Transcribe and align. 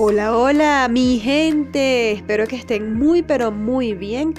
Hola, 0.00 0.36
hola, 0.36 0.86
mi 0.88 1.18
gente. 1.18 2.12
Espero 2.12 2.46
que 2.46 2.54
estén 2.54 2.94
muy, 2.94 3.24
pero 3.24 3.50
muy 3.50 3.94
bien. 3.94 4.32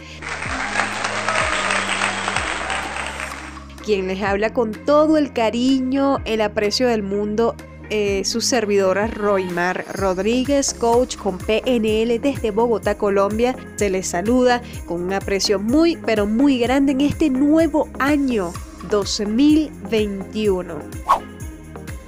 Quien 3.84 4.08
les 4.08 4.22
habla 4.22 4.54
con 4.54 4.72
todo 4.72 5.18
el 5.18 5.34
cariño, 5.34 6.20
el 6.24 6.40
aprecio 6.40 6.88
del 6.88 7.04
mundo, 7.04 7.56
eh, 7.90 8.24
su 8.24 8.40
servidora 8.40 9.08
Roymar 9.08 9.84
Rodríguez, 9.96 10.74
coach 10.74 11.18
con 11.18 11.38
PNL 11.38 12.20
desde 12.20 12.52
Bogotá, 12.52 12.98
Colombia. 12.98 13.54
Se 13.76 13.90
les 13.90 14.08
saluda 14.08 14.62
con 14.86 15.02
un 15.02 15.12
aprecio 15.12 15.60
muy, 15.60 15.98
pero 15.98 16.26
muy 16.26 16.58
grande 16.58 16.94
en 16.94 17.02
este 17.02 17.30
nuevo 17.30 17.90
año 18.00 18.54
2021. 18.90 20.76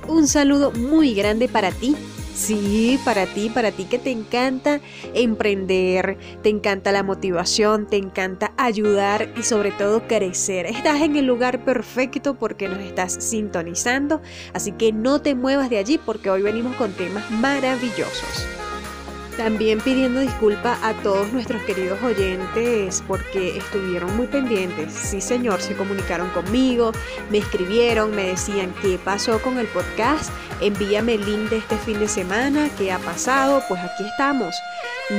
Un 0.07 0.27
saludo 0.29 0.71
muy 0.71 1.13
grande 1.13 1.49
para 1.49 1.71
ti 1.71 1.97
Sí, 2.33 2.99
para 3.03 3.25
ti, 3.25 3.49
para 3.49 3.71
ti 3.71 3.85
que 3.85 3.99
te 3.99 4.09
encanta 4.09 4.79
emprender, 5.13 6.17
te 6.41 6.49
encanta 6.49 6.91
la 6.91 7.03
motivación, 7.03 7.87
te 7.87 7.97
encanta 7.97 8.53
ayudar 8.57 9.29
y 9.37 9.43
sobre 9.43 9.71
todo 9.71 10.07
crecer. 10.07 10.65
Estás 10.65 11.01
en 11.01 11.15
el 11.17 11.25
lugar 11.25 11.63
perfecto 11.65 12.35
porque 12.35 12.67
nos 12.67 12.79
estás 12.79 13.13
sintonizando, 13.13 14.21
así 14.53 14.71
que 14.71 14.91
no 14.91 15.21
te 15.21 15.35
muevas 15.35 15.69
de 15.69 15.77
allí 15.77 15.97
porque 15.97 16.29
hoy 16.29 16.41
venimos 16.41 16.75
con 16.77 16.93
temas 16.93 17.29
maravillosos. 17.31 18.47
También 19.37 19.79
pidiendo 19.79 20.19
disculpa 20.19 20.77
a 20.83 20.93
todos 20.93 21.31
nuestros 21.31 21.61
queridos 21.63 22.01
oyentes 22.03 23.03
porque 23.07 23.57
estuvieron 23.57 24.15
muy 24.15 24.27
pendientes. 24.27 24.93
Sí, 24.93 25.21
señor, 25.21 25.61
se 25.61 25.75
comunicaron 25.75 26.29
conmigo, 26.29 26.91
me 27.29 27.37
escribieron, 27.37 28.11
me 28.11 28.27
decían 28.27 28.73
qué 28.81 28.99
pasó 29.03 29.41
con 29.41 29.57
el 29.57 29.67
podcast, 29.67 30.31
envíame 30.59 31.15
el 31.15 31.25
link 31.25 31.49
de 31.49 31.57
este 31.57 31.77
fin 31.77 31.99
de 31.99 32.07
semana, 32.07 32.69
qué 32.77 32.91
ha 32.91 32.99
pasado. 32.99 33.63
Pues 33.67 33.81
aquí 33.81 34.03
estamos. 34.05 34.55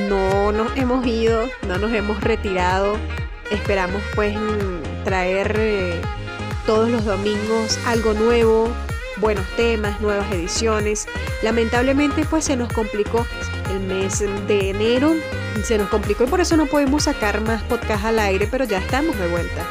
No 0.08 0.52
nos 0.52 0.76
hemos 0.76 1.06
ido, 1.06 1.48
no 1.66 1.78
nos 1.78 1.92
hemos 1.92 2.20
retirado. 2.20 2.96
Esperamos 3.50 4.02
pues 4.14 4.36
traer 5.04 5.56
eh, 5.58 6.00
todos 6.66 6.88
los 6.88 7.04
domingos 7.04 7.78
algo 7.86 8.14
nuevo, 8.14 8.68
buenos 9.22 9.46
temas, 9.56 9.98
nuevas 10.02 10.30
ediciones. 10.30 11.08
Lamentablemente 11.42 12.26
pues 12.26 12.44
se 12.44 12.56
nos 12.56 12.70
complicó 12.70 13.26
el 13.70 13.80
mes 13.80 14.18
de 14.18 14.68
enero, 14.70 15.14
se 15.64 15.78
nos 15.78 15.88
complicó 15.88 16.24
y 16.24 16.26
por 16.26 16.42
eso 16.42 16.58
no 16.58 16.66
podemos 16.66 17.04
sacar 17.04 17.40
más 17.40 17.62
podcast 17.62 18.04
al 18.04 18.18
aire, 18.18 18.46
pero 18.50 18.64
ya 18.64 18.78
estamos 18.78 19.18
de 19.18 19.28
vuelta. 19.28 19.66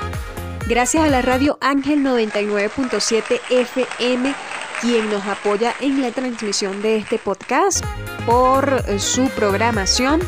Gracias 0.68 1.04
a 1.04 1.10
la 1.10 1.22
radio 1.22 1.60
Ángel 1.62 2.00
99.7 2.00 3.42
FM 3.50 4.34
quien 4.82 5.12
nos 5.12 5.24
apoya 5.28 5.76
en 5.80 6.02
la 6.02 6.10
transmisión 6.10 6.82
de 6.82 6.98
este 6.98 7.20
podcast 7.20 7.86
por 8.26 8.84
su 9.00 9.30
programación. 9.30 10.22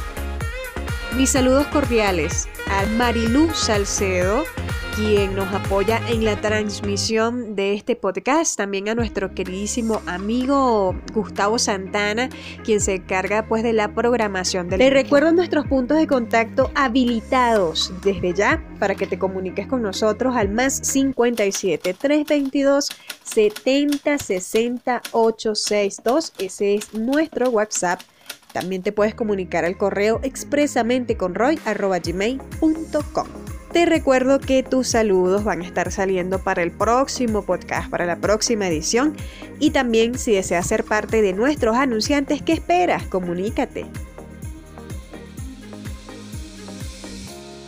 Mis 1.15 1.31
saludos 1.31 1.65
cordiales 1.67 2.47
a 2.69 2.85
Marilu 2.97 3.51
Salcedo, 3.53 4.43
quien 4.95 5.35
nos 5.35 5.51
apoya 5.53 5.99
en 6.07 6.23
la 6.23 6.39
transmisión 6.39 7.55
de 7.55 7.73
este 7.73 7.95
podcast, 7.95 8.55
también 8.57 8.89
a 8.89 8.95
nuestro 8.95 9.33
queridísimo 9.33 10.01
amigo 10.05 10.95
Gustavo 11.13 11.57
Santana, 11.57 12.29
quien 12.63 12.79
se 12.79 12.95
encarga 12.95 13.47
pues 13.47 13.63
de 13.63 13.73
la 13.73 13.93
programación 13.95 14.69
del... 14.69 14.79
Le 14.79 14.89
recuerdo 14.91 15.31
nuestros 15.31 15.65
puntos 15.67 15.97
de 15.97 16.05
contacto 16.05 16.69
habilitados 16.75 17.91
desde 18.03 18.33
ya 18.33 18.63
para 18.79 18.93
que 18.95 19.07
te 19.07 19.17
comuniques 19.17 19.65
con 19.67 19.81
nosotros 19.81 20.35
al 20.35 20.49
más 20.49 20.75
57 20.83 21.93
322 21.93 22.89
70 23.23 24.17
60 24.17 25.01
862. 25.11 26.33
Ese 26.37 26.75
es 26.75 26.93
nuestro 26.93 27.49
WhatsApp. 27.49 28.01
También 28.51 28.83
te 28.83 28.91
puedes 28.91 29.15
comunicar 29.15 29.65
al 29.65 29.77
correo 29.77 30.19
expresamente 30.23 31.17
con 31.17 31.33
roy.gmail.com. 31.33 33.27
Te 33.73 33.87
recuerdo 33.87 34.39
que 34.39 34.61
tus 34.61 34.89
saludos 34.89 35.43
van 35.43 35.61
a 35.61 35.65
estar 35.65 35.91
saliendo 35.91 36.37
para 36.37 36.61
el 36.61 36.71
próximo 36.71 37.41
podcast, 37.41 37.89
para 37.89 38.05
la 38.05 38.17
próxima 38.17 38.67
edición. 38.67 39.15
Y 39.59 39.71
también 39.71 40.19
si 40.19 40.33
deseas 40.33 40.67
ser 40.67 40.83
parte 40.83 41.23
de 41.23 41.33
nuestros 41.33 41.75
anunciantes, 41.75 42.43
¿qué 42.43 42.53
esperas? 42.53 43.07
Comunícate. 43.07 43.87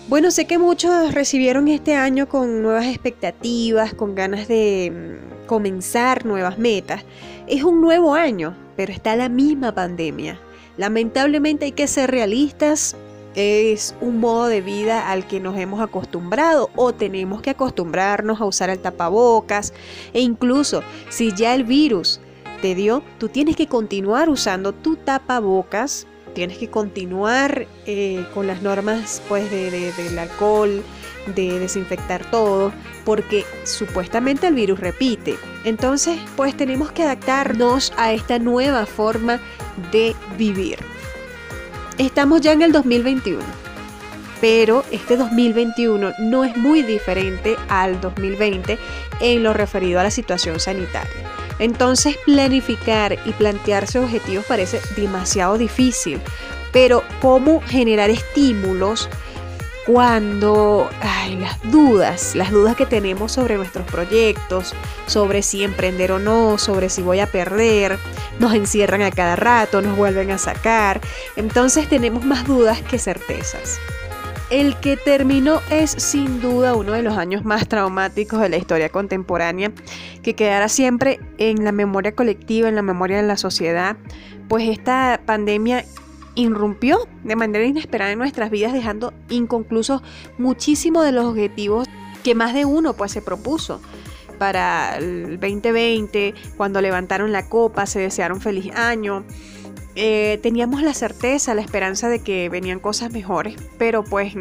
Bueno, 0.08 0.30
sé 0.30 0.46
que 0.46 0.60
muchos 0.60 1.16
recibieron 1.16 1.68
este 1.68 1.96
año 1.96 2.30
con 2.30 2.62
nuevas 2.62 2.86
expectativas, 2.86 3.96
con 3.96 4.14
ganas 4.14 4.48
de 4.48 4.92
mm, 4.94 5.48
comenzar 5.48 6.24
nuevas 6.24 6.60
metas. 6.60 7.04
Es 7.48 7.64
un 7.64 7.82
nuevo 7.82 8.14
año, 8.14 8.56
pero 8.78 8.94
está 8.94 9.16
la 9.16 9.28
misma 9.28 9.74
pandemia. 9.74 10.40
Lamentablemente 10.78 11.66
hay 11.66 11.72
que 11.72 11.88
ser 11.88 12.12
realistas, 12.12 12.96
es 13.36 13.96
un 14.02 14.20
modo 14.20 14.48
de 14.48 14.62
vida 14.62 15.10
al 15.12 15.28
que 15.28 15.40
nos 15.40 15.58
hemos 15.58 15.82
acostumbrado 15.82 16.70
o 16.76 16.94
tenemos 16.94 17.42
que 17.42 17.52
acostumbrarnos 17.52 18.42
a 18.42 18.46
usar 18.46 18.70
el 18.70 18.80
tapabocas 18.80 19.74
e 20.14 20.22
incluso 20.22 20.84
si 21.10 21.34
ya 21.34 21.54
el 21.54 21.64
virus 21.64 22.20
te 22.62 22.76
dio, 22.76 23.04
tú 23.20 23.30
tienes 23.30 23.56
que 23.56 23.68
continuar 23.68 24.30
usando 24.30 24.74
tu 24.74 24.96
tapabocas, 24.96 26.08
tienes 26.34 26.58
que 26.58 26.70
continuar 26.70 27.68
eh, 27.86 28.26
con 28.34 28.48
las 28.48 28.62
normas 28.62 29.22
pues 29.28 29.50
del 29.52 30.18
alcohol, 30.18 30.84
de 31.36 31.60
desinfectar 31.60 32.30
todo, 32.30 32.72
porque 33.04 33.46
supuestamente 33.64 34.48
el 34.48 34.54
virus 34.54 34.80
repite. 34.80 35.36
Entonces, 35.64 36.20
pues 36.36 36.56
tenemos 36.56 36.92
que 36.92 37.04
adaptarnos 37.04 37.94
a 37.98 38.14
esta 38.14 38.40
nueva 38.40 38.86
forma 38.86 39.40
de 39.92 40.16
vivir. 40.38 40.95
Estamos 41.98 42.42
ya 42.42 42.52
en 42.52 42.62
el 42.62 42.74
2021, 42.74 43.42
pero 44.42 44.84
este 44.92 45.16
2021 45.16 46.12
no 46.20 46.44
es 46.44 46.58
muy 46.58 46.82
diferente 46.82 47.56
al 47.70 48.02
2020 48.02 48.78
en 49.22 49.44
lo 49.44 49.54
referido 49.54 50.02
a 50.02 50.04
la 50.04 50.12
situación 50.12 50.60
sanitaria. 50.60 51.32
Entonces 51.58 52.18
planificar 52.26 53.18
y 53.26 53.32
plantearse 53.32 54.00
objetivos 54.00 54.44
parece 54.46 54.82
demasiado 54.98 55.58
difícil, 55.58 56.20
pero 56.74 57.02
¿cómo 57.22 57.62
generar 57.62 58.10
estímulos 58.10 59.08
cuando 59.86 60.90
hay 61.00 61.38
las 61.38 61.62
dudas, 61.72 62.36
las 62.36 62.52
dudas 62.52 62.76
que 62.76 62.86
tenemos 62.86 63.32
sobre 63.32 63.56
nuestros 63.56 63.86
proyectos, 63.90 64.74
sobre 65.06 65.42
si 65.44 65.64
emprender 65.64 66.12
o 66.12 66.20
no, 66.20 66.58
sobre 66.58 66.90
si 66.90 67.02
voy 67.02 67.22
a 67.22 67.28
perder, 67.28 67.98
nos 68.40 68.54
encierran 68.54 69.02
a 69.02 69.12
cada 69.12 69.36
rato, 69.36 69.82
nos 69.82 69.98
vuelven 69.98 70.32
a 70.32 70.38
sacar, 70.38 71.02
entonces 71.36 71.88
tenemos 71.90 72.26
más 72.26 72.46
dudas 72.46 72.82
que 72.82 73.00
certezas. 73.00 73.80
El 74.52 74.80
que 74.80 74.96
terminó 74.96 75.60
es 75.72 75.90
sin 75.90 76.40
duda 76.40 76.76
uno 76.76 76.92
de 76.92 77.02
los 77.02 77.18
años 77.18 77.46
más 77.46 77.68
traumáticos 77.68 78.40
de 78.40 78.50
la 78.50 78.58
historia 78.58 78.90
contemporánea, 78.90 79.72
que 80.22 80.36
quedará 80.36 80.70
siempre 80.70 81.20
en 81.40 81.64
la 81.64 81.72
memoria 81.72 82.14
colectiva, 82.14 82.70
en 82.70 82.76
la 82.76 82.84
memoria 82.84 83.18
de 83.18 83.24
la 83.24 83.38
sociedad, 83.38 83.98
pues 84.48 84.70
esta 84.70 85.20
pandemia 85.26 85.86
irrumpió 86.36 87.08
de 87.24 87.36
manera 87.36 87.66
inesperada 87.66 88.12
en 88.12 88.20
nuestras 88.20 88.52
vidas, 88.52 88.74
dejando 88.74 89.14
inconclusos 89.30 90.04
muchísimos 90.38 91.06
de 91.06 91.12
los 91.12 91.26
objetivos 91.26 91.88
que 92.24 92.36
más 92.36 92.54
de 92.54 92.66
uno 92.66 92.94
pues 92.94 93.12
se 93.12 93.22
propuso 93.22 93.82
para 94.36 94.98
el 94.98 95.40
2020, 95.40 96.34
cuando 96.58 96.82
levantaron 96.82 97.32
la 97.32 97.48
copa, 97.48 97.86
se 97.86 98.00
desearon 98.00 98.42
feliz 98.42 98.74
año. 98.76 99.26
Eh, 99.96 100.40
teníamos 100.44 100.82
la 100.84 100.94
certeza, 100.94 101.56
la 101.56 101.62
esperanza 101.62 102.10
de 102.10 102.20
que 102.20 102.50
venían 102.50 102.80
cosas 102.80 103.12
mejores, 103.12 103.56
pero 103.78 104.04
pues 104.04 104.34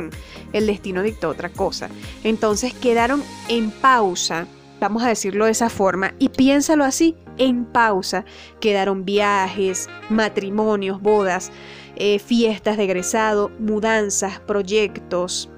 el 0.52 0.66
destino 0.66 1.02
dictó 1.02 1.28
otra 1.28 1.48
cosa. 1.48 1.88
Entonces 2.24 2.74
quedaron 2.74 3.22
en 3.48 3.70
pausa, 3.70 4.48
vamos 4.80 5.04
a 5.04 5.08
decirlo 5.08 5.44
de 5.44 5.52
esa 5.52 5.70
forma, 5.70 6.14
y 6.18 6.30
piénsalo 6.30 6.84
así, 6.84 7.16
en 7.38 7.66
pausa 7.66 8.24
quedaron 8.60 9.04
viajes, 9.04 9.88
matrimonios, 10.10 11.00
bodas, 11.00 11.52
eh, 11.96 12.18
fiestas 12.18 12.76
de 12.76 12.84
egresado, 12.84 13.50
mudanzas, 13.60 14.40
proyectos 14.40 15.48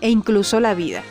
e 0.00 0.10
incluso 0.10 0.60
la 0.60 0.74
vida. 0.74 1.02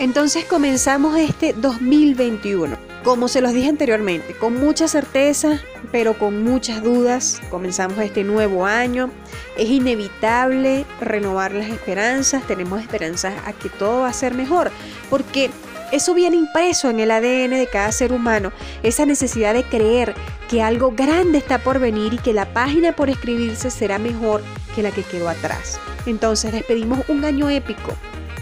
Entonces 0.00 0.46
comenzamos 0.46 1.18
este 1.18 1.52
2021. 1.52 2.78
Como 3.04 3.28
se 3.28 3.42
los 3.42 3.52
dije 3.52 3.68
anteriormente, 3.68 4.32
con 4.32 4.58
mucha 4.58 4.88
certeza, 4.88 5.60
pero 5.92 6.16
con 6.16 6.42
muchas 6.42 6.82
dudas, 6.82 7.42
comenzamos 7.50 7.98
este 7.98 8.24
nuevo 8.24 8.64
año. 8.64 9.10
Es 9.58 9.68
inevitable 9.68 10.86
renovar 11.02 11.52
las 11.52 11.68
esperanzas, 11.68 12.46
tenemos 12.46 12.80
esperanzas 12.80 13.34
a 13.44 13.52
que 13.52 13.68
todo 13.68 14.00
va 14.00 14.08
a 14.08 14.14
ser 14.14 14.32
mejor, 14.32 14.70
porque 15.10 15.50
eso 15.92 16.14
viene 16.14 16.38
impreso 16.38 16.88
en 16.88 16.98
el 17.00 17.10
ADN 17.10 17.50
de 17.50 17.68
cada 17.70 17.92
ser 17.92 18.14
humano, 18.14 18.52
esa 18.82 19.04
necesidad 19.04 19.52
de 19.52 19.64
creer 19.64 20.14
que 20.48 20.62
algo 20.62 20.92
grande 20.92 21.36
está 21.36 21.58
por 21.58 21.78
venir 21.78 22.14
y 22.14 22.18
que 22.18 22.32
la 22.32 22.54
página 22.54 22.96
por 22.96 23.10
escribirse 23.10 23.70
será 23.70 23.98
mejor 23.98 24.42
que 24.74 24.82
la 24.82 24.92
que 24.92 25.02
quedó 25.02 25.28
atrás. 25.28 25.78
Entonces 26.06 26.52
despedimos 26.52 27.00
un 27.08 27.26
año 27.26 27.50
épico 27.50 27.92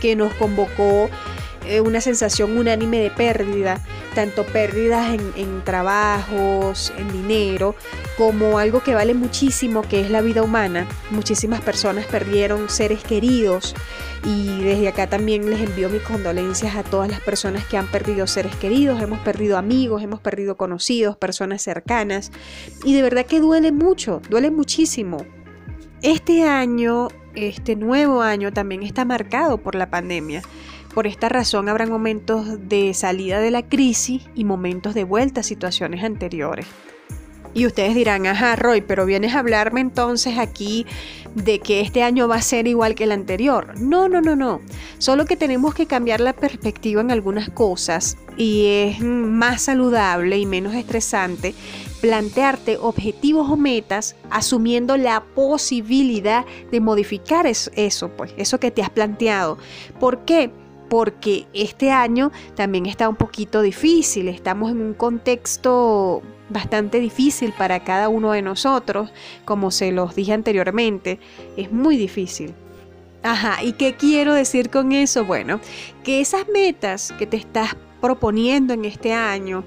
que 0.00 0.14
nos 0.14 0.32
convocó 0.34 1.10
eh, 1.68 1.80
una 1.80 2.00
sensación 2.00 2.56
unánime 2.56 2.98
de 2.98 3.10
pérdida, 3.10 3.80
tanto 4.14 4.44
pérdidas 4.46 5.14
en, 5.14 5.32
en, 5.36 5.62
trabajos, 5.64 6.92
en 6.96 7.12
dinero, 7.12 7.74
como 8.16 8.58
algo 8.58 8.82
que 8.82 8.94
vale 8.94 9.14
muchísimo, 9.14 9.82
que 9.82 10.00
es 10.00 10.10
la 10.10 10.20
vida 10.20 10.42
humana. 10.42 10.86
Muchísimas 11.10 11.60
personas 11.60 12.06
perdieron 12.06 12.68
seres 12.68 13.04
queridos 13.04 13.74
y 14.24 14.62
desde 14.62 14.88
acá 14.88 15.06
también 15.08 15.48
les 15.48 15.60
envío 15.60 15.88
mis 15.88 16.02
condolencias 16.02 16.74
a 16.74 16.82
todas 16.82 17.10
las 17.10 17.20
personas 17.20 17.64
que 17.66 17.76
han 17.76 17.86
perdido 17.86 18.26
seres 18.26 18.54
queridos, 18.56 19.00
hemos 19.00 19.20
perdido 19.20 19.56
amigos, 19.58 20.02
hemos 20.02 20.20
perdido 20.20 20.56
conocidos, 20.56 21.16
personas 21.16 21.62
cercanas 21.62 22.32
y 22.84 22.94
de 22.94 23.02
verdad 23.02 23.26
que 23.26 23.40
duele 23.40 23.72
mucho, 23.72 24.20
duele 24.28 24.50
muchísimo. 24.50 25.18
Este 26.02 26.44
año, 26.44 27.08
este 27.34 27.76
nuevo 27.76 28.22
año 28.22 28.52
también 28.52 28.82
está 28.82 29.04
marcado 29.04 29.58
por 29.58 29.74
la 29.74 29.90
pandemia. 29.90 30.42
Por 30.94 31.06
esta 31.06 31.28
razón 31.28 31.68
habrá 31.68 31.86
momentos 31.86 32.68
de 32.68 32.92
salida 32.94 33.40
de 33.40 33.50
la 33.50 33.68
crisis 33.68 34.22
y 34.34 34.44
momentos 34.44 34.94
de 34.94 35.04
vuelta 35.04 35.40
a 35.40 35.44
situaciones 35.44 36.02
anteriores. 36.02 36.66
Y 37.54 37.66
ustedes 37.66 37.94
dirán, 37.94 38.26
ajá, 38.26 38.56
Roy, 38.56 38.82
pero 38.82 39.06
vienes 39.06 39.34
a 39.34 39.40
hablarme 39.40 39.80
entonces 39.80 40.38
aquí 40.38 40.86
de 41.34 41.60
que 41.60 41.80
este 41.80 42.02
año 42.02 42.28
va 42.28 42.36
a 42.36 42.42
ser 42.42 42.66
igual 42.66 42.94
que 42.94 43.04
el 43.04 43.12
anterior. 43.12 43.78
No, 43.80 44.08
no, 44.08 44.20
no, 44.20 44.36
no. 44.36 44.60
Solo 44.98 45.24
que 45.24 45.36
tenemos 45.36 45.74
que 45.74 45.86
cambiar 45.86 46.20
la 46.20 46.34
perspectiva 46.34 47.00
en 47.00 47.10
algunas 47.10 47.48
cosas 47.50 48.16
y 48.36 48.66
es 48.66 49.00
más 49.00 49.62
saludable 49.62 50.38
y 50.38 50.46
menos 50.46 50.74
estresante 50.74 51.54
plantearte 52.00 52.76
objetivos 52.76 53.50
o 53.50 53.56
metas 53.56 54.14
asumiendo 54.30 54.96
la 54.96 55.24
posibilidad 55.34 56.44
de 56.70 56.80
modificar 56.80 57.46
eso, 57.46 58.10
pues, 58.16 58.32
eso 58.36 58.60
que 58.60 58.70
te 58.70 58.82
has 58.82 58.90
planteado. 58.90 59.58
¿Por 59.98 60.24
qué? 60.24 60.50
Porque 60.88 61.46
este 61.52 61.90
año 61.90 62.32
también 62.54 62.86
está 62.86 63.08
un 63.08 63.16
poquito 63.16 63.62
difícil, 63.62 64.28
estamos 64.28 64.70
en 64.70 64.80
un 64.80 64.94
contexto 64.94 66.22
bastante 66.48 66.98
difícil 67.00 67.52
para 67.56 67.84
cada 67.84 68.08
uno 68.08 68.32
de 68.32 68.42
nosotros, 68.42 69.10
como 69.44 69.70
se 69.70 69.92
los 69.92 70.14
dije 70.14 70.32
anteriormente, 70.32 71.18
es 71.56 71.70
muy 71.70 71.96
difícil. 71.96 72.54
Ajá, 73.22 73.62
¿y 73.62 73.72
qué 73.72 73.94
quiero 73.94 74.32
decir 74.32 74.70
con 74.70 74.92
eso? 74.92 75.24
Bueno, 75.24 75.60
que 76.04 76.20
esas 76.20 76.48
metas 76.48 77.12
que 77.18 77.26
te 77.26 77.36
estás 77.36 77.76
proponiendo 78.00 78.72
en 78.74 78.84
este 78.84 79.12
año 79.12 79.64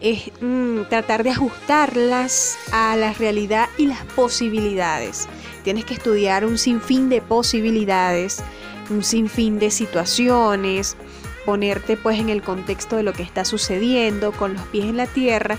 es 0.00 0.30
mm, 0.40 0.82
tratar 0.88 1.22
de 1.22 1.30
ajustarlas 1.30 2.58
a 2.72 2.96
la 2.96 3.12
realidad 3.12 3.68
y 3.78 3.86
las 3.86 4.02
posibilidades. 4.04 5.28
Tienes 5.62 5.84
que 5.84 5.94
estudiar 5.94 6.44
un 6.44 6.58
sinfín 6.58 7.08
de 7.08 7.22
posibilidades, 7.22 8.42
un 8.90 9.02
sinfín 9.02 9.58
de 9.58 9.70
situaciones, 9.70 10.96
ponerte 11.44 11.96
pues 11.96 12.18
en 12.18 12.28
el 12.28 12.42
contexto 12.42 12.96
de 12.96 13.02
lo 13.02 13.12
que 13.12 13.22
está 13.22 13.44
sucediendo, 13.44 14.32
con 14.32 14.54
los 14.54 14.62
pies 14.66 14.86
en 14.86 14.96
la 14.96 15.06
tierra 15.06 15.58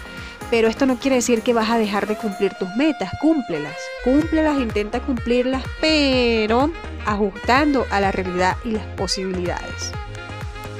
pero 0.51 0.67
esto 0.67 0.85
no 0.85 0.97
quiere 0.97 1.17
decir 1.17 1.41
que 1.41 1.53
vas 1.53 1.69
a 1.69 1.77
dejar 1.77 2.07
de 2.07 2.15
cumplir 2.15 2.53
tus 2.53 2.69
metas, 2.75 3.11
cúmplelas, 3.19 3.75
cúmplelas, 4.03 4.59
intenta 4.59 4.99
cumplirlas, 4.99 5.63
pero 5.81 6.71
ajustando 7.05 7.85
a 7.89 7.99
la 7.99 8.11
realidad 8.11 8.57
y 8.63 8.71
las 8.71 8.85
posibilidades. 8.95 9.91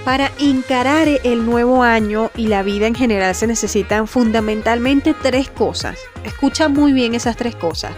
Para 0.04 0.32
encarar 0.40 1.08
el 1.24 1.46
nuevo 1.46 1.82
año 1.82 2.30
y 2.36 2.48
la 2.48 2.62
vida 2.62 2.86
en 2.86 2.94
general 2.94 3.34
se 3.34 3.48
necesitan 3.48 4.08
fundamentalmente 4.08 5.16
tres 5.20 5.50
cosas. 5.50 5.98
Escucha 6.24 6.70
muy 6.70 6.94
bien 6.94 7.16
esas 7.16 7.36
tres 7.36 7.56
cosas. 7.56 7.94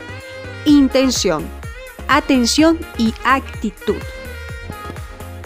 Intención, 0.63 1.45
atención 2.07 2.79
y 2.97 3.13
actitud. 3.25 3.97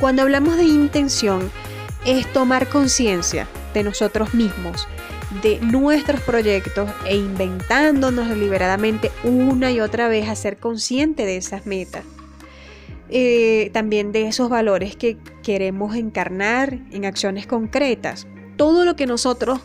Cuando 0.02 0.24
hablamos 0.24 0.58
de 0.58 0.64
intención 0.64 1.52
es 2.08 2.26
tomar 2.34 2.70
conciencia 2.70 3.48
de 3.76 3.84
nosotros 3.84 4.34
mismos, 4.34 4.88
de 5.44 5.60
nuestros 5.62 6.22
proyectos 6.22 6.90
e 7.06 7.16
inventándonos 7.16 8.28
deliberadamente 8.28 9.12
una 9.24 9.72
y 9.72 9.80
otra 9.80 10.08
vez 10.08 10.28
a 10.28 10.36
ser 10.36 10.58
consciente 10.58 11.28
de 11.28 11.38
esas 11.38 11.68
metas. 11.68 12.04
Eh, 13.10 13.70
también 13.74 14.12
de 14.12 14.28
esos 14.28 14.50
valores 14.50 14.96
que 14.96 15.20
queremos 15.44 15.96
encarnar 15.96 16.80
en 16.92 17.06
acciones 17.06 17.46
concretas. 17.46 18.26
Todo 18.58 18.86
lo 18.86 18.96
que 18.96 19.06
nosotros 19.06 19.60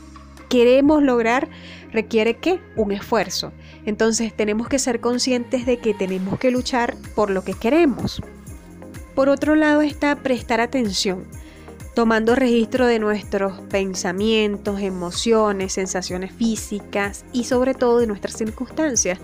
queremos 0.50 1.02
lograr 1.02 1.48
requiere 1.92 2.34
que 2.34 2.60
un 2.76 2.92
esfuerzo. 2.92 3.54
Entonces 3.86 4.36
tenemos 4.36 4.68
que 4.68 4.78
ser 4.78 5.00
conscientes 5.00 5.64
de 5.64 5.78
que 5.78 5.94
tenemos 5.94 6.38
que 6.38 6.50
luchar 6.50 6.94
por 7.14 7.30
lo 7.30 7.42
que 7.42 7.54
queremos. 7.54 8.20
Por 9.16 9.30
otro 9.30 9.54
lado 9.54 9.80
está 9.80 10.14
prestar 10.16 10.60
atención 10.60 11.24
tomando 11.94 12.34
registro 12.34 12.86
de 12.86 12.98
nuestros 12.98 13.58
pensamientos, 13.70 14.82
emociones, 14.82 15.72
sensaciones 15.72 16.30
físicas 16.32 17.24
y 17.32 17.44
sobre 17.44 17.72
todo 17.72 18.00
de 18.00 18.06
nuestras 18.06 18.36
circunstancias. 18.36 19.18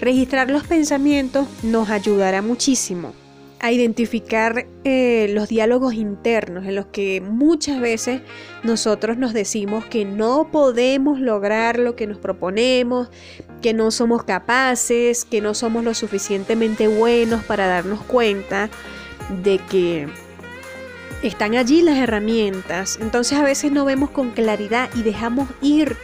Registrar 0.00 0.48
los 0.48 0.64
pensamientos 0.64 1.48
nos 1.64 1.90
ayudará 1.90 2.40
muchísimo 2.40 3.14
a 3.58 3.72
identificar 3.72 4.66
eh, 4.84 5.26
los 5.30 5.48
diálogos 5.48 5.94
internos 5.94 6.64
en 6.64 6.76
los 6.76 6.86
que 6.86 7.20
muchas 7.20 7.80
veces 7.80 8.20
nosotros 8.62 9.16
nos 9.16 9.32
decimos 9.32 9.84
que 9.86 10.04
no 10.04 10.50
podemos 10.52 11.18
lograr 11.18 11.80
lo 11.80 11.96
que 11.96 12.06
nos 12.06 12.18
proponemos, 12.18 13.08
que 13.60 13.74
no 13.74 13.90
somos 13.90 14.22
capaces, 14.22 15.24
que 15.24 15.40
no 15.40 15.54
somos 15.54 15.82
lo 15.82 15.94
suficientemente 15.94 16.86
buenos 16.86 17.42
para 17.42 17.66
darnos 17.66 18.02
cuenta 18.02 18.70
de 19.42 19.58
que 19.58 20.08
están 21.22 21.54
allí 21.54 21.82
las 21.82 21.98
herramientas. 21.98 22.98
Entonces 23.00 23.38
a 23.38 23.42
veces 23.42 23.72
no 23.72 23.84
vemos 23.84 24.10
con 24.10 24.30
claridad 24.30 24.90
y 24.94 25.02
dejamos 25.02 25.48
ir 25.60 25.96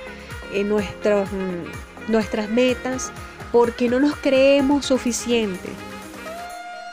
en 0.52 0.68
nuestros, 0.68 1.30
mm, 1.32 2.10
nuestras 2.12 2.48
metas 2.48 3.12
porque 3.52 3.88
no 3.88 4.00
nos 4.00 4.16
creemos 4.16 4.86
suficiente. 4.86 5.68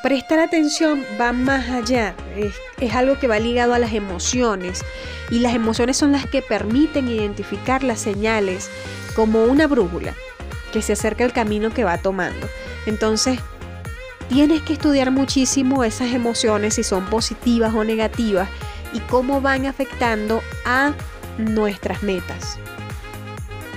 Prestar 0.04 0.40
atención 0.40 1.04
va 1.20 1.32
más 1.32 1.70
allá, 1.70 2.16
es, 2.36 2.54
es, 2.80 2.94
algo 2.94 3.18
que 3.18 3.28
va 3.28 3.40
ligado 3.40 3.74
a 3.74 3.80
las 3.80 3.94
emociones 3.94 4.86
y 5.32 5.40
las 5.40 5.56
emociones 5.56 5.98
son 5.98 6.12
las 6.12 6.28
que 6.28 6.44
permiten 6.44 7.10
identificar 7.10 7.84
las 7.84 8.02
señales 8.02 8.70
como 9.16 9.46
una 9.46 9.66
brújula 9.66 10.14
que 10.72 10.84
se 10.84 10.94
acerca 10.94 11.24
al 11.24 11.34
camino 11.34 11.74
que 11.74 11.84
va 11.84 11.98
tomando. 11.98 12.48
Entonces, 12.86 13.40
tienes 14.30 14.62
que 14.62 14.74
estudiar 14.74 15.12
muchísimo 15.12 15.84
esas 15.84 16.14
emociones, 16.14 16.76
si 16.76 16.84
son 16.84 17.06
positivas 17.06 17.74
o 17.74 17.84
negativas, 17.84 18.50
y 18.94 19.00
cómo 19.02 19.42
van 19.42 19.66
afectando 19.66 20.42
a 20.66 20.94
nuestras 21.38 22.04
metas. 22.04 22.58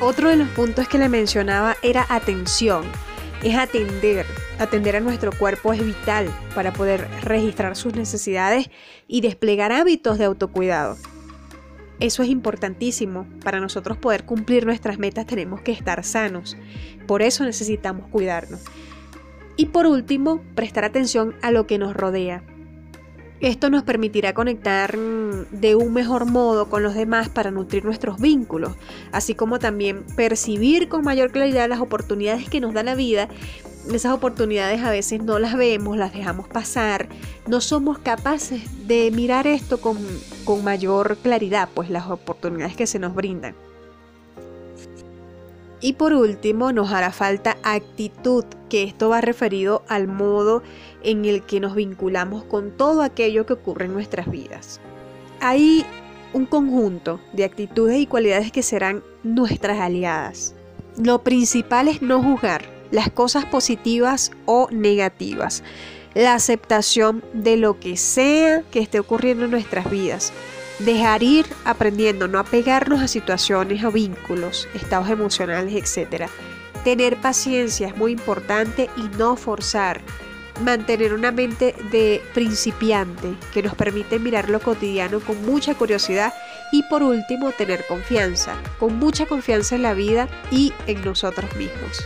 Otro 0.01 0.29
de 0.29 0.37
los 0.37 0.49
puntos 0.51 0.87
que 0.87 0.99
le 0.99 1.09
mencionaba 1.09 1.77
era 1.83 2.07
atención, 2.09 2.85
es 3.43 3.57
atender. 3.57 4.27
Atender 4.59 4.97
a 4.97 5.01
nuestro 5.01 5.33
cuerpo 5.33 5.73
es 5.73 5.85
vital 5.85 6.29
para 6.55 6.73
poder 6.73 7.09
registrar 7.23 7.77
sus 7.77 7.95
necesidades 7.95 8.71
y 9.07 9.21
desplegar 9.21 9.73
hábitos 9.73 10.19
de 10.19 10.25
autocuidado. 10.25 10.97
Eso 12.01 12.23
es 12.23 12.29
importantísimo. 12.29 13.27
Para 13.43 13.61
nosotros 13.61 13.99
poder 13.99 14.25
cumplir 14.25 14.67
nuestras 14.67 14.99
metas 14.99 15.27
tenemos 15.27 15.61
que 15.61 15.73
estar 15.73 16.05
sanos. 16.05 16.57
Por 17.07 17.23
eso 17.23 17.45
necesitamos 17.45 18.09
cuidarnos. 18.09 18.61
Y 19.59 19.67
por 19.67 19.87
último, 19.87 20.41
prestar 20.55 20.85
atención 20.85 21.35
a 21.43 21.51
lo 21.51 21.67
que 21.67 21.79
nos 21.79 21.93
rodea. 21.93 22.45
Esto 23.41 23.71
nos 23.71 23.83
permitirá 23.83 24.33
conectar 24.33 24.97
mm, 24.97 25.51
de 25.51 25.75
un 25.75 25.93
mejor 25.93 26.27
modo 26.27 26.69
con 26.69 26.85
los 26.85 26.95
demás 26.95 27.29
para 27.29 27.51
nutrir 27.51 27.85
nuestros 27.85 28.21
vínculos, 28.21 28.77
así 29.11 29.35
como 29.35 29.59
también 29.59 30.05
percibir 30.15 30.89
con 30.89 31.03
mayor 31.03 31.33
claridad 31.33 31.69
las 31.69 31.81
oportunidades 31.81 32.49
que 32.49 32.61
nos 32.61 32.73
da 32.73 32.85
la 32.85 32.95
vida. 32.95 33.29
Esas 33.93 34.13
oportunidades 34.13 34.85
a 34.85 34.91
veces 34.91 35.25
no 35.25 35.41
las 35.41 35.57
vemos, 35.57 35.97
las 35.97 36.13
dejamos 36.13 36.47
pasar, 36.47 37.09
no 37.49 37.61
somos 37.61 37.99
capaces 37.99 38.87
de 38.87 39.11
mirar 39.11 39.49
esto 39.49 39.81
con, 39.81 39.99
con 40.45 40.63
mayor 40.63 41.17
claridad, 41.17 41.69
pues 41.75 41.91
las 41.91 42.07
oportunidades 42.07 42.77
que 42.77 42.87
se 42.87 43.01
nos 43.01 43.13
brindan. 43.13 43.57
Y 45.81 45.93
por 45.95 46.13
último, 46.13 46.73
nos 46.73 46.93
hará 46.93 47.13
falta 47.13 47.57
actitud, 47.63 48.45
que 48.69 48.83
esto 48.83 49.09
va 49.09 49.21
referido 49.21 49.83
al 49.89 50.09
modo 50.09 50.63
en 51.03 51.25
el 51.25 51.43
que 51.43 51.61
nos 51.61 51.75
vinculamos 51.75 52.45
con 52.45 52.73
todo 52.73 53.03
aquello 53.03 53.47
que 53.47 53.53
ocurre 53.53 53.87
en 53.87 53.95
nuestras 53.95 54.31
vidas. 54.31 54.81
Hay 55.41 55.87
un 56.33 56.47
conjunto 56.47 57.21
de 57.33 57.45
actitudes 57.45 57.99
y 57.99 58.07
cualidades 58.07 58.53
que 58.53 58.63
serán 58.63 59.03
nuestras 59.23 59.79
aliadas. 59.79 60.55
Lo 60.97 61.23
principal 61.23 61.89
es 61.89 62.03
no 62.03 62.23
juzgar 62.23 62.63
las 62.91 63.11
cosas 63.11 63.45
positivas 63.45 64.33
o 64.47 64.69
negativas, 64.71 65.63
la 66.15 66.35
aceptación 66.35 67.23
de 67.33 67.57
lo 67.57 67.79
que 67.79 67.97
sea 67.97 68.63
que 68.71 68.81
esté 68.81 68.99
ocurriendo 68.99 69.45
en 69.45 69.53
nuestras 69.53 69.91
vidas, 69.91 70.33
Dejar 70.79 71.23
ir 71.23 71.47
aprendiendo, 71.65 72.29
no 72.29 72.39
apegarnos 72.39 73.01
a 73.03 73.09
situaciones 73.09 73.83
o 73.85 73.91
vínculos, 73.91 74.69
estados 74.75 75.11
emocionales, 75.11 75.75
etc. 75.75 76.29
Tener 76.85 77.17
paciencia 77.17 77.89
es 77.89 77.97
muy 77.97 78.13
importante 78.13 78.89
y 78.97 79.03
no 79.17 79.37
forzar. 79.37 80.01
Mantener 80.63 81.15
una 81.15 81.33
mente 81.33 81.75
de 81.91 82.23
principiante 82.35 83.35
que 83.53 83.63
nos 83.63 83.75
permite 83.75 84.19
mirar 84.19 84.49
lo 84.49 84.61
cotidiano 84.61 85.21
con 85.21 85.45
mucha 85.47 85.75
curiosidad 85.75 86.35
Y 86.73 86.83
por 86.85 87.03
último, 87.03 87.53
tener 87.53 87.87
confianza, 87.87 88.55
con 88.79 88.99
mucha 88.99 89.25
confianza 89.25 89.75
en 89.75 89.83
la 89.83 89.95
vida 89.95 90.29
y 90.51 90.73
en 90.87 91.03
nosotros 91.03 91.57
mismos. 91.57 92.05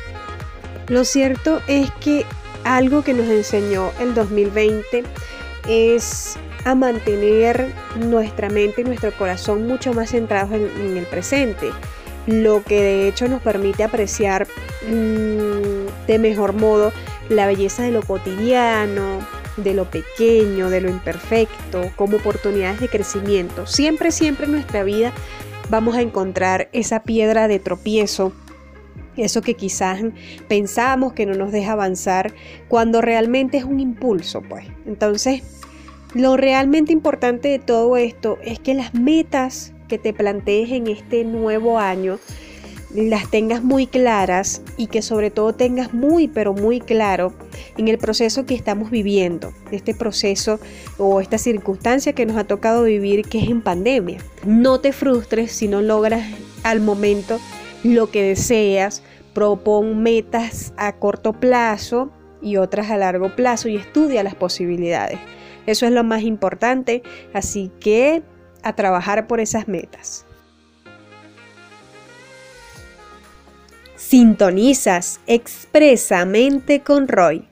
Lo 0.88 1.04
cierto 1.04 1.60
es 1.66 1.90
que 2.00 2.24
algo 2.64 3.02
que 3.02 3.12
nos 3.12 3.26
enseñó 3.26 3.90
el 3.98 4.14
2020 4.14 5.04
es 5.68 6.36
a 6.64 6.74
mantener 6.74 7.72
nuestra 7.96 8.48
mente 8.48 8.82
y 8.82 8.84
nuestro 8.84 9.12
corazón 9.12 9.66
mucho 9.66 9.92
más 9.92 10.10
centrados 10.10 10.52
en, 10.52 10.96
el 10.96 11.06
presente, 11.06 11.70
lo 12.26 12.62
que 12.62 12.80
de 12.80 13.08
hecho 13.08 13.28
nos 13.28 13.42
permite 13.42 13.82
apreciar 13.82 14.46
mm, 14.88 16.06
de 16.06 16.18
mejor 16.18 16.52
modo 16.52 16.92
la 17.28 17.46
belleza 17.46 17.82
de 17.82 17.90
lo 17.90 18.02
cotidiano, 18.02 19.18
de 19.56 19.74
lo 19.74 19.90
pequeño, 19.90 20.70
de 20.70 20.80
lo 20.80 20.90
imperfecto, 20.90 21.90
como 21.96 22.18
oportunidades 22.18 22.80
de 22.80 22.88
crecimiento. 22.88 23.66
Siempre, 23.66 24.12
siempre 24.12 24.46
en 24.46 24.52
nuestra 24.52 24.84
vida 24.84 25.12
vamos 25.68 25.96
a 25.96 26.02
encontrar 26.02 26.68
esa 26.72 27.02
piedra 27.02 27.48
de 27.48 27.58
tropiezo 27.58 28.32
eso 29.16 29.42
que 29.42 29.54
quizás 29.54 30.00
pensamos 30.48 31.12
que 31.12 31.26
no 31.26 31.34
nos 31.34 31.52
deja 31.52 31.72
avanzar, 31.72 32.32
cuando 32.68 33.00
realmente 33.00 33.58
es 33.58 33.64
un 33.64 33.80
impulso, 33.80 34.40
pues. 34.42 34.66
Entonces, 34.86 35.42
lo 36.14 36.36
realmente 36.36 36.92
importante 36.92 37.48
de 37.48 37.58
todo 37.58 37.96
esto 37.96 38.38
es 38.42 38.58
que 38.58 38.74
las 38.74 38.94
metas 38.94 39.72
que 39.88 39.98
te 39.98 40.12
plantees 40.12 40.70
en 40.70 40.86
este 40.86 41.24
nuevo 41.24 41.78
año 41.78 42.18
las 42.94 43.30
tengas 43.30 43.62
muy 43.62 43.86
claras 43.86 44.60
y 44.76 44.88
que 44.88 45.00
sobre 45.00 45.30
todo 45.30 45.54
tengas 45.54 45.94
muy 45.94 46.28
pero 46.28 46.52
muy 46.52 46.80
claro 46.80 47.32
en 47.78 47.88
el 47.88 47.96
proceso 47.96 48.44
que 48.44 48.54
estamos 48.54 48.90
viviendo, 48.90 49.54
este 49.70 49.94
proceso 49.94 50.60
o 50.98 51.20
esta 51.22 51.38
circunstancia 51.38 52.12
que 52.12 52.26
nos 52.26 52.36
ha 52.36 52.44
tocado 52.44 52.84
vivir 52.84 53.24
que 53.24 53.38
es 53.38 53.48
en 53.48 53.62
pandemia. 53.62 54.18
No 54.44 54.80
te 54.80 54.92
frustres 54.92 55.52
si 55.52 55.68
no 55.68 55.80
logras 55.80 56.22
al 56.62 56.80
momento 56.80 57.40
lo 57.82 58.10
que 58.10 58.22
deseas, 58.22 59.02
propon 59.32 60.02
metas 60.02 60.74
a 60.76 60.92
corto 60.92 61.32
plazo 61.32 62.12
y 62.42 62.56
otras 62.56 62.90
a 62.90 62.98
largo 62.98 63.34
plazo 63.34 63.68
y 63.68 63.76
estudia 63.76 64.22
las 64.22 64.34
posibilidades. 64.34 65.18
Eso 65.66 65.86
es 65.86 65.92
lo 65.92 66.04
más 66.04 66.22
importante, 66.22 67.02
así 67.32 67.70
que 67.80 68.22
a 68.62 68.74
trabajar 68.74 69.26
por 69.26 69.40
esas 69.40 69.68
metas. 69.68 70.26
Sintonizas 73.96 75.20
expresamente 75.26 76.80
con 76.80 77.08
Roy. 77.08 77.48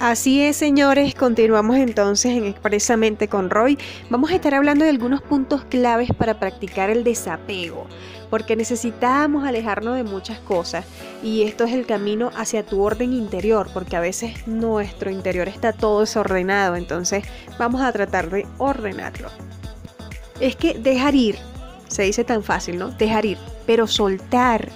Así 0.00 0.40
es, 0.40 0.56
señores, 0.56 1.16
continuamos 1.16 1.76
entonces 1.76 2.30
en 2.30 2.44
Expresamente 2.44 3.26
con 3.26 3.50
Roy. 3.50 3.76
Vamos 4.10 4.30
a 4.30 4.36
estar 4.36 4.54
hablando 4.54 4.84
de 4.84 4.90
algunos 4.90 5.22
puntos 5.22 5.64
claves 5.64 6.10
para 6.16 6.38
practicar 6.38 6.88
el 6.88 7.02
desapego, 7.02 7.88
porque 8.30 8.56
necesitamos 8.56 9.44
alejarnos 9.44 9.96
de 9.96 10.04
muchas 10.04 10.38
cosas 10.40 10.84
y 11.22 11.42
esto 11.42 11.64
es 11.64 11.72
el 11.72 11.86
camino 11.86 12.30
hacia 12.36 12.64
tu 12.64 12.82
orden 12.82 13.12
interior, 13.12 13.68
porque 13.72 13.96
a 13.96 14.00
veces 14.00 14.46
nuestro 14.46 15.10
interior 15.10 15.48
está 15.48 15.72
todo 15.72 16.00
desordenado, 16.00 16.76
entonces 16.76 17.24
vamos 17.58 17.80
a 17.80 17.92
tratar 17.92 18.30
de 18.30 18.46
ordenarlo. 18.58 19.28
Es 20.40 20.56
que 20.56 20.74
dejar 20.74 21.14
ir, 21.14 21.36
se 21.88 22.02
dice 22.02 22.24
tan 22.24 22.42
fácil, 22.42 22.78
¿no? 22.78 22.90
Dejar 22.90 23.24
ir, 23.24 23.38
pero 23.66 23.86
soltar, 23.86 24.68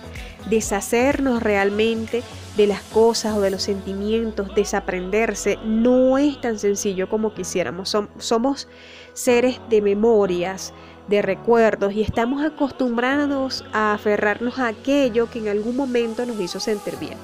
deshacernos 0.50 1.42
realmente 1.42 2.22
de 2.56 2.66
las 2.66 2.82
cosas 2.82 3.36
o 3.36 3.40
de 3.40 3.50
los 3.50 3.62
sentimientos, 3.62 4.54
desaprenderse, 4.54 5.58
no 5.64 6.18
es 6.18 6.40
tan 6.40 6.58
sencillo 6.58 7.08
como 7.08 7.32
quisiéramos. 7.34 7.96
somos 8.18 8.68
seres 9.14 9.60
de 9.70 9.80
memorias, 9.80 10.72
de 11.08 11.22
recuerdos 11.22 11.92
y 11.92 12.02
estamos 12.02 12.44
acostumbrados 12.44 13.64
a 13.72 13.94
aferrarnos 13.94 14.58
a 14.58 14.68
aquello 14.68 15.30
que 15.30 15.40
en 15.40 15.48
algún 15.48 15.76
momento 15.76 16.24
nos 16.26 16.40
hizo 16.40 16.60
sentir 16.60 16.96
bien. 16.98 17.16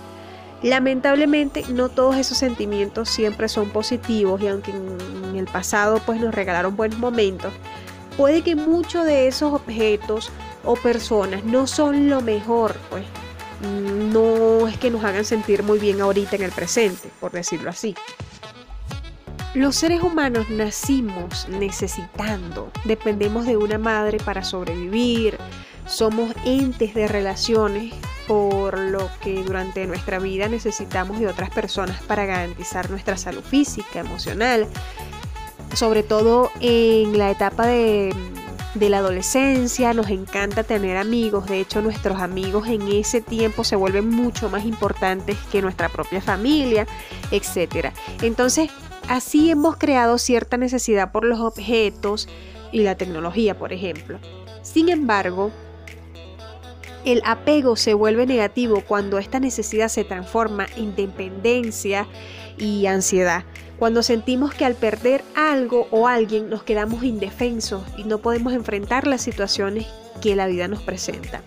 Lamentablemente 0.62 1.64
no 1.68 1.88
todos 1.88 2.16
esos 2.16 2.36
sentimientos 2.36 3.08
siempre 3.08 3.48
son 3.48 3.70
positivos 3.70 4.40
y 4.42 4.48
aunque 4.48 4.72
en 4.72 5.36
el 5.36 5.46
pasado 5.46 6.00
pues 6.04 6.20
nos 6.20 6.34
regalaron 6.34 6.76
buenos 6.76 6.98
momentos, 6.98 7.52
puede 8.16 8.42
que 8.42 8.56
muchos 8.56 9.04
de 9.04 9.28
esos 9.28 9.52
objetos 9.52 10.30
o 10.64 10.74
personas 10.74 11.44
no 11.44 11.66
son 11.66 12.10
lo 12.10 12.20
mejor 12.20 12.74
pues 12.90 13.04
no 14.12 14.68
es 14.68 14.78
que 14.78 14.90
nos 14.90 15.04
hagan 15.04 15.24
sentir 15.24 15.62
muy 15.62 15.78
bien 15.78 16.00
ahorita 16.00 16.36
en 16.36 16.42
el 16.42 16.52
presente, 16.52 17.10
por 17.20 17.32
decirlo 17.32 17.70
así. 17.70 17.94
Los 19.54 19.76
seres 19.76 20.02
humanos 20.02 20.50
nacimos 20.50 21.48
necesitando, 21.48 22.70
dependemos 22.84 23.46
de 23.46 23.56
una 23.56 23.78
madre 23.78 24.18
para 24.18 24.44
sobrevivir, 24.44 25.38
somos 25.86 26.34
entes 26.44 26.94
de 26.94 27.08
relaciones, 27.08 27.94
por 28.26 28.78
lo 28.78 29.08
que 29.22 29.42
durante 29.42 29.86
nuestra 29.86 30.18
vida 30.18 30.48
necesitamos 30.48 31.18
de 31.18 31.28
otras 31.28 31.48
personas 31.48 32.02
para 32.02 32.26
garantizar 32.26 32.90
nuestra 32.90 33.16
salud 33.16 33.42
física, 33.42 34.00
emocional, 34.00 34.68
sobre 35.74 36.02
todo 36.02 36.50
en 36.60 37.16
la 37.16 37.30
etapa 37.30 37.66
de 37.66 38.14
de 38.74 38.90
la 38.90 38.98
adolescencia, 38.98 39.92
nos 39.94 40.08
encanta 40.10 40.62
tener 40.62 40.96
amigos, 40.96 41.46
de 41.46 41.60
hecho 41.60 41.80
nuestros 41.80 42.20
amigos 42.20 42.68
en 42.68 42.86
ese 42.88 43.20
tiempo 43.20 43.64
se 43.64 43.76
vuelven 43.76 44.08
mucho 44.08 44.48
más 44.48 44.64
importantes 44.64 45.36
que 45.50 45.62
nuestra 45.62 45.88
propia 45.88 46.20
familia, 46.20 46.86
etc. 47.30 47.92
Entonces, 48.22 48.70
así 49.08 49.50
hemos 49.50 49.76
creado 49.76 50.18
cierta 50.18 50.56
necesidad 50.56 51.12
por 51.12 51.24
los 51.24 51.40
objetos 51.40 52.28
y 52.72 52.82
la 52.82 52.96
tecnología, 52.96 53.58
por 53.58 53.72
ejemplo. 53.72 54.18
Sin 54.62 54.88
embargo, 54.88 55.50
el 57.04 57.22
apego 57.24 57.76
se 57.76 57.94
vuelve 57.94 58.26
negativo 58.26 58.82
cuando 58.86 59.18
esta 59.18 59.40
necesidad 59.40 59.88
se 59.88 60.04
transforma 60.04 60.66
en 60.76 60.94
dependencia 60.94 62.06
y 62.58 62.86
ansiedad 62.86 63.44
cuando 63.78 64.02
sentimos 64.02 64.52
que 64.54 64.64
al 64.64 64.74
perder 64.74 65.22
algo 65.36 65.86
o 65.90 66.08
alguien 66.08 66.50
nos 66.50 66.64
quedamos 66.64 67.04
indefensos 67.04 67.84
y 67.96 68.04
no 68.04 68.18
podemos 68.18 68.52
enfrentar 68.52 69.06
las 69.06 69.22
situaciones 69.22 69.86
que 70.20 70.34
la 70.34 70.48
vida 70.48 70.66
nos 70.66 70.82
presenta. 70.82 71.42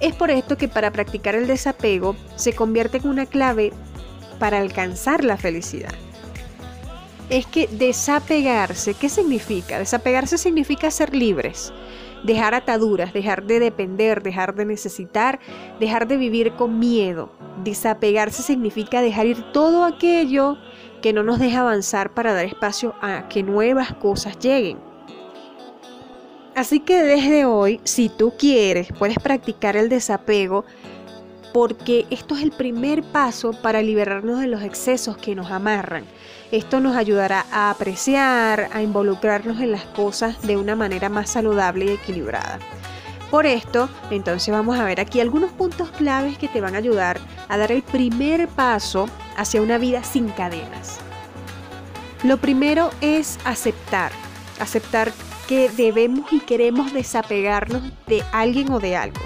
Es 0.00 0.14
por 0.14 0.32
esto 0.32 0.56
que 0.58 0.66
para 0.66 0.90
practicar 0.90 1.36
el 1.36 1.46
desapego 1.46 2.16
se 2.34 2.54
convierte 2.54 2.98
en 2.98 3.06
una 3.06 3.26
clave 3.26 3.72
para 4.40 4.58
alcanzar 4.58 5.22
la 5.22 5.36
felicidad. 5.36 5.94
Es 7.32 7.46
que 7.46 7.66
desapegarse, 7.66 8.92
¿qué 8.92 9.08
significa? 9.08 9.78
Desapegarse 9.78 10.36
significa 10.36 10.90
ser 10.90 11.16
libres, 11.16 11.72
dejar 12.24 12.54
ataduras, 12.54 13.14
dejar 13.14 13.44
de 13.44 13.58
depender, 13.58 14.22
dejar 14.22 14.54
de 14.54 14.66
necesitar, 14.66 15.40
dejar 15.80 16.06
de 16.06 16.18
vivir 16.18 16.52
con 16.56 16.78
miedo. 16.78 17.30
Desapegarse 17.64 18.42
significa 18.42 19.00
dejar 19.00 19.24
ir 19.28 19.50
todo 19.50 19.86
aquello 19.86 20.58
que 21.00 21.14
no 21.14 21.22
nos 21.22 21.38
deja 21.38 21.60
avanzar 21.60 22.12
para 22.12 22.34
dar 22.34 22.44
espacio 22.44 22.94
a 23.00 23.26
que 23.30 23.42
nuevas 23.42 23.94
cosas 23.94 24.38
lleguen. 24.38 24.76
Así 26.54 26.80
que 26.80 27.02
desde 27.02 27.46
hoy, 27.46 27.80
si 27.84 28.10
tú 28.10 28.34
quieres, 28.38 28.88
puedes 28.98 29.18
practicar 29.18 29.74
el 29.74 29.88
desapego 29.88 30.66
porque 31.52 32.06
esto 32.10 32.34
es 32.34 32.42
el 32.42 32.50
primer 32.50 33.02
paso 33.02 33.52
para 33.52 33.82
liberarnos 33.82 34.40
de 34.40 34.46
los 34.46 34.62
excesos 34.62 35.16
que 35.16 35.34
nos 35.34 35.50
amarran. 35.50 36.04
Esto 36.50 36.80
nos 36.80 36.96
ayudará 36.96 37.46
a 37.52 37.70
apreciar, 37.70 38.68
a 38.72 38.82
involucrarnos 38.82 39.60
en 39.60 39.72
las 39.72 39.84
cosas 39.84 40.40
de 40.42 40.56
una 40.56 40.76
manera 40.76 41.08
más 41.08 41.30
saludable 41.30 41.84
y 41.84 41.90
equilibrada. 41.90 42.58
Por 43.30 43.46
esto, 43.46 43.88
entonces 44.10 44.52
vamos 44.52 44.78
a 44.78 44.84
ver 44.84 45.00
aquí 45.00 45.20
algunos 45.20 45.52
puntos 45.52 45.90
claves 45.90 46.36
que 46.36 46.48
te 46.48 46.60
van 46.60 46.74
a 46.74 46.78
ayudar 46.78 47.18
a 47.48 47.56
dar 47.56 47.72
el 47.72 47.82
primer 47.82 48.46
paso 48.48 49.08
hacia 49.36 49.62
una 49.62 49.78
vida 49.78 50.04
sin 50.04 50.28
cadenas. 50.28 50.98
Lo 52.24 52.36
primero 52.36 52.90
es 53.00 53.38
aceptar, 53.44 54.12
aceptar 54.60 55.12
que 55.48 55.70
debemos 55.70 56.30
y 56.32 56.40
queremos 56.40 56.92
desapegarnos 56.92 57.82
de 58.06 58.22
alguien 58.32 58.70
o 58.70 58.80
de 58.80 58.96
algo. 58.96 59.20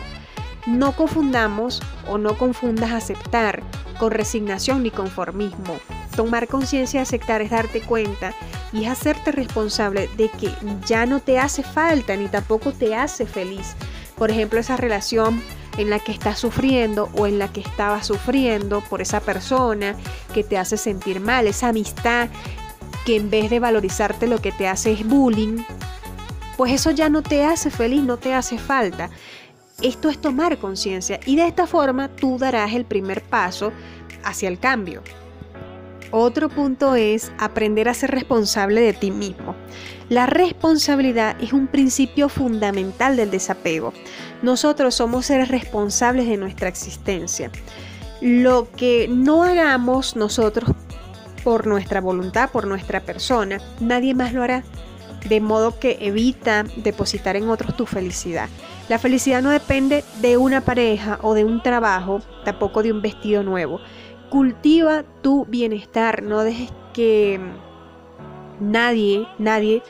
No 0.67 0.93
confundamos 0.93 1.81
o 2.09 2.19
no 2.19 2.37
confundas 2.37 2.93
aceptar 2.93 3.63
con 3.99 4.11
resignación 4.11 4.83
ni 4.83 4.91
conformismo. 4.91 5.77
Tomar 6.17 6.49
conciencia 6.49 7.01
de 7.01 7.05
aceptar 7.05 7.43
es 7.43 7.51
darte 7.51 7.81
cuenta 7.81 8.35
y 8.73 8.85
es 8.85 8.91
hacerte 8.91 9.33
responsable 9.33 10.09
de 10.17 10.29
que 10.29 10.51
ya 10.87 11.07
no 11.07 11.21
te 11.21 11.39
hace 11.39 11.63
falta 11.63 12.17
ni 12.17 12.29
tampoco 12.29 12.73
te 12.73 12.95
hace 12.95 13.27
feliz 13.27 13.77
por 14.17 14.31
ejemplo, 14.31 14.59
esa 14.59 14.77
relación 14.77 15.43
en 15.77 15.91
la 15.91 15.99
que 15.99 16.13
estás 16.13 16.39
sufriendo 16.39 17.11
o 17.15 17.27
en 17.27 17.39
la 17.39 17.49
que 17.49 17.61
estabas 17.61 18.07
sufriendo 18.07 18.81
por 18.81 19.03
esa 19.03 19.21
persona 19.21 19.95
que 20.33 20.43
te 20.43 20.57
hace 20.57 20.79
sentir 20.79 21.21
mal, 21.21 21.47
esa 21.47 21.69
amistad 21.69 22.29
que 23.05 23.17
en 23.17 23.31
vez 23.31 23.51
de 23.51 23.61
valorizarte 23.61 24.27
lo 24.27 24.41
que 24.41 24.53
te 24.53 24.69
hace 24.69 24.93
es 24.93 25.07
bullying, 25.07 25.59
pues 26.57 26.73
eso 26.73 26.91
ya 26.91 27.11
no 27.11 27.23
te 27.23 27.45
hace 27.45 27.71
feliz, 27.71 28.03
no 28.03 28.17
te 28.17 28.33
hace 28.33 28.59
falta. 28.59 29.11
Esto 29.83 30.09
es 30.09 30.19
tomar 30.19 30.57
conciencia 30.59 31.21
y 31.27 31.37
de 31.37 31.47
esta 31.47 31.67
forma 31.67 32.09
tú 32.09 32.39
darás 32.39 32.73
el 32.73 32.87
primer 32.87 33.23
paso 33.23 33.73
hacia 34.25 34.49
el 34.49 34.59
cambio. 34.59 35.03
Otro 36.13 36.49
punto 36.49 36.95
es 36.95 37.31
aprender 37.39 37.89
a 37.89 37.95
ser 37.95 38.13
responsable 38.13 38.81
de 38.81 38.95
ti 38.95 39.11
mismo. 39.11 39.55
La 40.09 40.27
responsabilidad 40.27 41.37
es 41.43 41.53
un 41.53 41.67
principio 41.67 42.29
fundamental 42.29 43.17
del 43.17 43.31
desapego. 43.31 43.93
Nosotros 44.41 44.95
somos 44.95 45.27
seres 45.27 45.49
responsables 45.49 46.27
de 46.27 46.39
nuestra 46.39 46.69
existencia. 46.69 47.51
Lo 48.23 48.71
que 48.71 49.09
no 49.11 49.43
hagamos 49.43 50.17
nosotros 50.17 50.71
por 51.45 51.67
nuestra 51.67 52.01
voluntad, 52.01 52.51
por 52.51 52.67
nuestra 52.67 53.01
persona, 53.01 53.59
nadie 53.81 54.15
más 54.15 54.33
lo 54.33 54.43
hará. 54.43 54.63
De 55.29 55.41
modo 55.41 55.79
que 55.79 55.99
evita 56.01 56.65
depositar 56.77 57.37
en 57.37 57.49
otros 57.49 57.77
tu 57.77 57.85
felicidad. 57.85 58.49
La 58.89 58.99
felicidad 58.99 59.43
no 59.43 59.51
depende 59.51 60.05
de 60.21 60.37
una 60.37 60.61
pareja 60.61 61.19
o 61.23 61.35
de 61.35 61.45
un 61.45 61.63
trabajo, 61.63 62.21
tampoco 62.45 62.83
de 62.83 62.93
un 62.93 63.03
vestido 63.03 63.43
nuevo. 63.43 63.81
Cultiva 64.31 65.05
tu 65.23 65.45
bienestar, 65.47 66.23
no 66.23 66.41
dejes 66.41 66.71
que 66.93 67.41
nadie, 68.61 69.27
nadie 69.39 69.83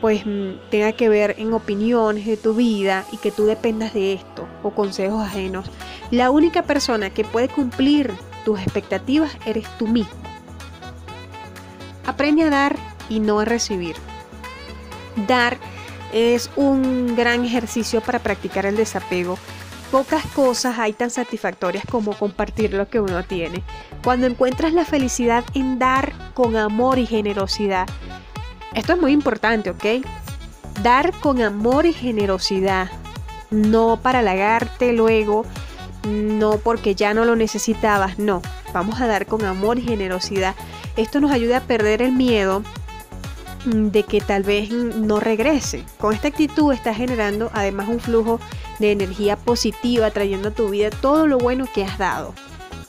pues 0.00 0.26
mm, 0.26 0.68
tenga 0.70 0.92
que 0.92 1.08
ver 1.08 1.36
en 1.38 1.52
opiniones 1.52 2.26
de 2.26 2.36
tu 2.36 2.54
vida 2.54 3.04
y 3.12 3.18
que 3.18 3.30
tú 3.30 3.44
dependas 3.44 3.94
de 3.94 4.14
esto 4.14 4.48
o 4.62 4.70
consejos 4.70 5.22
ajenos. 5.22 5.70
La 6.10 6.30
única 6.30 6.62
persona 6.62 7.10
que 7.10 7.24
puede 7.24 7.48
cumplir 7.48 8.10
tus 8.44 8.60
expectativas 8.60 9.36
eres 9.46 9.66
tú 9.78 9.86
mismo. 9.86 10.20
Aprende 12.04 12.42
a 12.42 12.50
dar 12.50 12.76
y 13.08 13.20
no 13.20 13.38
a 13.38 13.44
recibir. 13.44 13.94
Dar 15.28 15.58
es 16.12 16.50
un 16.56 17.16
gran 17.16 17.44
ejercicio 17.44 18.00
para 18.00 18.18
practicar 18.18 18.66
el 18.66 18.76
desapego. 18.76 19.38
Pocas 19.90 20.24
cosas 20.26 20.78
hay 20.78 20.92
tan 20.92 21.10
satisfactorias 21.10 21.84
como 21.90 22.16
compartir 22.16 22.72
lo 22.72 22.88
que 22.88 23.00
uno 23.00 23.24
tiene. 23.24 23.62
Cuando 24.02 24.26
encuentras 24.26 24.72
la 24.72 24.84
felicidad 24.84 25.44
en 25.54 25.78
dar 25.78 26.12
con 26.34 26.56
amor 26.56 26.98
y 26.98 27.06
generosidad. 27.06 27.86
Esto 28.74 28.94
es 28.94 29.00
muy 29.00 29.12
importante, 29.12 29.70
¿ok? 29.70 30.04
Dar 30.82 31.12
con 31.20 31.42
amor 31.42 31.84
y 31.84 31.92
generosidad. 31.92 32.88
No 33.50 33.98
para 34.00 34.20
halagarte 34.20 34.94
luego, 34.94 35.44
no 36.08 36.56
porque 36.56 36.94
ya 36.94 37.12
no 37.12 37.26
lo 37.26 37.36
necesitabas, 37.36 38.18
no. 38.18 38.40
Vamos 38.72 39.00
a 39.00 39.06
dar 39.06 39.26
con 39.26 39.44
amor 39.44 39.78
y 39.78 39.82
generosidad. 39.82 40.54
Esto 40.96 41.20
nos 41.20 41.30
ayuda 41.30 41.58
a 41.58 41.62
perder 41.62 42.00
el 42.00 42.12
miedo 42.12 42.62
de 43.64 44.02
que 44.02 44.20
tal 44.20 44.42
vez 44.42 44.70
no 44.70 45.20
regrese. 45.20 45.84
Con 45.98 46.14
esta 46.14 46.28
actitud 46.28 46.72
estás 46.72 46.96
generando 46.96 47.50
además 47.52 47.88
un 47.88 48.00
flujo 48.00 48.40
de 48.78 48.92
energía 48.92 49.36
positiva, 49.36 50.10
trayendo 50.10 50.48
a 50.48 50.52
tu 50.52 50.68
vida 50.68 50.90
todo 50.90 51.26
lo 51.26 51.38
bueno 51.38 51.66
que 51.72 51.84
has 51.84 51.98
dado. 51.98 52.34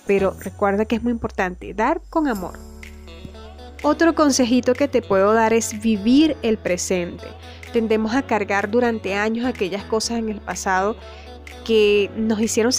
Pero 0.07 0.35
recuerda 0.39 0.85
que 0.85 0.95
es 0.95 1.03
muy 1.03 1.11
importante 1.11 1.73
dar 1.73 2.01
con 2.09 2.27
amor. 2.27 2.57
Otro 3.83 4.15
consejito 4.15 4.73
que 4.73 4.87
te 4.87 5.01
puedo 5.01 5.33
dar 5.33 5.53
es 5.53 5.81
vivir 5.81 6.37
el 6.41 6.57
presente. 6.57 7.25
Tendemos 7.73 8.15
a 8.15 8.21
cargar 8.21 8.71
durante 8.71 9.15
años 9.15 9.45
aquellas 9.45 9.83
cosas 9.83 10.19
en 10.19 10.29
el 10.29 10.39
pasado 10.39 10.95
que 11.65 12.09
nos 12.15 12.39
hicieron 12.39 12.71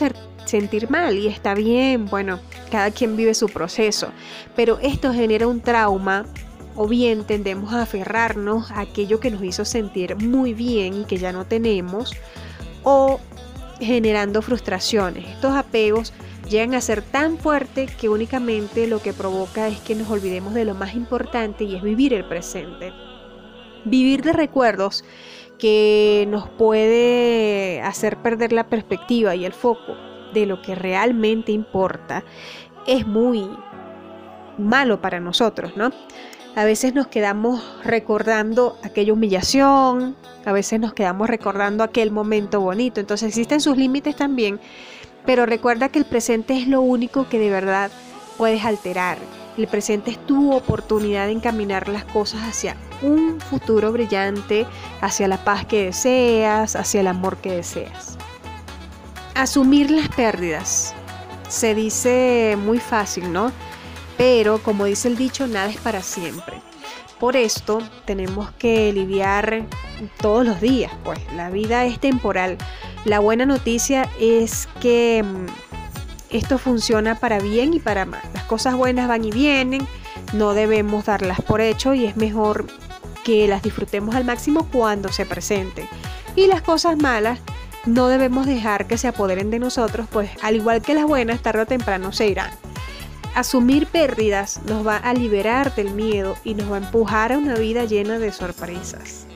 sentir 0.45 0.91
mal 0.91 1.17
y 1.17 1.27
está 1.27 1.55
bien, 1.55 2.07
bueno, 2.07 2.39
cada 2.71 2.91
quien 2.91 3.17
vive 3.17 3.35
su 3.35 3.49
proceso, 3.49 4.09
pero 4.55 4.79
esto 4.81 5.13
genera 5.13 5.47
un 5.47 5.61
trauma 5.61 6.27
o 6.77 6.89
bien 6.89 7.25
tendemos 7.25 7.73
a 7.73 7.83
aferrarnos 7.83 8.71
a 8.71 8.81
aquello 8.81 9.21
que 9.21 9.31
nos 9.31 9.43
hizo 9.43 9.65
sentir 9.65 10.17
muy 10.17 10.55
bien 10.55 11.03
y 11.03 11.05
que 11.05 11.17
ya 11.17 11.33
no 11.33 11.45
tenemos, 11.45 12.13
o 12.83 13.21
generando 13.81 14.43
frustraciones. 14.43 15.27
Estos 15.29 15.55
apegos 15.55 16.13
llegan 16.49 16.75
a 16.75 16.81
ser 16.81 17.03
tan 17.03 17.39
fuertes 17.39 17.95
que 17.95 18.09
únicamente 18.09 18.87
lo 18.87 19.01
que 19.01 19.13
provoca 19.13 19.69
es 19.69 19.81
que 19.81 19.95
nos 19.95 20.11
olvidemos 20.11 20.55
de 20.55 20.65
lo 20.65 20.75
más 20.75 20.95
importante 20.95 21.65
y 21.65 21.77
es 21.77 21.83
vivir 21.83 22.13
el 22.13 22.25
presente. 22.27 22.93
Vivir 23.85 24.23
de 24.23 24.33
recuerdos 24.33 25.05
que 25.59 26.27
nos 26.29 26.49
puede 26.49 27.81
hacer 27.83 28.17
perder 28.19 28.53
la 28.53 28.67
perspectiva 28.67 29.35
y 29.35 29.45
el 29.45 29.53
foco 29.53 29.97
de 30.33 30.47
lo 30.47 30.61
que 30.63 30.75
realmente 30.75 31.53
importa 31.53 32.25
es 32.87 33.07
muy 33.07 33.49
malo 34.59 35.01
para 35.01 35.21
nosotros, 35.21 35.77
¿no? 35.77 35.91
A 36.57 36.65
veces 36.65 36.95
nos 36.95 37.09
quedamos 37.09 37.61
recordando 37.83 38.79
aquella 38.85 39.13
humillación, 39.13 40.15
a 40.45 40.53
veces 40.53 40.79
nos 40.79 40.95
quedamos 40.95 41.29
recordando 41.29 41.83
aquel 41.83 42.13
momento 42.13 42.61
bonito. 42.61 43.01
Entonces 43.01 43.31
existen 43.31 43.61
sus 43.61 43.77
límites 43.77 44.15
también, 44.15 44.61
pero 45.27 45.47
recuerda 45.47 45.89
que 45.89 45.99
el 45.99 46.05
presente 46.05 46.57
es 46.57 46.69
lo 46.69 46.81
único 46.81 47.29
que 47.29 47.41
de 47.41 47.51
verdad 47.51 47.91
puedes 48.39 48.65
alterar. 48.65 49.19
El 49.57 49.67
presente 49.67 50.13
es 50.13 50.27
tu 50.27 50.53
oportunidad 50.53 51.27
de 51.27 51.33
encaminar 51.33 51.89
las 51.89 52.05
cosas 52.05 52.43
hacia 52.43 52.77
un 53.03 53.41
futuro 53.41 53.91
brillante, 53.91 54.65
hacia 55.01 55.27
la 55.27 55.43
paz 55.43 55.67
que 55.67 55.87
deseas, 55.87 56.77
hacia 56.77 57.01
el 57.01 57.09
amor 57.09 57.37
que 57.39 57.51
deseas. 57.51 58.17
Asumir 59.35 59.91
las 59.91 60.09
pérdidas. 60.09 60.95
Se 61.49 61.75
dice 61.75 62.57
muy 62.65 62.79
fácil, 62.79 63.33
¿no? 63.33 63.51
Pero 64.17 64.63
como 64.63 64.85
dice 64.85 65.09
el 65.09 65.17
dicho, 65.17 65.47
nada 65.47 65.69
es 65.69 65.79
para 65.79 66.03
siempre. 66.03 66.61
Por 67.19 67.37
esto 67.37 67.79
tenemos 68.05 68.51
que 68.53 68.93
lidiar 68.93 69.65
todos 70.19 70.45
los 70.45 70.61
días, 70.61 70.93
pues 71.05 71.21
la 71.35 71.51
vida 71.51 71.85
es 71.85 71.99
temporal. 71.99 72.59
La 73.05 73.19
buena 73.21 73.47
noticia 73.47 74.09
es 74.21 74.69
que 74.81 75.25
mm, 75.25 75.47
esto 76.31 76.59
funciona 76.59 77.15
para 77.15 77.39
bien 77.39 77.75
y 77.75 77.81
para 77.81 78.05
mal. 78.05 78.23
Las 78.35 78.45
cosas 78.45 78.75
buenas 78.75 79.09
van 79.09 79.25
y 79.25 79.31
vienen, 79.31 79.87
no 80.33 80.55
debemos 80.55 81.07
darlas 81.07 81.41
por 81.41 81.61
hecho 81.61 81.95
y 81.95 82.07
es 82.07 82.17
mejor 82.17 82.67
que 83.25 83.49
las 83.49 83.63
disfrutemos 83.63 84.15
al 84.15 84.25
máximo 84.25 84.69
cuando 84.71 85.11
se 85.11 85.27
presenten. 85.27 85.89
Y 86.37 86.47
las 86.47 86.63
cosas 86.63 86.97
malas 86.97 87.41
no 87.87 88.09
debemos 88.09 88.47
dejar 88.47 88.87
que 88.87 88.99
se 88.99 89.09
apoderen 89.09 89.51
de 89.51 89.59
nosotros, 89.59 90.07
pues 90.11 90.31
al 90.43 90.57
igual 90.57 90.83
que 90.83 90.95
las 90.95 91.05
buenas, 91.05 91.43
tarde 91.43 91.63
o 91.63 91.67
temprano 91.67 92.13
se 92.13 92.29
irán. 92.29 92.51
Asumir 93.35 93.89
pérdidas 93.89 94.61
nos 94.65 94.87
va 94.87 94.97
a 94.97 95.13
liberar 95.13 95.75
del 95.75 95.91
miedo 95.91 96.37
y 96.45 96.55
nos 96.55 96.71
va 96.71 96.77
a 96.77 96.85
empujar 96.85 97.33
a 97.33 97.39
una 97.39 97.57
vida 97.57 97.85
llena 97.85 98.21
de 98.21 98.31
sorpresas. 98.31 99.27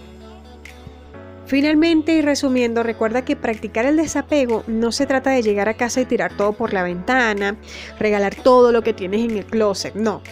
Finalmente 1.46 2.12
y 2.12 2.22
resumiendo, 2.22 2.84
recuerda 2.84 3.24
que 3.24 3.34
practicar 3.34 3.87
el 3.87 3.96
desapego 3.96 4.62
no 4.68 4.92
se 4.92 5.06
trata 5.06 5.30
de 5.30 5.42
llegar 5.42 5.68
a 5.68 5.74
casa 5.74 6.00
y 6.00 6.04
tirar 6.04 6.37
todo 6.37 6.52
por 6.52 6.72
la 6.72 6.84
ventana, 6.84 7.56
regalar 7.98 8.37
todo 8.37 8.70
lo 8.70 8.82
que 8.82 8.92
tienes 8.92 9.22
en 9.28 9.37
el 9.37 9.46
closet, 9.46 9.94
no. 9.94 10.22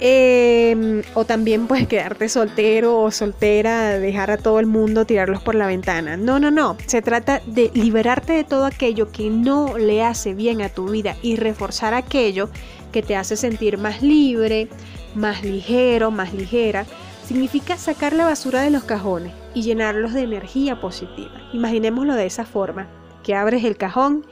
Em, 0.00 1.02
o 1.14 1.24
también 1.24 1.68
pues 1.68 1.86
quedarte 1.86 2.28
soltero 2.28 3.00
o 3.00 3.10
soltera, 3.12 3.98
dejar 3.98 4.32
a 4.32 4.36
todo 4.36 4.58
el 4.58 4.66
mundo 4.66 5.04
tirarlos 5.04 5.40
por 5.42 5.54
la 5.54 5.66
ventana. 5.66 6.16
No, 6.16 6.40
no, 6.40 6.50
no. 6.50 6.76
Se 6.86 7.00
trata 7.00 7.40
de 7.46 7.70
liberarte 7.74 8.32
de 8.32 8.44
todo 8.44 8.64
aquello 8.66 9.12
que 9.12 9.30
no 9.30 9.78
le 9.78 10.02
hace 10.02 10.34
bien 10.34 10.62
a 10.62 10.68
tu 10.68 10.88
vida 10.88 11.16
y 11.22 11.36
reforzar 11.36 11.94
aquello 11.94 12.50
que 12.92 13.02
te 13.02 13.14
hace 13.16 13.36
sentir 13.36 13.78
más 13.78 14.02
libre, 14.02 14.68
más 15.14 15.44
ligero, 15.44 16.10
más 16.10 16.34
ligera. 16.34 16.86
Significa 17.24 17.76
sacar 17.78 18.12
la 18.12 18.26
basura 18.26 18.62
de 18.62 18.70
los 18.70 18.84
cajones 18.84 19.32
y 19.54 19.62
llenarlos 19.62 20.12
de 20.12 20.22
energía 20.22 20.80
positiva. 20.80 21.32
Imaginémoslo 21.52 22.14
de 22.14 22.26
esa 22.26 22.44
forma, 22.44 22.88
que 23.22 23.34
abres 23.34 23.64
el 23.64 23.76
cajón 23.76 24.26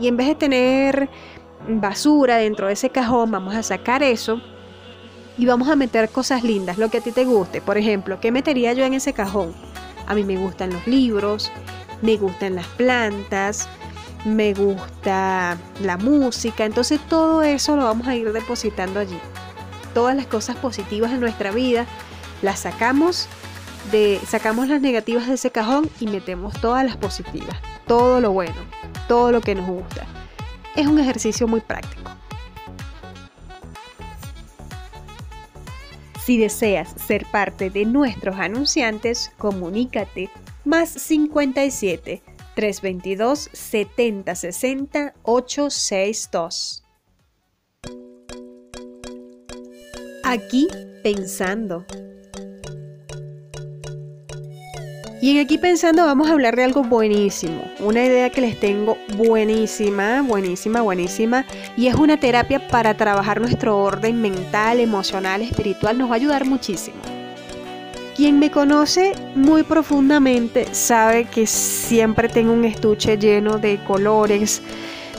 y 0.00 0.08
en 0.08 0.16
vez 0.16 0.26
de 0.26 0.34
tener 0.34 1.08
basura 1.68 2.36
dentro 2.36 2.66
de 2.66 2.74
ese 2.74 2.90
cajón, 2.90 3.30
vamos 3.30 3.54
a 3.54 3.62
sacar 3.62 4.02
eso 4.02 4.42
y 5.38 5.46
vamos 5.46 5.68
a 5.68 5.76
meter 5.76 6.08
cosas 6.08 6.42
lindas, 6.42 6.78
lo 6.78 6.90
que 6.90 6.98
a 6.98 7.00
ti 7.00 7.12
te 7.12 7.24
guste. 7.24 7.60
Por 7.60 7.78
ejemplo, 7.78 8.20
¿qué 8.20 8.32
metería 8.32 8.72
yo 8.72 8.84
en 8.84 8.94
ese 8.94 9.12
cajón? 9.12 9.54
A 10.06 10.14
mí 10.14 10.24
me 10.24 10.36
gustan 10.36 10.72
los 10.72 10.86
libros, 10.86 11.50
me 12.02 12.16
gustan 12.16 12.54
las 12.54 12.66
plantas, 12.66 13.68
me 14.24 14.54
gusta 14.54 15.56
la 15.82 15.96
música, 15.96 16.64
entonces 16.64 17.00
todo 17.08 17.42
eso 17.42 17.76
lo 17.76 17.84
vamos 17.84 18.08
a 18.08 18.14
ir 18.14 18.32
depositando 18.32 19.00
allí. 19.00 19.18
Todas 19.94 20.16
las 20.16 20.26
cosas 20.26 20.56
positivas 20.56 21.10
de 21.10 21.18
nuestra 21.18 21.50
vida 21.50 21.86
las 22.42 22.60
sacamos 22.60 23.28
de 23.90 24.20
sacamos 24.26 24.68
las 24.68 24.80
negativas 24.80 25.28
de 25.28 25.34
ese 25.34 25.50
cajón 25.50 25.88
y 26.00 26.06
metemos 26.06 26.60
todas 26.60 26.84
las 26.84 26.96
positivas, 26.96 27.56
todo 27.86 28.20
lo 28.20 28.32
bueno, 28.32 28.56
todo 29.06 29.30
lo 29.30 29.40
que 29.40 29.54
nos 29.54 29.66
gusta. 29.66 30.06
Es 30.74 30.86
un 30.86 30.98
ejercicio 30.98 31.46
muy 31.46 31.60
práctico. 31.60 32.10
Si 36.26 36.38
deseas 36.38 36.92
ser 37.06 37.24
parte 37.30 37.70
de 37.70 37.84
nuestros 37.84 38.34
anunciantes, 38.40 39.30
comunícate 39.38 40.28
más 40.64 40.88
57 40.88 42.20
322 42.56 43.48
7060 43.52 45.14
862. 45.22 46.82
Aquí 50.24 50.66
pensando. 51.04 51.86
Y 55.20 55.30
en 55.30 55.38
aquí 55.38 55.56
pensando 55.56 56.04
vamos 56.04 56.28
a 56.28 56.32
hablar 56.32 56.56
de 56.56 56.64
algo 56.64 56.82
buenísimo, 56.82 57.64
una 57.80 58.04
idea 58.04 58.28
que 58.28 58.42
les 58.42 58.60
tengo 58.60 58.98
buenísima, 59.16 60.20
buenísima, 60.20 60.82
buenísima, 60.82 61.46
y 61.74 61.86
es 61.86 61.94
una 61.94 62.18
terapia 62.18 62.68
para 62.68 62.94
trabajar 62.94 63.40
nuestro 63.40 63.78
orden 63.78 64.20
mental, 64.20 64.78
emocional, 64.78 65.40
espiritual, 65.40 65.96
nos 65.96 66.10
va 66.10 66.14
a 66.14 66.16
ayudar 66.16 66.44
muchísimo. 66.44 66.98
Quien 68.14 68.38
me 68.38 68.50
conoce 68.50 69.12
muy 69.34 69.62
profundamente 69.62 70.66
sabe 70.74 71.24
que 71.24 71.46
siempre 71.46 72.28
tengo 72.28 72.52
un 72.52 72.66
estuche 72.66 73.16
lleno 73.16 73.58
de 73.58 73.82
colores, 73.84 74.60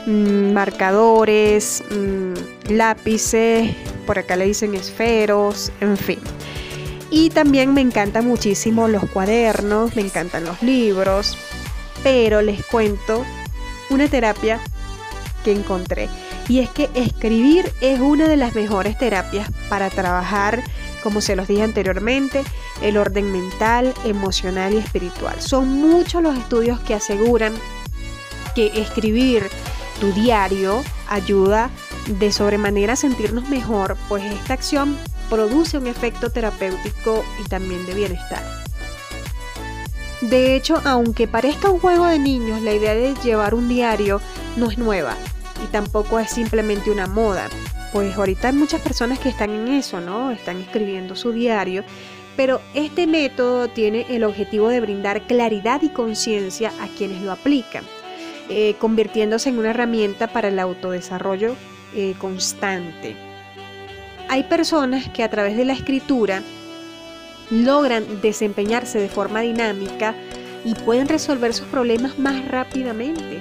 mm, 0.06 0.52
marcadores, 0.52 1.82
mm, 1.90 2.72
lápices, 2.72 3.70
por 4.06 4.18
acá 4.18 4.36
le 4.36 4.46
dicen 4.46 4.74
esferos, 4.74 5.72
en 5.80 5.96
fin. 5.96 6.18
Y 7.10 7.30
también 7.30 7.72
me 7.72 7.80
encantan 7.80 8.26
muchísimo 8.26 8.88
los 8.88 9.08
cuadernos, 9.10 9.96
me 9.96 10.02
encantan 10.02 10.44
los 10.44 10.62
libros, 10.62 11.38
pero 12.02 12.42
les 12.42 12.64
cuento 12.64 13.24
una 13.90 14.08
terapia 14.08 14.60
que 15.44 15.52
encontré. 15.52 16.08
Y 16.48 16.60
es 16.60 16.70
que 16.70 16.90
escribir 16.94 17.72
es 17.80 18.00
una 18.00 18.26
de 18.26 18.36
las 18.36 18.54
mejores 18.54 18.98
terapias 18.98 19.50
para 19.68 19.90
trabajar, 19.90 20.62
como 21.02 21.20
se 21.20 21.36
los 21.36 21.48
dije 21.48 21.62
anteriormente, 21.62 22.44
el 22.82 22.96
orden 22.96 23.32
mental, 23.32 23.94
emocional 24.04 24.74
y 24.74 24.78
espiritual. 24.78 25.40
Son 25.40 25.68
muchos 25.68 26.22
los 26.22 26.36
estudios 26.36 26.80
que 26.80 26.94
aseguran 26.94 27.54
que 28.54 28.66
escribir 28.80 29.48
tu 30.00 30.12
diario 30.12 30.82
ayuda 31.08 31.70
de 32.06 32.32
sobremanera 32.32 32.94
a 32.94 32.96
sentirnos 32.96 33.48
mejor, 33.48 33.96
pues 34.08 34.24
esta 34.24 34.54
acción 34.54 34.96
produce 35.28 35.78
un 35.78 35.86
efecto 35.86 36.30
terapéutico 36.30 37.24
y 37.44 37.48
también 37.48 37.84
de 37.86 37.94
bienestar. 37.94 38.42
De 40.20 40.56
hecho, 40.56 40.80
aunque 40.84 41.28
parezca 41.28 41.70
un 41.70 41.78
juego 41.78 42.06
de 42.06 42.18
niños, 42.18 42.60
la 42.62 42.72
idea 42.72 42.94
de 42.94 43.14
llevar 43.22 43.54
un 43.54 43.68
diario 43.68 44.20
no 44.56 44.68
es 44.70 44.76
nueva 44.76 45.16
y 45.62 45.66
tampoco 45.68 46.18
es 46.18 46.30
simplemente 46.30 46.90
una 46.90 47.06
moda. 47.06 47.48
Pues 47.92 48.16
ahorita 48.16 48.48
hay 48.48 48.54
muchas 48.54 48.80
personas 48.80 49.18
que 49.20 49.28
están 49.28 49.50
en 49.50 49.68
eso, 49.68 50.00
¿no? 50.00 50.30
Están 50.30 50.60
escribiendo 50.60 51.14
su 51.14 51.32
diario, 51.32 51.84
pero 52.36 52.60
este 52.74 53.06
método 53.06 53.68
tiene 53.68 54.06
el 54.10 54.24
objetivo 54.24 54.68
de 54.68 54.80
brindar 54.80 55.26
claridad 55.26 55.82
y 55.82 55.88
conciencia 55.90 56.72
a 56.80 56.88
quienes 56.88 57.22
lo 57.22 57.32
aplican, 57.32 57.84
eh, 58.50 58.74
convirtiéndose 58.78 59.50
en 59.50 59.58
una 59.58 59.70
herramienta 59.70 60.26
para 60.32 60.48
el 60.48 60.58
autodesarrollo 60.58 61.54
eh, 61.94 62.14
constante. 62.18 63.27
Hay 64.30 64.42
personas 64.42 65.08
que 65.08 65.22
a 65.22 65.30
través 65.30 65.56
de 65.56 65.64
la 65.64 65.72
escritura 65.72 66.42
logran 67.50 68.20
desempeñarse 68.20 68.98
de 68.98 69.08
forma 69.08 69.40
dinámica 69.40 70.14
y 70.64 70.74
pueden 70.74 71.08
resolver 71.08 71.54
sus 71.54 71.66
problemas 71.68 72.18
más 72.18 72.46
rápidamente. 72.46 73.40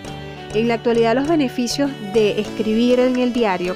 En 0.54 0.70
la 0.70 0.76
actualidad 0.76 1.16
los 1.16 1.28
beneficios 1.28 1.92
de 2.14 2.40
escribir 2.40 3.02
en 3.02 3.18
el 3.18 3.34
diario 3.34 3.76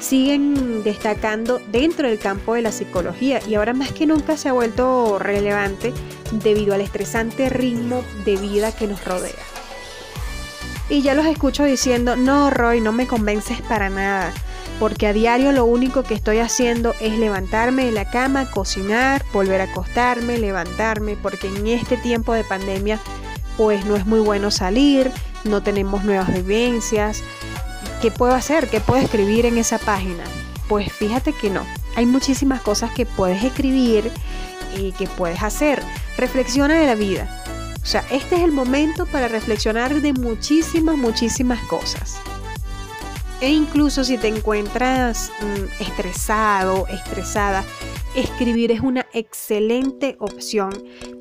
siguen 0.00 0.82
destacando 0.82 1.60
dentro 1.70 2.08
del 2.08 2.18
campo 2.18 2.54
de 2.54 2.62
la 2.62 2.72
psicología 2.72 3.40
y 3.48 3.54
ahora 3.54 3.72
más 3.72 3.92
que 3.92 4.06
nunca 4.06 4.36
se 4.36 4.48
ha 4.48 4.52
vuelto 4.52 5.20
relevante 5.20 5.92
debido 6.32 6.74
al 6.74 6.80
estresante 6.80 7.50
ritmo 7.50 8.02
de 8.24 8.36
vida 8.36 8.72
que 8.72 8.88
nos 8.88 9.04
rodea. 9.04 9.32
Y 10.90 11.02
ya 11.02 11.14
los 11.14 11.26
escucho 11.26 11.62
diciendo, 11.62 12.16
no 12.16 12.50
Roy, 12.50 12.80
no 12.80 12.92
me 12.92 13.06
convences 13.06 13.60
para 13.62 13.90
nada 13.90 14.32
porque 14.78 15.06
a 15.06 15.12
diario 15.12 15.52
lo 15.52 15.64
único 15.64 16.02
que 16.02 16.14
estoy 16.14 16.38
haciendo 16.38 16.94
es 17.00 17.18
levantarme 17.18 17.86
de 17.86 17.92
la 17.92 18.10
cama, 18.10 18.50
cocinar, 18.50 19.24
volver 19.32 19.60
a 19.60 19.64
acostarme, 19.64 20.38
levantarme, 20.38 21.16
porque 21.16 21.48
en 21.48 21.66
este 21.66 21.96
tiempo 21.96 22.32
de 22.32 22.44
pandemia 22.44 23.00
pues 23.56 23.84
no 23.86 23.96
es 23.96 24.06
muy 24.06 24.20
bueno 24.20 24.52
salir, 24.52 25.10
no 25.44 25.62
tenemos 25.62 26.04
nuevas 26.04 26.32
vivencias. 26.32 27.22
¿Qué 28.00 28.12
puedo 28.12 28.34
hacer? 28.34 28.68
¿Qué 28.68 28.80
puedo 28.80 29.02
escribir 29.02 29.46
en 29.46 29.58
esa 29.58 29.78
página? 29.78 30.22
Pues 30.68 30.92
fíjate 30.92 31.32
que 31.32 31.50
no. 31.50 31.66
Hay 31.96 32.06
muchísimas 32.06 32.60
cosas 32.60 32.92
que 32.92 33.04
puedes 33.04 33.42
escribir 33.42 34.12
y 34.76 34.92
que 34.92 35.08
puedes 35.08 35.42
hacer. 35.42 35.82
Reflexiona 36.16 36.78
de 36.78 36.86
la 36.86 36.94
vida. 36.94 37.42
O 37.82 37.86
sea, 37.86 38.04
este 38.10 38.36
es 38.36 38.42
el 38.42 38.52
momento 38.52 39.06
para 39.06 39.26
reflexionar 39.26 40.00
de 40.00 40.12
muchísimas, 40.12 40.96
muchísimas 40.96 41.60
cosas. 41.62 42.20
E 43.40 43.52
incluso 43.52 44.02
si 44.02 44.18
te 44.18 44.26
encuentras 44.26 45.30
mm, 45.40 45.82
estresado, 45.82 46.88
estresada, 46.88 47.64
escribir 48.16 48.72
es 48.72 48.80
una 48.80 49.06
excelente 49.12 50.16
opción, 50.18 50.72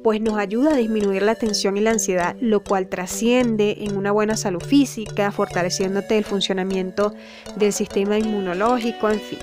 pues 0.04 0.20
nos 0.20 0.40
ayuda 0.40 0.72
a 0.72 0.76
disminuir 0.76 1.22
la 1.22 1.36
tensión 1.36 1.78
y 1.78 1.82
la 1.82 1.92
ansiedad, 1.92 2.36
lo 2.40 2.64
cual 2.64 2.90
trasciende 2.90 3.78
en 3.82 3.98
una 3.98 4.12
buena 4.12 4.36
salud 4.36 4.64
física, 4.64 5.32
fortaleciéndote 5.32 6.18
el 6.18 6.26
funcionamiento 6.26 7.14
del 7.56 7.72
sistema 7.72 8.18
inmunológico, 8.18 9.10
en 9.12 9.20
fin. 9.20 9.40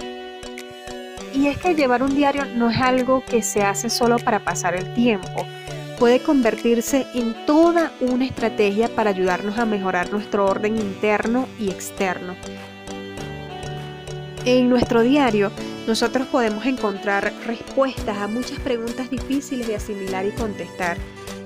Y 1.32 1.46
es 1.46 1.58
que 1.58 1.74
llevar 1.74 2.02
un 2.02 2.14
diario 2.14 2.44
no 2.44 2.70
es 2.70 2.80
algo 2.80 3.24
que 3.24 3.42
se 3.42 3.62
hace 3.62 3.88
solo 3.88 4.18
para 4.18 4.44
pasar 4.44 4.74
el 4.74 4.94
tiempo, 4.94 5.46
puede 5.98 6.20
convertirse 6.20 7.06
en 7.14 7.34
toda 7.46 7.92
una 8.00 8.24
estrategia 8.24 8.88
para 8.88 9.10
ayudarnos 9.10 9.58
a 9.58 9.66
mejorar 9.66 10.10
nuestro 10.10 10.46
orden 10.46 10.76
interno 10.76 11.48
y 11.58 11.70
externo. 11.70 12.34
En 14.44 14.68
nuestro 14.68 15.02
diario, 15.02 15.50
nosotros 15.86 16.26
podemos 16.28 16.66
encontrar 16.66 17.32
respuestas 17.46 18.18
a 18.18 18.26
muchas 18.26 18.58
preguntas 18.60 19.10
difíciles 19.10 19.66
de 19.66 19.76
asimilar 19.76 20.26
y 20.26 20.32
contestar 20.32 20.98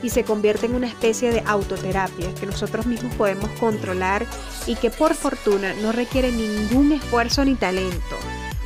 y 0.03 0.11
se 0.11 0.25
convierte 0.25 0.67
en 0.67 0.75
una 0.75 0.87
especie 0.87 1.31
de 1.31 1.43
autoterapia 1.47 2.35
que 2.35 2.47
nosotros 2.47 2.87
mismos 2.87 3.15
podemos 3.15 3.51
controlar 3.61 4.27
y 4.67 4.77
que 4.77 4.91
por 4.91 5.15
fortuna 5.15 5.75
no 5.83 5.93
requiere 5.93 6.31
ningún 6.31 6.93
esfuerzo 6.93 7.45
ni 7.45 7.55
talento. 7.55 8.17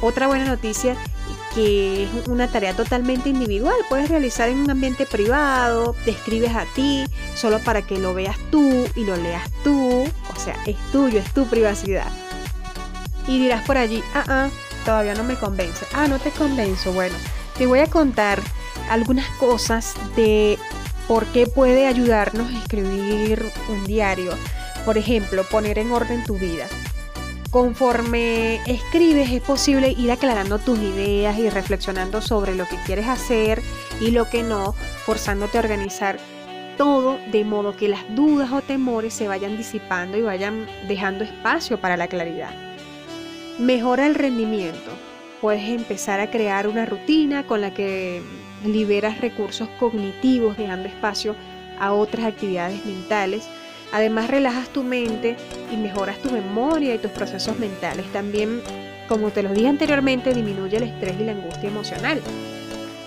Otra 0.00 0.26
buena 0.26 0.44
noticia 0.44 0.96
que 1.54 2.04
es 2.04 2.28
una 2.28 2.48
tarea 2.48 2.74
totalmente 2.74 3.28
individual, 3.28 3.74
puedes 3.88 4.08
realizar 4.08 4.48
en 4.48 4.58
un 4.58 4.70
ambiente 4.70 5.06
privado, 5.06 5.94
te 6.04 6.10
escribes 6.10 6.54
a 6.54 6.64
ti, 6.74 7.04
solo 7.34 7.58
para 7.60 7.82
que 7.82 7.98
lo 7.98 8.14
veas 8.14 8.36
tú 8.50 8.86
y 8.94 9.04
lo 9.04 9.16
leas 9.16 9.50
tú, 9.62 10.04
o 10.04 10.40
sea, 10.40 10.56
es 10.66 10.76
tuyo, 10.90 11.18
es 11.18 11.32
tu 11.32 11.46
privacidad. 11.46 12.10
Y 13.26 13.38
dirás 13.38 13.64
por 13.64 13.78
allí, 13.78 14.02
ah, 14.14 14.24
ah, 14.28 14.48
todavía 14.84 15.14
no 15.14 15.24
me 15.24 15.36
convence. 15.36 15.86
Ah, 15.92 16.08
no 16.08 16.18
te 16.18 16.30
convenzo. 16.30 16.92
Bueno, 16.92 17.14
te 17.56 17.66
voy 17.66 17.80
a 17.80 17.86
contar 17.86 18.40
algunas 18.90 19.28
cosas 19.36 19.94
de 20.16 20.58
por 21.06 21.26
qué 21.26 21.46
puede 21.46 21.86
ayudarnos 21.86 22.50
a 22.50 22.58
escribir 22.58 23.50
un 23.68 23.84
diario. 23.84 24.32
Por 24.84 24.98
ejemplo, 24.98 25.44
poner 25.48 25.78
en 25.78 25.92
orden 25.92 26.24
tu 26.24 26.36
vida. 26.36 26.66
Conforme 27.52 28.62
escribes 28.64 29.30
es 29.30 29.42
posible 29.42 29.90
ir 29.90 30.10
aclarando 30.10 30.58
tus 30.58 30.78
ideas 30.78 31.38
y 31.38 31.50
reflexionando 31.50 32.22
sobre 32.22 32.54
lo 32.54 32.66
que 32.66 32.78
quieres 32.86 33.06
hacer 33.08 33.60
y 34.00 34.10
lo 34.10 34.30
que 34.30 34.42
no, 34.42 34.72
forzándote 35.04 35.58
a 35.58 35.60
organizar 35.60 36.18
todo 36.78 37.18
de 37.30 37.44
modo 37.44 37.76
que 37.76 37.90
las 37.90 38.04
dudas 38.14 38.50
o 38.52 38.62
temores 38.62 39.12
se 39.12 39.28
vayan 39.28 39.58
disipando 39.58 40.16
y 40.16 40.22
vayan 40.22 40.66
dejando 40.88 41.24
espacio 41.24 41.78
para 41.78 41.98
la 41.98 42.08
claridad. 42.08 42.54
Mejora 43.58 44.06
el 44.06 44.14
rendimiento. 44.14 44.90
Puedes 45.42 45.68
empezar 45.68 46.20
a 46.20 46.30
crear 46.30 46.66
una 46.66 46.86
rutina 46.86 47.46
con 47.46 47.60
la 47.60 47.74
que 47.74 48.22
liberas 48.64 49.20
recursos 49.20 49.68
cognitivos 49.78 50.56
dejando 50.56 50.88
espacio 50.88 51.36
a 51.78 51.92
otras 51.92 52.24
actividades 52.24 52.82
mentales 52.86 53.46
Además 53.92 54.28
relajas 54.28 54.70
tu 54.70 54.82
mente 54.82 55.36
y 55.70 55.76
mejoras 55.76 56.18
tu 56.20 56.30
memoria 56.30 56.94
y 56.94 56.98
tus 56.98 57.10
procesos 57.10 57.58
mentales. 57.58 58.10
También, 58.12 58.62
como 59.08 59.30
te 59.30 59.42
lo 59.42 59.50
dije 59.50 59.68
anteriormente, 59.68 60.32
disminuye 60.32 60.78
el 60.78 60.84
estrés 60.84 61.20
y 61.20 61.24
la 61.24 61.32
angustia 61.32 61.68
emocional. 61.68 62.20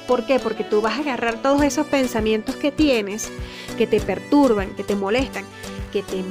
¿Por 0.08 0.28
qué? 0.28 0.40
Porque 0.40 0.64
tú 0.64 0.82
vas 0.82 0.98
a 0.98 1.02
agarrar 1.02 1.42
todos 1.42 1.64
esos 1.64 1.88
pensamientos 1.88 2.56
que 2.56 2.72
tienes, 2.72 3.32
que 3.78 3.88
te 3.88 4.00
perturban, 4.00 4.76
que 4.76 4.84
te 4.84 4.96
molestan, 4.96 5.44
que 5.92 6.04
te, 6.04 6.24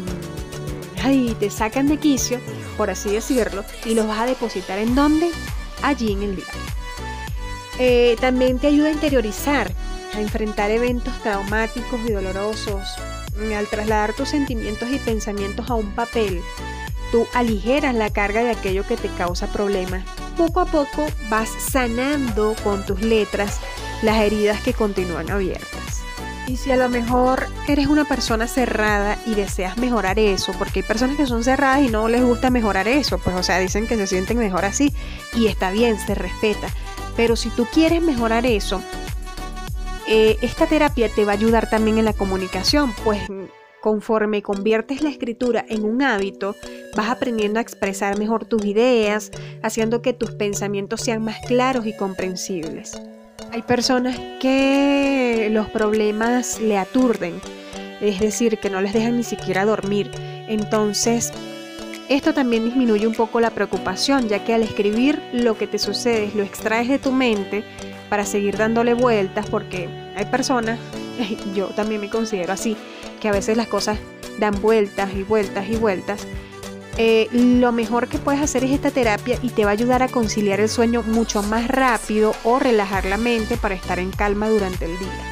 ay, 1.02 1.36
te 1.40 1.50
sacan 1.50 1.88
de 1.88 1.96
quicio, 1.96 2.38
por 2.76 2.90
así 2.90 3.10
decirlo, 3.10 3.64
y 3.84 3.94
los 3.94 4.06
vas 4.06 4.20
a 4.20 4.26
depositar 4.26 4.78
en 4.78 4.94
dónde? 4.94 5.30
Allí 5.82 6.12
en 6.12 6.22
el 6.22 6.36
diario. 6.36 6.60
Eh, 7.80 8.16
también 8.20 8.60
te 8.60 8.68
ayuda 8.68 8.88
a 8.88 8.92
interiorizar, 8.92 9.68
a 10.14 10.20
enfrentar 10.20 10.70
eventos 10.70 11.12
traumáticos 11.24 11.98
y 12.06 12.12
dolorosos, 12.12 12.88
al 13.56 13.66
trasladar 13.68 14.14
tus 14.14 14.30
sentimientos 14.30 14.88
y 14.90 14.98
pensamientos 14.98 15.70
a 15.70 15.74
un 15.74 15.94
papel, 15.94 16.40
tú 17.12 17.26
aligeras 17.34 17.94
la 17.94 18.10
carga 18.10 18.42
de 18.42 18.50
aquello 18.50 18.86
que 18.86 18.96
te 18.96 19.08
causa 19.08 19.46
problemas. 19.46 20.04
Poco 20.36 20.60
a 20.60 20.66
poco 20.66 21.06
vas 21.28 21.48
sanando 21.48 22.54
con 22.64 22.84
tus 22.84 23.00
letras 23.00 23.60
las 24.02 24.16
heridas 24.18 24.60
que 24.60 24.72
continúan 24.72 25.30
abiertas. 25.30 26.02
Y 26.46 26.56
si 26.56 26.70
a 26.70 26.76
lo 26.76 26.88
mejor 26.88 27.46
eres 27.68 27.86
una 27.86 28.04
persona 28.04 28.46
cerrada 28.46 29.16
y 29.24 29.34
deseas 29.34 29.78
mejorar 29.78 30.18
eso, 30.18 30.52
porque 30.58 30.80
hay 30.80 30.82
personas 30.86 31.16
que 31.16 31.26
son 31.26 31.42
cerradas 31.42 31.82
y 31.82 31.88
no 31.88 32.08
les 32.08 32.22
gusta 32.22 32.50
mejorar 32.50 32.86
eso, 32.86 33.18
pues 33.18 33.34
o 33.34 33.42
sea, 33.42 33.58
dicen 33.58 33.86
que 33.86 33.96
se 33.96 34.06
sienten 34.06 34.38
mejor 34.38 34.64
así 34.64 34.92
y 35.32 35.46
está 35.46 35.70
bien, 35.70 35.98
se 35.98 36.14
respeta. 36.14 36.68
Pero 37.16 37.36
si 37.36 37.48
tú 37.50 37.66
quieres 37.72 38.02
mejorar 38.02 38.44
eso, 38.44 38.82
eh, 40.08 40.36
esta 40.42 40.66
terapia 40.66 41.08
te 41.08 41.24
va 41.24 41.32
a 41.32 41.36
ayudar 41.36 41.70
también 41.70 41.98
en 41.98 42.04
la 42.04 42.12
comunicación, 42.12 42.92
pues 43.04 43.20
conforme 43.80 44.42
conviertes 44.42 45.02
la 45.02 45.10
escritura 45.10 45.64
en 45.68 45.84
un 45.84 46.02
hábito, 46.02 46.56
vas 46.96 47.10
aprendiendo 47.10 47.58
a 47.58 47.62
expresar 47.62 48.18
mejor 48.18 48.46
tus 48.46 48.64
ideas, 48.64 49.30
haciendo 49.62 50.00
que 50.00 50.14
tus 50.14 50.30
pensamientos 50.32 51.02
sean 51.02 51.22
más 51.22 51.40
claros 51.46 51.86
y 51.86 51.94
comprensibles. 51.94 52.98
Hay 53.52 53.60
personas 53.62 54.18
que 54.40 55.48
los 55.52 55.68
problemas 55.68 56.60
le 56.60 56.78
aturden, 56.78 57.34
es 58.00 58.20
decir, 58.20 58.58
que 58.58 58.70
no 58.70 58.80
les 58.80 58.94
dejan 58.94 59.16
ni 59.16 59.22
siquiera 59.22 59.66
dormir. 59.66 60.10
Entonces, 60.48 61.32
esto 62.08 62.34
también 62.34 62.64
disminuye 62.64 63.06
un 63.06 63.14
poco 63.14 63.40
la 63.40 63.50
preocupación, 63.50 64.28
ya 64.28 64.44
que 64.44 64.54
al 64.54 64.62
escribir 64.62 65.22
lo 65.32 65.56
que 65.56 65.66
te 65.66 65.78
sucede 65.78 66.30
lo 66.34 66.42
extraes 66.42 66.88
de 66.88 66.98
tu 66.98 67.12
mente 67.12 67.64
para 68.10 68.26
seguir 68.26 68.56
dándole 68.58 68.94
vueltas, 68.94 69.46
porque 69.46 69.88
hay 70.14 70.26
personas, 70.26 70.78
yo 71.54 71.68
también 71.68 72.00
me 72.00 72.10
considero 72.10 72.52
así, 72.52 72.76
que 73.20 73.28
a 73.28 73.32
veces 73.32 73.56
las 73.56 73.68
cosas 73.68 73.98
dan 74.38 74.60
vueltas 74.60 75.14
y 75.14 75.22
vueltas 75.22 75.68
y 75.68 75.76
vueltas. 75.76 76.26
Eh, 76.96 77.28
lo 77.32 77.72
mejor 77.72 78.06
que 78.06 78.18
puedes 78.18 78.40
hacer 78.40 78.62
es 78.64 78.70
esta 78.70 78.90
terapia 78.90 79.38
y 79.42 79.48
te 79.48 79.64
va 79.64 79.70
a 79.70 79.72
ayudar 79.72 80.02
a 80.02 80.08
conciliar 80.08 80.60
el 80.60 80.68
sueño 80.68 81.02
mucho 81.02 81.42
más 81.42 81.66
rápido 81.66 82.34
o 82.44 82.60
relajar 82.60 83.06
la 83.06 83.16
mente 83.16 83.56
para 83.56 83.74
estar 83.74 83.98
en 83.98 84.10
calma 84.10 84.48
durante 84.48 84.84
el 84.84 84.96
día. 84.98 85.30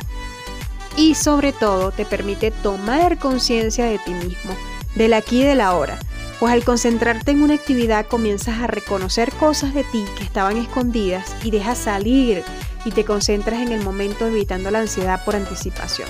Y 0.97 1.15
sobre 1.15 1.53
todo 1.53 1.93
te 1.93 2.05
permite 2.05 2.51
tomar 2.51 3.19
conciencia 3.19 3.85
de 3.85 3.99
ti 3.99 4.13
mismo, 4.13 4.57
del 4.97 5.13
aquí 5.13 5.43
y 5.43 5.45
del 5.45 5.61
ahora 5.61 5.99
pues 6.43 6.55
al 6.55 6.65
concentrarte 6.65 7.31
en 7.31 7.41
una 7.41 7.55
actividad 7.55 8.05
comienzas 8.05 8.59
a 8.59 8.67
reconocer 8.67 9.31
cosas 9.35 9.75
de 9.75 9.85
ti 9.85 10.05
que 10.19 10.25
estaban 10.25 10.57
escondidas 10.57 11.37
y 11.45 11.53
dejas 11.53 11.79
salir 11.79 12.43
y 12.85 12.91
te 12.91 13.05
concentras 13.05 13.61
en 13.61 13.71
el 13.71 13.85
momento 13.85 14.27
evitando 14.27 14.73
la 14.73 14.81
ansiedad 14.81 15.25
por 15.25 15.37
anticipación. 15.37 16.09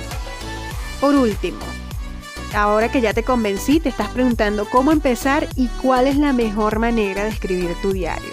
Por 1.02 1.16
último, 1.16 1.58
ahora 2.54 2.90
que 2.90 3.02
ya 3.02 3.12
te 3.12 3.24
convencí, 3.24 3.78
te 3.78 3.90
estás 3.90 4.08
preguntando 4.08 4.64
cómo 4.64 4.90
empezar 4.90 5.48
y 5.54 5.66
cuál 5.82 6.06
es 6.06 6.16
la 6.16 6.32
mejor 6.32 6.78
manera 6.78 7.24
de 7.24 7.28
escribir 7.28 7.76
tu 7.82 7.92
diario. 7.92 8.30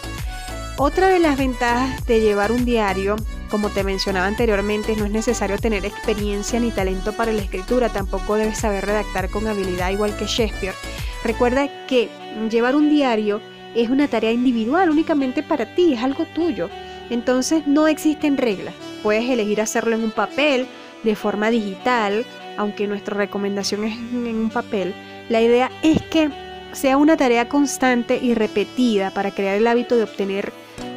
Otra 0.77 1.09
de 1.09 1.19
las 1.19 1.37
ventajas 1.37 2.05
de 2.05 2.21
llevar 2.21 2.53
un 2.53 2.63
diario, 2.63 3.17
como 3.51 3.67
te 3.71 3.83
mencionaba 3.83 4.27
anteriormente, 4.27 4.95
no 4.95 5.03
es 5.03 5.11
necesario 5.11 5.57
tener 5.57 5.83
experiencia 5.83 6.61
ni 6.61 6.71
talento 6.71 7.11
para 7.11 7.33
la 7.33 7.41
escritura, 7.41 7.89
tampoco 7.89 8.35
debes 8.35 8.59
saber 8.59 8.85
redactar 8.85 9.29
con 9.29 9.47
habilidad 9.47 9.89
igual 9.89 10.15
que 10.15 10.27
Shakespeare 10.27 10.75
Recuerda 11.23 11.67
que 11.87 12.09
llevar 12.49 12.75
un 12.75 12.89
diario 12.89 13.41
es 13.75 13.89
una 13.89 14.07
tarea 14.07 14.31
individual 14.31 14.89
únicamente 14.89 15.43
para 15.43 15.75
ti, 15.75 15.93
es 15.93 16.03
algo 16.03 16.25
tuyo. 16.25 16.69
Entonces 17.09 17.67
no 17.67 17.87
existen 17.87 18.37
reglas. 18.37 18.73
Puedes 19.03 19.29
elegir 19.29 19.61
hacerlo 19.61 19.95
en 19.95 20.03
un 20.03 20.11
papel, 20.11 20.67
de 21.03 21.15
forma 21.15 21.49
digital, 21.49 22.25
aunque 22.57 22.87
nuestra 22.87 23.15
recomendación 23.15 23.85
es 23.85 23.97
en 23.97 24.35
un 24.35 24.49
papel. 24.49 24.93
La 25.29 25.41
idea 25.41 25.71
es 25.81 26.01
que 26.03 26.29
sea 26.73 26.97
una 26.97 27.17
tarea 27.17 27.49
constante 27.49 28.19
y 28.21 28.33
repetida 28.33 29.11
para 29.11 29.31
crear 29.31 29.55
el 29.55 29.67
hábito 29.67 29.95
de 29.95 30.03
obtener 30.03 30.51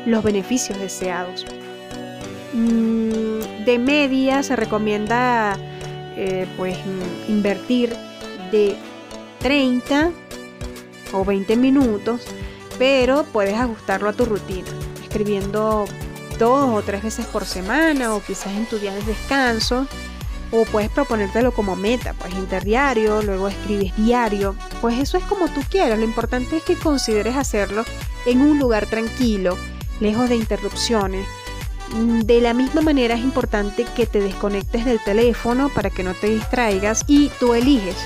los 0.07 0.23
beneficios 0.23 0.79
deseados. 0.79 1.47
Mm, 2.53 3.65
de 3.65 3.79
media 3.79 4.43
se 4.43 4.57
recomienda 4.57 5.57
eh, 6.17 6.47
pues 6.57 6.77
invertir 7.29 7.95
de 8.51 8.77
30 9.43 10.11
o 11.13 11.25
20 11.25 11.57
minutos, 11.57 12.23
pero 12.79 13.25
puedes 13.25 13.55
ajustarlo 13.55 14.09
a 14.09 14.13
tu 14.13 14.25
rutina, 14.25 14.69
escribiendo 15.03 15.85
dos 16.39 16.71
o 16.71 16.83
tres 16.83 17.03
veces 17.03 17.27
por 17.27 17.45
semana 17.45 18.15
o 18.15 18.23
quizás 18.23 18.55
en 18.55 18.67
tu 18.67 18.79
día 18.79 18.95
de 18.95 19.03
descanso. 19.03 19.87
O 20.55 20.65
puedes 20.67 20.91
proponértelo 20.91 21.53
como 21.53 21.77
meta, 21.77 22.13
pues 22.13 22.35
interdiario, 22.35 23.23
luego 23.23 23.49
escribes 23.49 23.97
diario, 23.97 24.55
pues 24.83 24.99
eso 24.99 25.17
es 25.17 25.25
como 25.25 25.49
tú 25.49 25.63
quieras. 25.71 25.99
Lo 25.99 26.05
importante 26.05 26.59
es 26.59 26.63
que 26.63 26.77
consideres 26.77 27.37
hacerlo 27.37 27.87
en 28.27 28.43
un 28.43 28.59
lugar 28.59 28.85
tranquilo, 28.85 29.57
lejos 30.01 30.29
de 30.29 30.37
interrupciones. 30.37 31.27
De 32.25 32.43
la 32.43 32.53
misma 32.53 32.83
manera 32.83 33.15
es 33.15 33.23
importante 33.23 33.87
que 33.97 34.05
te 34.05 34.21
desconectes 34.21 34.85
del 34.85 35.03
teléfono 35.03 35.71
para 35.71 35.89
que 35.89 36.03
no 36.03 36.13
te 36.13 36.29
distraigas 36.29 37.05
y 37.07 37.31
tú 37.41 37.55
eliges 37.55 37.97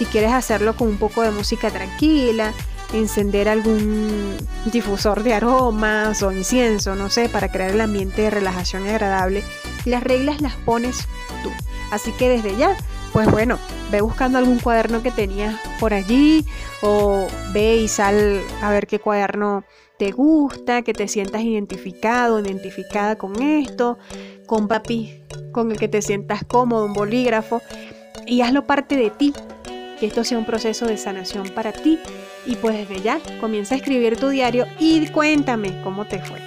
si 0.00 0.06
quieres 0.06 0.32
hacerlo 0.32 0.74
con 0.76 0.88
un 0.88 0.96
poco 0.96 1.20
de 1.20 1.30
música 1.30 1.70
tranquila, 1.70 2.54
encender 2.94 3.50
algún 3.50 4.34
difusor 4.72 5.22
de 5.22 5.34
aromas 5.34 6.22
o 6.22 6.32
incienso, 6.32 6.94
no 6.94 7.10
sé, 7.10 7.28
para 7.28 7.52
crear 7.52 7.72
el 7.72 7.82
ambiente 7.82 8.22
de 8.22 8.30
relajación 8.30 8.88
agradable. 8.88 9.44
Las 9.84 10.02
reglas 10.02 10.40
las 10.40 10.54
pones 10.54 11.06
tú. 11.42 11.50
Así 11.90 12.12
que 12.12 12.30
desde 12.30 12.56
ya, 12.56 12.78
pues 13.12 13.30
bueno, 13.30 13.58
ve 13.90 14.00
buscando 14.00 14.38
algún 14.38 14.58
cuaderno 14.58 15.02
que 15.02 15.10
tenías 15.10 15.54
por 15.78 15.92
allí 15.92 16.46
o 16.80 17.26
ve 17.52 17.76
y 17.76 17.86
sal 17.86 18.40
a 18.62 18.70
ver 18.70 18.86
qué 18.86 19.00
cuaderno 19.00 19.64
te 19.98 20.12
gusta, 20.12 20.80
que 20.80 20.94
te 20.94 21.08
sientas 21.08 21.42
identificado, 21.42 22.40
identificada 22.40 23.18
con 23.18 23.42
esto, 23.42 23.98
con 24.46 24.66
papi 24.66 25.22
con 25.52 25.70
el 25.70 25.78
que 25.78 25.88
te 25.88 26.00
sientas 26.00 26.42
cómodo, 26.42 26.86
un 26.86 26.94
bolígrafo 26.94 27.60
y 28.26 28.40
hazlo 28.40 28.66
parte 28.66 28.96
de 28.96 29.10
ti 29.10 29.34
que 30.00 30.06
esto 30.06 30.24
sea 30.24 30.38
un 30.38 30.46
proceso 30.46 30.86
de 30.86 30.96
sanación 30.96 31.50
para 31.50 31.72
ti 31.72 31.98
y 32.46 32.56
pues 32.56 32.74
desde 32.76 33.02
ya 33.02 33.20
comienza 33.38 33.74
a 33.74 33.78
escribir 33.78 34.16
tu 34.16 34.30
diario 34.30 34.66
y 34.78 35.06
cuéntame 35.08 35.80
cómo 35.84 36.06
te 36.06 36.18
fue. 36.20 36.40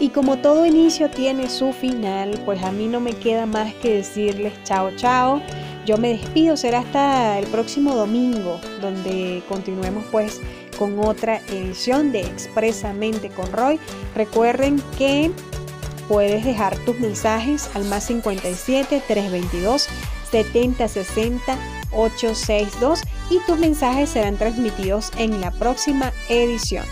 Y 0.00 0.10
como 0.10 0.38
todo 0.38 0.66
inicio 0.66 1.08
tiene 1.08 1.48
su 1.48 1.72
final, 1.72 2.40
pues 2.44 2.62
a 2.62 2.70
mí 2.70 2.86
no 2.86 3.00
me 3.00 3.14
queda 3.14 3.46
más 3.46 3.74
que 3.74 3.94
decirles 3.94 4.52
chao 4.64 4.90
chao. 4.96 5.40
Yo 5.86 5.96
me 5.96 6.10
despido, 6.10 6.56
será 6.56 6.80
hasta 6.80 7.38
el 7.38 7.46
próximo 7.46 7.94
domingo, 7.94 8.60
donde 8.80 9.42
continuemos 9.48 10.04
pues 10.12 10.40
con 10.78 10.98
otra 11.00 11.38
edición 11.48 12.12
de 12.12 12.20
Expresamente 12.20 13.30
con 13.30 13.50
Roy. 13.52 13.80
Recuerden 14.14 14.80
que 14.98 15.32
puedes 16.08 16.44
dejar 16.44 16.76
tus 16.84 16.98
mensajes 17.00 17.70
al 17.74 17.84
más 17.84 18.04
57 18.04 19.02
322 19.06 19.88
7060 20.30 21.58
862 21.92 23.02
y 23.30 23.38
tus 23.46 23.58
mensajes 23.58 24.10
serán 24.10 24.36
transmitidos 24.36 25.10
en 25.18 25.40
la 25.40 25.50
próxima 25.50 26.12
edición. 26.28 26.84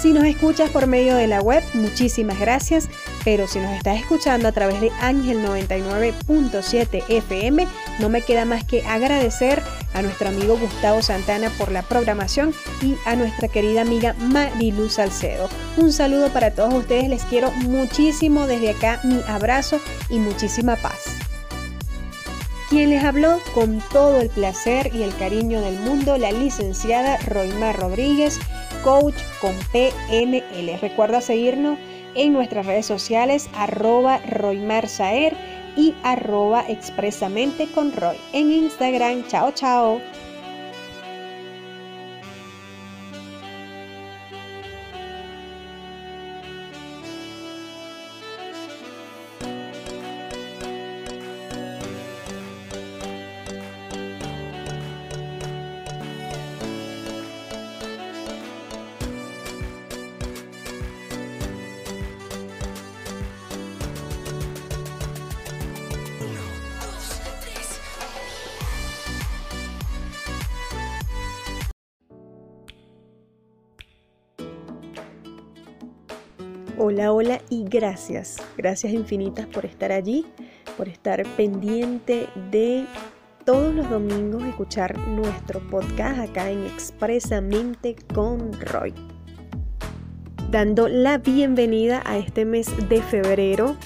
Si 0.00 0.12
nos 0.12 0.24
escuchas 0.24 0.68
por 0.70 0.86
medio 0.86 1.16
de 1.16 1.26
la 1.26 1.40
web, 1.40 1.64
muchísimas 1.72 2.38
gracias, 2.38 2.88
pero 3.24 3.46
si 3.46 3.58
nos 3.60 3.72
estás 3.72 3.98
escuchando 3.98 4.46
a 4.46 4.52
través 4.52 4.80
de 4.82 4.90
Ángel 5.00 5.42
99.7 5.42 7.02
FM, 7.08 7.66
no 7.98 8.10
me 8.10 8.20
queda 8.20 8.44
más 8.44 8.62
que 8.62 8.86
agradecer 8.86 9.62
a 9.94 10.02
nuestro 10.02 10.28
amigo 10.28 10.58
Gustavo 10.58 11.00
Santana 11.00 11.50
por 11.56 11.72
la 11.72 11.80
programación 11.80 12.54
y 12.82 12.94
a 13.06 13.16
nuestra 13.16 13.48
querida 13.48 13.80
amiga 13.80 14.14
Marilu 14.20 14.90
Salcedo. 14.90 15.48
Un 15.78 15.92
saludo 15.92 16.28
para 16.28 16.50
todos 16.50 16.74
ustedes, 16.74 17.08
les 17.08 17.24
quiero 17.24 17.50
muchísimo 17.52 18.46
desde 18.46 18.70
acá, 18.70 19.00
mi 19.02 19.22
abrazo 19.26 19.80
y 20.10 20.18
muchísima 20.18 20.76
paz. 20.76 21.25
Quien 22.68 22.90
les 22.90 23.04
habló 23.04 23.38
con 23.54 23.80
todo 23.92 24.20
el 24.20 24.28
placer 24.28 24.90
y 24.92 25.04
el 25.04 25.14
cariño 25.16 25.60
del 25.60 25.78
mundo, 25.80 26.18
la 26.18 26.32
licenciada 26.32 27.16
Roymar 27.18 27.78
Rodríguez, 27.78 28.40
coach 28.82 29.14
con 29.40 29.54
PNL. 29.70 30.76
Recuerda 30.80 31.20
seguirnos 31.20 31.78
en 32.16 32.32
nuestras 32.32 32.66
redes 32.66 32.86
sociales 32.86 33.48
arroba 33.54 34.18
Roymar 34.18 34.88
Saer 34.88 35.36
y 35.76 35.94
arroba 36.02 36.64
expresamente 36.68 37.68
con 37.72 37.92
Roy. 37.92 38.16
En 38.32 38.50
Instagram, 38.50 39.28
chao 39.28 39.52
chao. 39.52 40.00
Hola, 76.96 77.12
hola 77.12 77.42
y 77.50 77.64
gracias. 77.64 78.38
Gracias 78.56 78.90
infinitas 78.90 79.44
por 79.44 79.66
estar 79.66 79.92
allí, 79.92 80.24
por 80.78 80.88
estar 80.88 81.22
pendiente 81.36 82.26
de 82.50 82.86
todos 83.44 83.74
los 83.74 83.90
domingos 83.90 84.42
escuchar 84.44 84.96
nuestro 85.06 85.60
podcast 85.68 86.18
acá 86.20 86.48
en 86.48 86.64
Expresamente 86.64 87.96
con 88.14 88.50
Roy. 88.58 88.94
Dando 90.50 90.88
la 90.88 91.18
bienvenida 91.18 92.02
a 92.06 92.16
este 92.16 92.46
mes 92.46 92.70
de 92.88 93.02
febrero. 93.02 93.76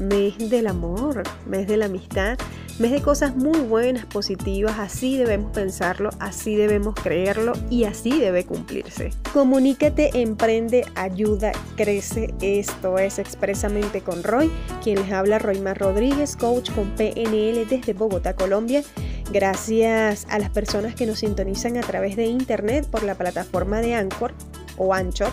Mes 0.00 0.38
del 0.48 0.68
amor, 0.68 1.22
mes 1.46 1.68
de 1.68 1.76
la 1.76 1.84
amistad 1.84 2.38
mes 2.80 2.92
de 2.92 3.02
cosas 3.02 3.36
muy 3.36 3.58
buenas, 3.60 4.06
positivas, 4.06 4.78
así 4.78 5.18
debemos 5.18 5.52
pensarlo, 5.52 6.08
así 6.18 6.56
debemos 6.56 6.94
creerlo 6.94 7.52
y 7.68 7.84
así 7.84 8.18
debe 8.18 8.44
cumplirse. 8.44 9.10
Comunícate, 9.34 10.22
emprende, 10.22 10.86
ayuda, 10.94 11.52
crece. 11.76 12.32
Esto 12.40 12.98
es 12.98 13.18
expresamente 13.18 14.00
con 14.00 14.22
Roy, 14.22 14.50
quien 14.82 14.98
les 14.98 15.12
habla 15.12 15.38
Roymar 15.38 15.78
Rodríguez, 15.78 16.36
coach 16.36 16.70
con 16.72 16.88
PNL 16.96 17.66
desde 17.68 17.92
Bogotá, 17.92 18.34
Colombia. 18.34 18.82
Gracias 19.30 20.26
a 20.30 20.38
las 20.38 20.48
personas 20.48 20.94
que 20.94 21.04
nos 21.04 21.18
sintonizan 21.18 21.76
a 21.76 21.82
través 21.82 22.16
de 22.16 22.24
internet 22.24 22.86
por 22.88 23.02
la 23.02 23.14
plataforma 23.14 23.82
de 23.82 23.94
Anchor 23.94 24.32
o 24.78 24.94
Anchor 24.94 25.30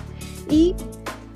y 0.49 0.75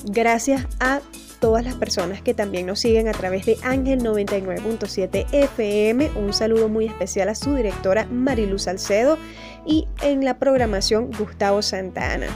gracias 0.03 0.67
a 0.81 0.99
todas 1.41 1.65
las 1.65 1.75
personas 1.75 2.21
que 2.21 2.33
también 2.33 2.67
nos 2.67 2.79
siguen 2.79 3.09
a 3.09 3.11
través 3.11 3.45
de 3.45 3.57
Ángel 3.63 4.01
99.7 4.01 5.25
FM. 5.33 6.11
Un 6.15 6.31
saludo 6.31 6.69
muy 6.69 6.85
especial 6.85 7.27
a 7.27 7.35
su 7.35 7.55
directora 7.55 8.05
Marilu 8.05 8.59
Salcedo 8.59 9.17
y 9.65 9.87
en 10.01 10.23
la 10.23 10.37
programación 10.37 11.09
Gustavo 11.11 11.61
Santana. 11.63 12.27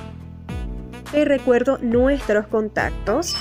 Te 1.11 1.23
recuerdo 1.23 1.77
nuestros 1.77 2.47
contactos 2.47 3.35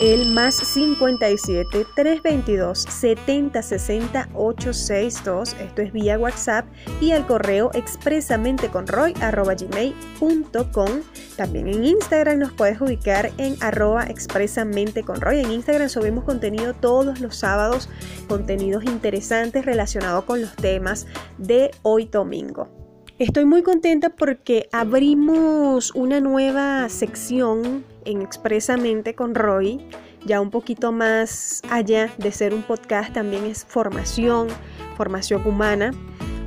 el 0.00 0.32
más 0.32 0.54
57 0.54 1.86
322 1.94 2.78
70 2.88 3.62
60 3.62 4.28
862. 4.34 5.54
Esto 5.60 5.82
es 5.82 5.92
vía 5.92 6.18
WhatsApp 6.18 6.66
y 7.00 7.12
al 7.12 7.26
correo 7.26 7.70
expresamente 7.74 8.68
con 8.68 8.86
roy 8.86 9.14
arroba 9.20 9.54
gmail.com. 9.54 10.90
También 11.36 11.68
en 11.68 11.84
Instagram 11.84 12.38
nos 12.38 12.52
puedes 12.52 12.80
ubicar 12.80 13.30
en 13.36 13.56
arroba 13.62 14.04
expresamente 14.04 15.02
con 15.02 15.20
roy. 15.20 15.40
En 15.40 15.52
Instagram 15.52 15.90
subimos 15.90 16.24
contenido 16.24 16.72
todos 16.72 17.20
los 17.20 17.36
sábados, 17.36 17.90
contenidos 18.26 18.84
interesantes 18.84 19.66
relacionados 19.66 20.24
con 20.24 20.40
los 20.40 20.56
temas 20.56 21.06
de 21.36 21.70
hoy 21.82 22.06
domingo. 22.06 22.79
Estoy 23.20 23.44
muy 23.44 23.62
contenta 23.62 24.08
porque 24.08 24.70
abrimos 24.72 25.94
una 25.94 26.20
nueva 26.20 26.88
sección 26.88 27.84
en 28.06 28.22
Expresamente 28.22 29.14
con 29.14 29.34
Roy, 29.34 29.86
ya 30.24 30.40
un 30.40 30.50
poquito 30.50 30.90
más 30.90 31.60
allá 31.68 32.10
de 32.16 32.32
ser 32.32 32.54
un 32.54 32.62
podcast, 32.62 33.12
también 33.12 33.44
es 33.44 33.66
formación, 33.66 34.48
formación 34.96 35.46
humana, 35.46 35.90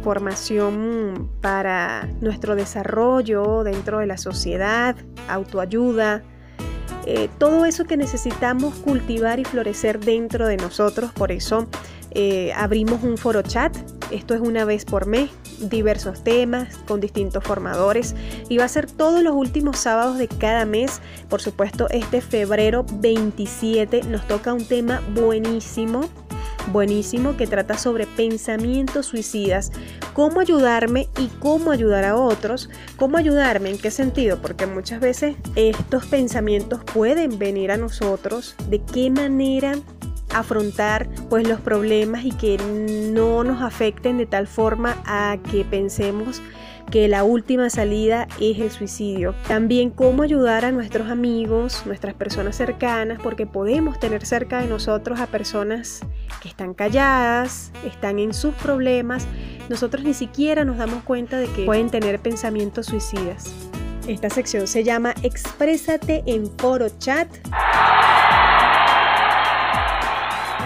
formación 0.04 1.30
para 1.42 2.10
nuestro 2.22 2.56
desarrollo 2.56 3.64
dentro 3.64 4.00
de 4.00 4.08
la 4.08 4.18
sociedad, 4.18 4.96
autoayuda, 5.30 6.24
eh, 7.06 7.30
todo 7.38 7.66
eso 7.66 7.86
que 7.86 7.98
necesitamos 7.98 8.74
cultivar 8.80 9.40
y 9.40 9.46
florecer 9.46 10.00
dentro 10.00 10.48
de 10.48 10.58
nosotros. 10.58 11.12
Por 11.12 11.32
eso 11.32 11.68
eh, 12.10 12.52
abrimos 12.56 13.04
un 13.04 13.20
foro 13.20 13.44
chat, 13.44 13.78
esto 14.14 14.34
es 14.34 14.42
una 14.42 14.66
vez 14.66 14.86
por 14.86 15.08
mes, 15.08 15.30
diversos 15.60 16.24
temas 16.24 16.78
con 16.88 17.00
distintos 17.00 17.44
formadores 17.44 18.16
y 18.50 18.58
va 18.58 18.66
a 18.66 18.70
ser 18.70 18.90
todos 18.90 19.24
los 19.24 19.34
últimos 19.34 19.80
sábados 19.80 20.18
de 20.18 20.28
cada 20.28 20.66
mes. 20.66 21.02
Por 21.30 21.42
supuesto, 21.42 21.90
este 21.90 22.22
febrero 22.22 22.86
27 22.94 24.04
nos 24.04 24.28
toca 24.28 24.54
un 24.54 24.66
tema 24.66 25.02
buenísimo 25.14 26.10
buenísimo 26.72 27.36
que 27.36 27.48
trata 27.48 27.78
sobre 27.78 28.08
pensamientos 28.08 29.08
suicidas, 29.08 29.72
cómo 30.14 30.40
ayudarme 30.40 31.10
y 31.18 31.28
cómo 31.40 31.72
ayudar 31.72 32.06
a 32.06 32.16
otros, 32.16 32.70
cómo 32.96 33.18
ayudarme, 33.18 33.70
en 33.70 33.78
qué 33.78 33.92
sentido, 33.92 34.38
porque 34.42 34.66
muchas 34.66 35.00
veces 35.00 35.36
estos 35.56 36.06
pensamientos 36.06 36.82
pueden 36.84 37.38
venir 37.38 37.72
a 37.72 37.78
nosotros, 37.78 38.56
de 38.70 38.82
qué 38.82 39.10
manera 39.10 39.76
afrontar 40.34 41.08
pues 41.30 41.48
los 41.48 41.60
problemas 41.60 42.26
y 42.26 42.32
que 42.32 42.58
no 43.12 43.44
nos 43.44 43.62
afecten 43.62 44.18
de 44.18 44.26
tal 44.26 44.48
forma 44.48 45.02
a 45.06 45.38
que 45.52 45.66
pensemos 45.66 46.42
que 46.92 47.08
la 47.08 47.24
última 47.24 47.70
salida 47.70 48.28
es 48.40 48.60
el 48.60 48.70
suicidio. 48.70 49.34
También 49.48 49.90
cómo 49.90 50.24
ayudar 50.24 50.66
a 50.66 50.72
nuestros 50.72 51.10
amigos, 51.10 51.84
nuestras 51.86 52.14
personas 52.14 52.56
cercanas, 52.56 53.20
porque 53.22 53.48
podemos 53.48 54.00
tener 54.00 54.26
cerca 54.26 54.62
de 54.62 54.68
nosotros 54.68 55.20
a 55.20 55.28
personas 55.28 56.02
que 56.42 56.50
están 56.50 56.74
calladas, 56.74 57.72
están 57.86 58.20
en 58.20 58.34
sus 58.34 58.54
problemas. 58.56 59.26
Nosotros 59.70 60.04
ni 60.04 60.14
siquiera 60.14 60.66
nos 60.66 60.78
damos 60.78 61.04
cuenta 61.04 61.40
de 61.40 61.48
que 61.48 61.66
pueden 61.66 61.90
tener 61.90 62.20
pensamientos 62.20 62.88
suicidas. 62.88 63.52
Esta 64.08 64.30
sección 64.30 64.68
se 64.68 64.84
llama 64.84 65.16
Exprésate 65.24 66.24
en 66.26 66.46
foro 66.58 66.90
chat. 67.00 67.28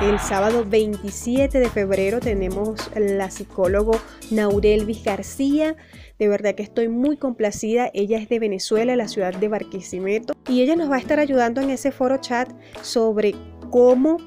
El 0.02 0.20
sábado 0.20 0.64
27 0.64 1.60
de 1.60 1.70
febrero 1.72 2.20
tenemos 2.20 2.92
la 2.96 3.32
psicólogo 3.32 4.00
Naurelvis 4.30 5.04
García. 5.04 5.76
De 6.20 6.28
verdad 6.28 6.54
que 6.54 6.62
estoy 6.62 6.88
muy 6.88 7.18
complacida. 7.18 7.90
Ella 7.96 8.20
es 8.20 8.30
de 8.30 8.38
Venezuela, 8.38 8.96
la 8.96 9.08
ciudad 9.08 9.34
de 9.34 9.48
Barquisimeto. 9.48 10.34
Y 10.48 10.62
ella 10.62 10.76
nos 10.76 10.92
va 10.92 10.98
a 10.98 11.00
estar 11.00 11.20
ayudando 11.20 11.62
en 11.62 11.72
ese 11.72 11.92
foro 11.92 12.18
chat 12.18 12.48
sobre 12.84 13.34
cómo 13.72 14.18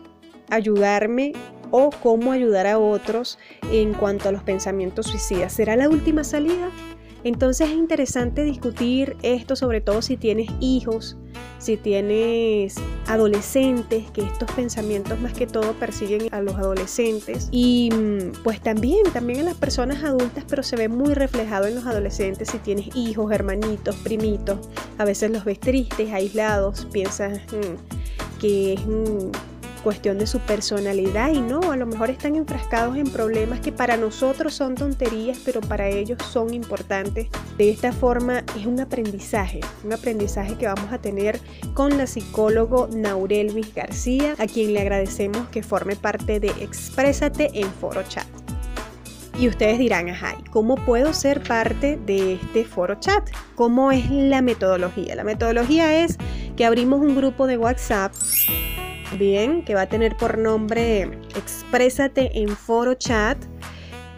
ayudarme 0.51 1.35
o 1.71 1.91
cómo 1.91 2.33
ayudar 2.33 2.67
a 2.67 2.81
otros 2.81 3.39
en 3.71 3.95
cuanto 3.95 4.29
a 4.29 4.33
los 4.33 4.43
pensamientos 4.43 5.07
suicidas. 5.07 5.53
¿Será 5.53 5.77
la 5.77 5.89
última 5.89 6.25
salida? 6.25 6.69
Entonces 7.25 7.69
es 7.69 7.77
interesante 7.77 8.43
discutir 8.43 9.17
esto, 9.23 9.57
sobre 9.57 9.81
todo 9.81 10.03
si 10.03 10.17
tienes 10.17 10.49
hijos, 10.61 11.17
si 11.59 11.77
tienes 11.77 12.77
adolescentes, 13.07 14.11
que 14.11 14.23
estos 14.23 14.51
pensamientos 14.53 15.21
más 15.21 15.35
que 15.35 15.47
todo 15.47 15.75
persiguen 15.75 16.33
a 16.33 16.41
los 16.41 16.55
adolescentes. 16.57 17.49
Y 17.51 17.91
mm, 17.93 18.43
pues 18.43 18.61
también, 18.61 19.05
también 19.13 19.41
en 19.41 19.45
las 19.47 19.57
personas 19.57 20.03
adultas, 20.03 20.45
pero 20.49 20.63
se 20.63 20.77
ve 20.77 20.89
muy 20.89 21.15
reflejado 21.15 21.67
en 21.67 21.75
los 21.75 21.87
adolescentes 21.87 22.49
si 22.51 22.59
tienes 22.59 22.95
hijos, 22.97 23.31
hermanitos, 23.33 23.97
primitos, 23.97 24.59
a 24.99 25.05
veces 25.05 25.31
los 25.31 25.45
ves 25.45 25.61
tristes, 25.61 26.13
aislados, 26.13 26.87
piensas 26.93 27.41
mm, 27.53 28.41
que 28.41 28.75
es... 28.75 28.87
Mm, 28.87 29.31
cuestión 29.81 30.19
de 30.19 30.27
su 30.27 30.38
personalidad 30.40 31.33
y 31.33 31.40
no, 31.40 31.73
a 31.73 31.77
lo 31.77 31.87
mejor 31.87 32.11
están 32.11 32.37
enfrascados 32.37 32.97
en 32.97 33.11
problemas 33.11 33.61
que 33.61 33.73
para 33.73 33.97
nosotros 33.97 34.55
son 34.55 34.75
tonterías, 34.75 35.38
pero 35.45 35.61
para 35.61 35.88
ellos 35.88 36.19
son 36.31 36.55
importantes. 36.55 37.29
De 37.57 37.71
esta 37.71 37.93
forma 37.93 38.45
es 38.57 38.66
un 38.66 38.81
aprendizaje, 38.81 39.61
un 39.85 39.93
aprendizaje 39.93 40.57
que 40.57 40.66
vamos 40.66 40.93
a 40.93 40.99
tener 40.99 41.40
con 41.75 41.97
la 41.99 42.07
psicólogo 42.07 42.88
Naurelvis 42.93 43.75
García, 43.75 44.35
a 44.38 44.47
quien 44.47 44.75
le 44.75 44.81
agradecemos 44.81 45.49
que 45.49 45.62
forme 45.62 45.97
parte 45.97 46.40
de 46.40 46.49
Exprésate 46.49 47.51
en 47.55 47.71
Foro 47.73 48.03
Chat. 48.05 48.27
Y 49.40 49.49
ustedes 49.49 49.79
dirán, 49.79 50.11
ajá, 50.11 50.37
¿cómo 50.51 50.75
puedo 50.75 51.14
ser 51.14 51.43
parte 51.43 51.99
de 52.05 52.35
este 52.35 52.66
foro 52.66 52.97
chat? 53.01 53.27
¿Cómo 53.55 53.90
es 53.90 54.11
la 54.11 54.43
metodología? 54.43 55.14
La 55.14 55.25
metodología 55.25 56.05
es 56.05 56.19
que 56.57 56.66
abrimos 56.66 57.01
un 57.01 57.16
grupo 57.16 57.47
de 57.47 57.57
WhatsApp 57.57 58.12
bien, 59.18 59.64
que 59.64 59.75
va 59.75 59.83
a 59.83 59.88
tener 59.88 60.16
por 60.16 60.38
nombre 60.38 61.11
Exprésate 61.37 62.40
en 62.40 62.49
foro 62.49 62.94
chat 62.94 63.38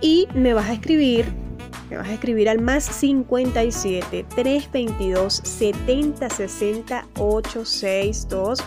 y 0.00 0.26
me 0.34 0.54
vas 0.54 0.68
a 0.68 0.72
escribir, 0.72 1.26
me 1.90 1.96
vas 1.96 2.08
a 2.08 2.14
escribir 2.14 2.48
al 2.48 2.60
más 2.60 2.84
57 2.84 4.24
322 4.34 5.42
70 5.44 6.30
60 6.30 7.06
862 7.18 8.64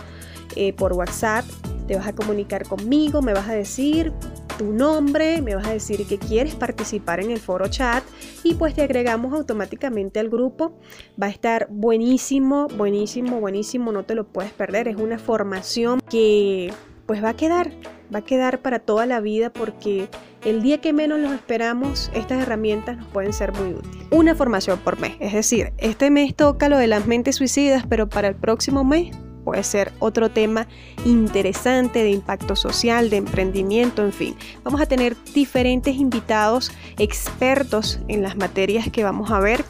por 0.76 0.92
WhatsApp. 0.94 1.44
Te 1.86 1.96
vas 1.96 2.06
a 2.06 2.12
comunicar 2.12 2.66
conmigo, 2.66 3.22
me 3.22 3.34
vas 3.34 3.48
a 3.48 3.52
decir 3.52 4.12
tu 4.56 4.72
nombre, 4.72 5.42
me 5.42 5.54
vas 5.54 5.66
a 5.66 5.72
decir 5.72 6.06
que 6.06 6.18
quieres 6.18 6.54
participar 6.54 7.20
en 7.20 7.30
el 7.30 7.38
foro 7.38 7.68
chat 7.68 8.02
y 8.42 8.54
pues 8.54 8.74
te 8.74 8.82
agregamos 8.82 9.32
automáticamente 9.32 10.20
al 10.20 10.28
grupo. 10.28 10.78
Va 11.20 11.26
a 11.26 11.30
estar 11.30 11.68
buenísimo, 11.70 12.68
buenísimo, 12.68 13.40
buenísimo, 13.40 13.92
no 13.92 14.04
te 14.04 14.14
lo 14.14 14.26
puedes 14.26 14.52
perder. 14.52 14.88
Es 14.88 14.96
una 14.96 15.18
formación 15.18 16.00
que 16.08 16.72
pues 17.06 17.22
va 17.22 17.30
a 17.30 17.36
quedar, 17.36 17.70
va 18.12 18.20
a 18.20 18.24
quedar 18.24 18.60
para 18.60 18.80
toda 18.80 19.06
la 19.06 19.20
vida 19.20 19.50
porque 19.50 20.08
el 20.44 20.62
día 20.62 20.80
que 20.80 20.92
menos 20.92 21.20
los 21.20 21.32
esperamos, 21.32 22.10
estas 22.14 22.42
herramientas 22.42 22.96
nos 22.96 23.06
pueden 23.08 23.32
ser 23.32 23.52
muy 23.52 23.74
útiles. 23.74 24.06
Una 24.10 24.34
formación 24.34 24.78
por 24.80 24.98
mes, 25.00 25.16
es 25.20 25.32
decir, 25.32 25.72
este 25.78 26.10
mes 26.10 26.34
toca 26.34 26.68
lo 26.68 26.78
de 26.78 26.88
las 26.88 27.06
mentes 27.06 27.36
suicidas, 27.36 27.84
pero 27.88 28.08
para 28.08 28.28
el 28.28 28.34
próximo 28.34 28.84
mes 28.84 29.14
puede 29.46 29.62
ser 29.62 29.92
otro 30.00 30.28
tema 30.28 30.66
interesante 31.04 32.02
de 32.02 32.10
impacto 32.10 32.56
social, 32.56 33.10
de 33.10 33.18
emprendimiento, 33.18 34.02
en 34.02 34.12
fin. 34.12 34.34
Vamos 34.64 34.80
a 34.80 34.86
tener 34.86 35.16
diferentes 35.32 35.94
invitados 35.94 36.72
expertos 36.98 38.00
en 38.08 38.24
las 38.24 38.36
materias 38.36 38.90
que 38.90 39.04
vamos 39.04 39.30
a 39.30 39.38
ver. 39.38 39.64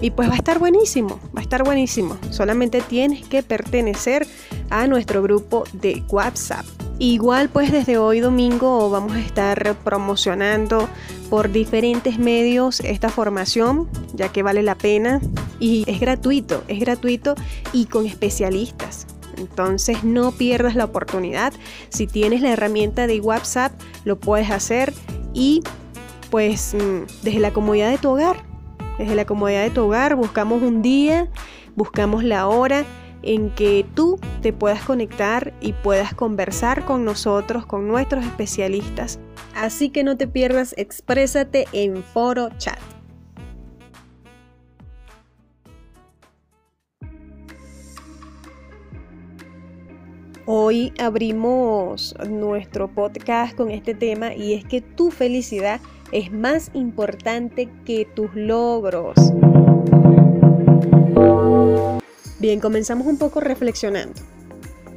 Y 0.00 0.12
pues 0.12 0.30
va 0.30 0.34
a 0.34 0.36
estar 0.36 0.58
buenísimo, 0.58 1.20
va 1.36 1.40
a 1.40 1.42
estar 1.42 1.62
buenísimo. 1.62 2.16
Solamente 2.30 2.80
tienes 2.80 3.26
que 3.26 3.42
pertenecer 3.42 4.26
a 4.70 4.86
nuestro 4.86 5.22
grupo 5.22 5.64
de 5.74 6.02
WhatsApp. 6.08 6.64
Igual 6.98 7.50
pues 7.50 7.70
desde 7.70 7.98
hoy 7.98 8.20
domingo 8.20 8.88
vamos 8.88 9.12
a 9.12 9.20
estar 9.20 9.76
promocionando 9.84 10.88
por 11.28 11.50
diferentes 11.52 12.18
medios 12.18 12.80
esta 12.80 13.10
formación, 13.10 13.88
ya 14.14 14.30
que 14.30 14.42
vale 14.42 14.62
la 14.62 14.74
pena 14.74 15.20
y 15.60 15.84
es 15.86 16.00
gratuito, 16.00 16.64
es 16.66 16.80
gratuito 16.80 17.34
y 17.72 17.86
con 17.86 18.06
especialistas 18.06 19.06
Entonces 19.38 20.04
no 20.04 20.32
pierdas 20.32 20.74
la 20.74 20.84
oportunidad. 20.84 21.52
Si 21.88 22.06
tienes 22.06 22.40
la 22.40 22.50
herramienta 22.50 23.06
de 23.06 23.20
WhatsApp, 23.20 23.72
lo 24.04 24.18
puedes 24.18 24.50
hacer 24.50 24.92
y 25.32 25.62
pues 26.30 26.74
mm, 26.74 27.22
desde 27.22 27.40
la 27.40 27.52
comodidad 27.52 27.90
de 27.90 27.98
tu 27.98 28.10
hogar. 28.10 28.44
Desde 28.98 29.14
la 29.14 29.24
comodidad 29.24 29.62
de 29.62 29.70
tu 29.70 29.84
hogar 29.84 30.16
buscamos 30.16 30.62
un 30.62 30.82
día, 30.82 31.28
buscamos 31.76 32.24
la 32.24 32.48
hora 32.48 32.84
en 33.22 33.50
que 33.50 33.84
tú 33.94 34.18
te 34.42 34.52
puedas 34.52 34.82
conectar 34.82 35.52
y 35.60 35.72
puedas 35.72 36.14
conversar 36.14 36.84
con 36.84 37.04
nosotros, 37.04 37.66
con 37.66 37.88
nuestros 37.88 38.24
especialistas. 38.24 39.18
Así 39.54 39.90
que 39.90 40.04
no 40.04 40.16
te 40.16 40.28
pierdas, 40.28 40.74
exprésate 40.76 41.66
en 41.72 42.02
foro 42.02 42.48
chat. 42.58 42.78
Hoy 50.50 50.94
abrimos 50.98 52.14
nuestro 52.26 52.88
podcast 52.88 53.54
con 53.54 53.70
este 53.70 53.92
tema 53.92 54.34
y 54.34 54.54
es 54.54 54.64
que 54.64 54.80
tu 54.80 55.10
felicidad 55.10 55.78
es 56.10 56.32
más 56.32 56.70
importante 56.72 57.68
que 57.84 58.06
tus 58.06 58.34
logros. 58.34 59.14
Bien, 62.38 62.60
comenzamos 62.60 63.06
un 63.06 63.18
poco 63.18 63.40
reflexionando. 63.40 64.14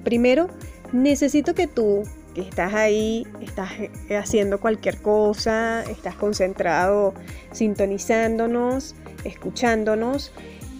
Primero, 0.06 0.48
necesito 0.94 1.54
que 1.54 1.68
tú, 1.68 2.04
que 2.34 2.40
estás 2.40 2.74
ahí, 2.74 3.28
estás 3.42 3.72
haciendo 4.18 4.62
cualquier 4.62 5.02
cosa, 5.02 5.84
estás 5.84 6.16
concentrado, 6.16 7.14
sintonizándonos, 7.52 8.96
escuchándonos, 9.26 10.32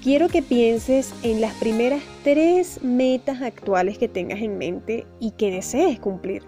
quiero 0.02 0.30
que 0.30 0.42
pienses 0.42 1.14
en 1.22 1.42
las 1.42 1.54
primeras 1.56 2.02
tres 2.24 2.84
metas 2.84 3.42
actuales 3.42 3.98
que 3.98 4.08
tengas 4.08 4.42
en 4.42 4.58
mente 4.58 5.06
y 5.20 5.32
que 5.32 5.52
desees 5.52 6.00
cumplir. 6.00 6.44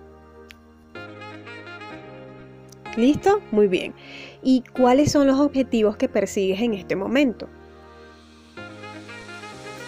¿Listo? 2.97 3.41
Muy 3.51 3.67
bien. 3.67 3.93
¿Y 4.43 4.63
cuáles 4.75 5.11
son 5.11 5.27
los 5.27 5.39
objetivos 5.39 5.97
que 5.97 6.09
persigues 6.09 6.61
en 6.61 6.73
este 6.73 6.95
momento? 6.95 7.47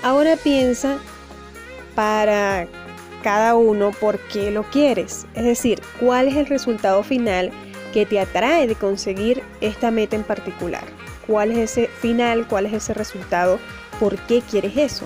Ahora 0.01 0.37
piensa 0.37 0.97
para 1.95 2.67
cada 3.23 3.55
uno 3.55 3.91
por 3.99 4.19
qué 4.27 4.51
lo 4.51 4.63
quieres. 4.63 5.25
Es 5.33 5.43
decir, 5.43 5.81
cuál 5.99 6.27
es 6.27 6.35
el 6.35 6.45
resultado 6.45 7.03
final 7.03 7.51
que 7.93 8.05
te 8.05 8.19
atrae 8.19 8.67
de 8.67 8.75
conseguir 8.75 9.41
esta 9.61 9.89
meta 9.89 10.15
en 10.15 10.23
particular 10.23 10.83
cuál 11.27 11.51
es 11.51 11.57
ese 11.71 11.87
final, 11.87 12.47
cuál 12.47 12.65
es 12.65 12.73
ese 12.73 12.93
resultado, 12.93 13.59
por 13.99 14.17
qué 14.17 14.41
quieres 14.41 14.77
eso. 14.77 15.05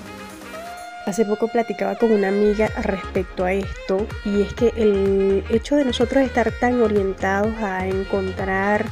Hace 1.05 1.26
poco 1.26 1.47
platicaba 1.47 1.95
con 1.95 2.11
una 2.11 2.28
amiga 2.28 2.67
respecto 2.84 3.45
a 3.45 3.53
esto 3.53 4.05
y 4.26 4.41
es 4.41 4.53
que 4.53 4.74
el 4.76 5.43
hecho 5.49 5.76
de 5.76 5.86
nosotros 5.86 6.24
estar 6.24 6.51
tan 6.59 6.82
orientados 6.82 7.55
a 7.61 7.88
encontrar 7.88 8.86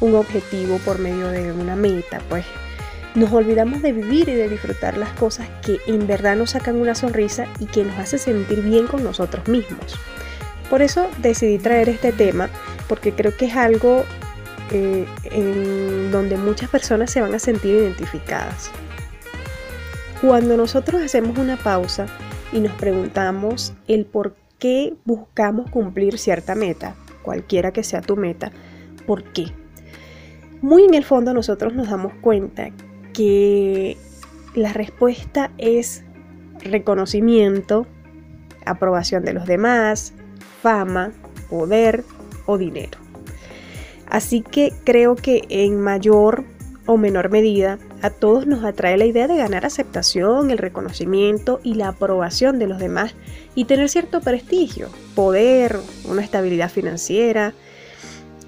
un 0.00 0.14
objetivo 0.14 0.78
por 0.78 0.98
medio 0.98 1.28
de 1.28 1.52
una 1.52 1.76
meta, 1.76 2.22
pues 2.28 2.46
nos 3.14 3.32
olvidamos 3.32 3.82
de 3.82 3.92
vivir 3.92 4.28
y 4.28 4.34
de 4.34 4.48
disfrutar 4.48 4.96
las 4.96 5.10
cosas 5.10 5.48
que 5.62 5.80
en 5.86 6.06
verdad 6.06 6.36
nos 6.36 6.50
sacan 6.50 6.76
una 6.76 6.94
sonrisa 6.94 7.46
y 7.58 7.66
que 7.66 7.84
nos 7.84 7.98
hace 7.98 8.18
sentir 8.18 8.62
bien 8.62 8.86
con 8.86 9.02
nosotros 9.02 9.46
mismos. 9.48 9.98
Por 10.70 10.82
eso 10.82 11.08
decidí 11.18 11.58
traer 11.58 11.88
este 11.88 12.12
tema 12.12 12.48
porque 12.88 13.12
creo 13.12 13.36
que 13.36 13.46
es 13.46 13.56
algo 13.56 14.04
eh, 14.70 15.06
en 15.24 16.10
donde 16.10 16.36
muchas 16.36 16.68
personas 16.68 17.10
se 17.10 17.20
van 17.20 17.34
a 17.34 17.38
sentir 17.38 17.74
identificadas. 17.74 18.70
Cuando 20.20 20.56
nosotros 20.56 21.02
hacemos 21.02 21.38
una 21.38 21.56
pausa 21.56 22.06
y 22.52 22.60
nos 22.60 22.72
preguntamos 22.72 23.74
el 23.86 24.04
por 24.04 24.34
qué 24.58 24.94
buscamos 25.04 25.70
cumplir 25.70 26.18
cierta 26.18 26.54
meta, 26.54 26.94
cualquiera 27.22 27.72
que 27.72 27.84
sea 27.84 28.00
tu 28.00 28.16
meta, 28.16 28.50
¿por 29.06 29.22
qué? 29.24 29.46
Muy 30.60 30.84
en 30.84 30.94
el 30.94 31.04
fondo 31.04 31.32
nosotros 31.32 31.74
nos 31.74 31.88
damos 31.88 32.12
cuenta 32.20 32.70
que 33.12 33.96
la 34.54 34.72
respuesta 34.72 35.52
es 35.56 36.04
reconocimiento, 36.60 37.86
aprobación 38.66 39.24
de 39.24 39.32
los 39.32 39.46
demás, 39.46 40.14
fama, 40.62 41.12
poder 41.48 42.04
o 42.46 42.58
dinero. 42.58 43.07
Así 44.10 44.40
que 44.40 44.72
creo 44.84 45.16
que 45.16 45.44
en 45.48 45.80
mayor 45.80 46.44
o 46.86 46.96
menor 46.96 47.28
medida 47.28 47.78
a 48.00 48.08
todos 48.08 48.46
nos 48.46 48.64
atrae 48.64 48.96
la 48.96 49.04
idea 49.04 49.28
de 49.28 49.36
ganar 49.36 49.66
aceptación, 49.66 50.50
el 50.50 50.56
reconocimiento 50.56 51.60
y 51.62 51.74
la 51.74 51.88
aprobación 51.88 52.58
de 52.58 52.66
los 52.66 52.78
demás 52.78 53.14
y 53.54 53.66
tener 53.66 53.90
cierto 53.90 54.20
prestigio, 54.22 54.88
poder, 55.14 55.78
una 56.08 56.22
estabilidad 56.22 56.70
financiera. 56.70 57.52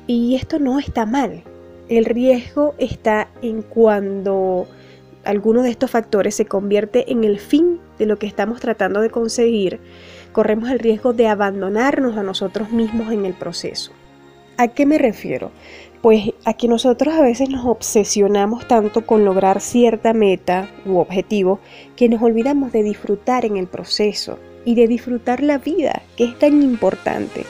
Y 0.07 0.37
esto 0.37 0.59
no 0.59 0.79
está 0.79 1.05
mal. 1.05 1.43
El 1.89 2.07
riesgo 2.07 2.75
está 2.79 3.29
en 3.43 3.61
cuando 3.61 4.67
alguno 5.25 5.63
de 5.63 5.71
estos 5.71 5.91
factores 5.91 6.35
se 6.35 6.47
convierte 6.47 7.13
en 7.13 7.25
el 7.25 7.39
fin 7.39 7.79
de 7.99 8.07
lo 8.07 8.19
que 8.19 8.27
estamos 8.27 8.61
tratando 8.61 9.01
de 9.03 9.11
conseguir, 9.11 9.81
corremos 10.33 10.71
el 10.71 10.79
riesgo 10.79 11.13
de 11.13 11.29
abandonarnos 11.29 12.17
a 12.17 12.23
nosotros 12.23 12.71
mismos 12.71 13.13
en 13.13 13.27
el 13.27 13.35
proceso. 13.35 13.93
¿A 14.61 14.69
qué 14.69 14.85
me 14.85 14.99
refiero? 14.99 15.53
Pues 16.03 16.35
a 16.45 16.53
que 16.53 16.69
nosotros 16.69 17.15
a 17.15 17.23
veces 17.23 17.49
nos 17.49 17.65
obsesionamos 17.65 18.69
tanto 18.69 19.07
con 19.07 19.25
lograr 19.25 19.63
cierta 19.63 20.13
meta 20.13 20.69
u 20.85 20.99
objetivo 20.99 21.61
que 21.97 22.11
nos 22.11 22.21
olvidamos 22.21 22.71
de 22.71 22.83
disfrutar 22.83 23.47
en 23.47 23.57
el 23.57 23.69
proceso 23.69 24.39
y 24.67 24.75
de 24.75 24.87
disfrutar 24.87 25.43
la 25.43 25.57
vida, 25.57 26.03
que 26.15 26.25
es 26.25 26.39
tan 26.39 26.63
importante. 26.63 27.47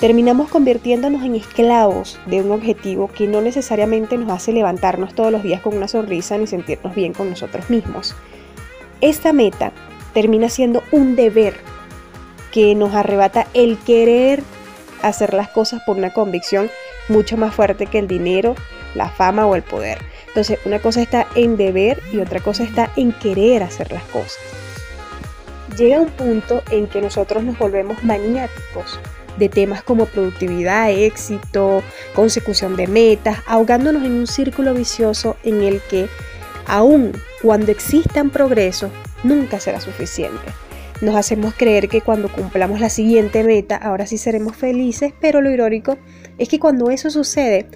Terminamos 0.00 0.48
convirtiéndonos 0.48 1.22
en 1.22 1.34
esclavos 1.34 2.18
de 2.24 2.40
un 2.40 2.50
objetivo 2.50 3.08
que 3.08 3.26
no 3.26 3.42
necesariamente 3.42 4.16
nos 4.16 4.30
hace 4.30 4.54
levantarnos 4.54 5.14
todos 5.14 5.30
los 5.30 5.42
días 5.42 5.60
con 5.60 5.76
una 5.76 5.86
sonrisa 5.86 6.38
ni 6.38 6.46
sentirnos 6.46 6.94
bien 6.94 7.12
con 7.12 7.28
nosotros 7.28 7.68
mismos. 7.68 8.16
Esta 9.02 9.34
meta 9.34 9.72
termina 10.14 10.48
siendo 10.48 10.82
un 10.92 11.14
deber 11.14 11.56
que 12.52 12.74
nos 12.74 12.94
arrebata 12.94 13.48
el 13.52 13.76
querer 13.76 14.42
hacer 15.02 15.34
las 15.34 15.48
cosas 15.48 15.82
por 15.84 15.96
una 15.96 16.12
convicción 16.12 16.70
mucho 17.08 17.36
más 17.36 17.54
fuerte 17.54 17.86
que 17.86 17.98
el 17.98 18.08
dinero, 18.08 18.54
la 18.94 19.08
fama 19.08 19.46
o 19.46 19.54
el 19.54 19.62
poder. 19.62 19.98
Entonces, 20.28 20.58
una 20.64 20.78
cosa 20.80 21.02
está 21.02 21.26
en 21.34 21.56
deber 21.56 22.02
y 22.12 22.18
otra 22.18 22.40
cosa 22.40 22.64
está 22.64 22.90
en 22.96 23.12
querer 23.12 23.62
hacer 23.62 23.92
las 23.92 24.02
cosas. 24.04 24.38
Llega 25.76 26.00
un 26.00 26.10
punto 26.10 26.62
en 26.70 26.86
que 26.86 27.00
nosotros 27.00 27.42
nos 27.42 27.58
volvemos 27.58 28.02
maniáticos 28.02 28.98
de 29.38 29.48
temas 29.48 29.82
como 29.82 30.06
productividad, 30.06 30.90
éxito, 30.90 31.82
consecución 32.14 32.74
de 32.76 32.88
metas, 32.88 33.38
ahogándonos 33.46 34.02
en 34.02 34.12
un 34.12 34.26
círculo 34.26 34.74
vicioso 34.74 35.36
en 35.44 35.62
el 35.62 35.80
que, 35.82 36.08
aun 36.66 37.12
cuando 37.42 37.70
existan 37.70 38.30
progresos, 38.30 38.90
nunca 39.22 39.60
será 39.60 39.80
suficiente 39.80 40.52
nos 41.00 41.14
hacemos 41.14 41.54
creer 41.54 41.88
que 41.88 42.00
cuando 42.00 42.30
cumplamos 42.30 42.80
la 42.80 42.88
siguiente 42.88 43.44
meta, 43.44 43.76
ahora 43.76 44.06
sí 44.06 44.18
seremos 44.18 44.56
felices, 44.56 45.12
pero 45.20 45.40
lo 45.40 45.50
irónico 45.50 45.96
es 46.38 46.48
que 46.48 46.58
cuando 46.58 46.90
eso 46.90 47.10
sucede, 47.10 47.66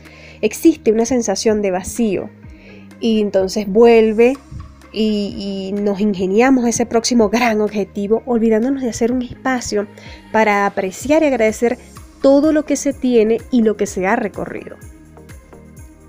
existe 0.40 0.92
una 0.92 1.06
sensación 1.06 1.62
de 1.62 1.70
vacío. 1.70 2.30
Y 3.00 3.20
entonces 3.20 3.66
vuelve 3.68 4.36
y, 4.92 5.74
nos 5.74 6.00
ingeniamos 6.00 6.66
ese 6.66 6.86
próximo 6.86 7.28
gran 7.28 7.60
objetivo, 7.60 8.22
olvidándonos 8.26 8.82
de 8.82 8.90
hacer 8.90 9.12
un 9.12 9.22
espacio 9.22 9.86
para 10.32 10.66
apreciar 10.66 11.22
y 11.22 11.26
agradecer 11.26 11.78
todo 12.20 12.52
lo 12.52 12.64
que 12.64 12.76
se 12.76 12.92
tiene 12.92 13.38
y 13.50 13.62
lo 13.62 13.76
que 13.76 13.86
se 13.86 14.06
ha 14.06 14.16
recorrido. 14.16 14.76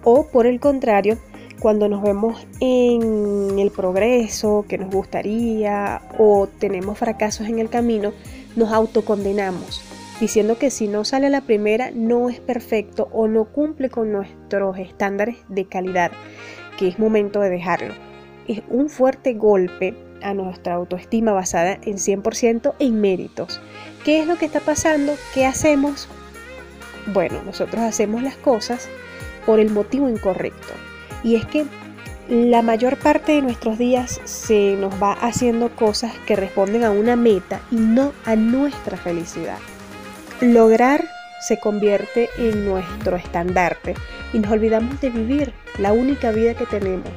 O 0.03 0.27
por 0.27 0.45
el 0.45 0.59
contrario, 0.59 1.17
cuando 1.63 1.87
nos 1.87 2.01
vemos 2.01 2.45
en 2.59 3.57
el 3.57 3.71
progreso 3.71 4.65
que 4.67 4.77
nos 4.77 4.93
gustaría 4.93 6.01
o 6.19 6.45
tenemos 6.59 6.97
fracasos 6.97 7.47
en 7.47 7.57
el 7.57 7.69
camino, 7.69 8.11
nos 8.57 8.73
autocondenamos, 8.73 9.81
diciendo 10.19 10.57
que 10.57 10.69
si 10.69 10.89
no 10.89 11.05
sale 11.05 11.27
a 11.27 11.29
la 11.29 11.39
primera 11.39 11.89
no 11.95 12.27
es 12.27 12.41
perfecto 12.41 13.07
o 13.13 13.29
no 13.29 13.45
cumple 13.45 13.89
con 13.89 14.11
nuestros 14.11 14.77
estándares 14.77 15.37
de 15.47 15.63
calidad, 15.63 16.11
que 16.77 16.89
es 16.89 16.99
momento 16.99 17.39
de 17.39 17.51
dejarlo. 17.51 17.93
Es 18.45 18.61
un 18.67 18.89
fuerte 18.89 19.33
golpe 19.33 19.95
a 20.21 20.33
nuestra 20.33 20.73
autoestima 20.73 21.31
basada 21.31 21.79
en 21.83 21.95
100% 21.95 22.73
en 22.77 22.99
méritos. 22.99 23.61
¿Qué 24.03 24.19
es 24.19 24.27
lo 24.27 24.35
que 24.35 24.47
está 24.47 24.59
pasando? 24.59 25.13
¿Qué 25.33 25.45
hacemos? 25.45 26.09
Bueno, 27.13 27.41
nosotros 27.45 27.81
hacemos 27.83 28.21
las 28.21 28.35
cosas 28.35 28.89
por 29.45 29.61
el 29.61 29.69
motivo 29.69 30.09
incorrecto 30.09 30.73
y 31.23 31.35
es 31.35 31.45
que 31.45 31.65
la 32.29 32.61
mayor 32.61 32.97
parte 32.97 33.33
de 33.33 33.41
nuestros 33.41 33.77
días 33.77 34.21
se 34.23 34.75
nos 34.77 34.93
va 35.01 35.13
haciendo 35.13 35.69
cosas 35.75 36.13
que 36.25 36.35
responden 36.35 36.83
a 36.83 36.91
una 36.91 37.15
meta 37.15 37.61
y 37.69 37.75
no 37.75 38.13
a 38.25 38.35
nuestra 38.35 38.97
felicidad. 38.97 39.57
Lograr 40.39 41.05
se 41.41 41.59
convierte 41.59 42.29
en 42.37 42.65
nuestro 42.65 43.17
estandarte 43.17 43.95
y 44.31 44.39
nos 44.39 44.51
olvidamos 44.51 44.99
de 45.01 45.09
vivir 45.09 45.53
la 45.77 45.91
única 45.91 46.31
vida 46.31 46.53
que 46.53 46.65
tenemos. 46.65 47.11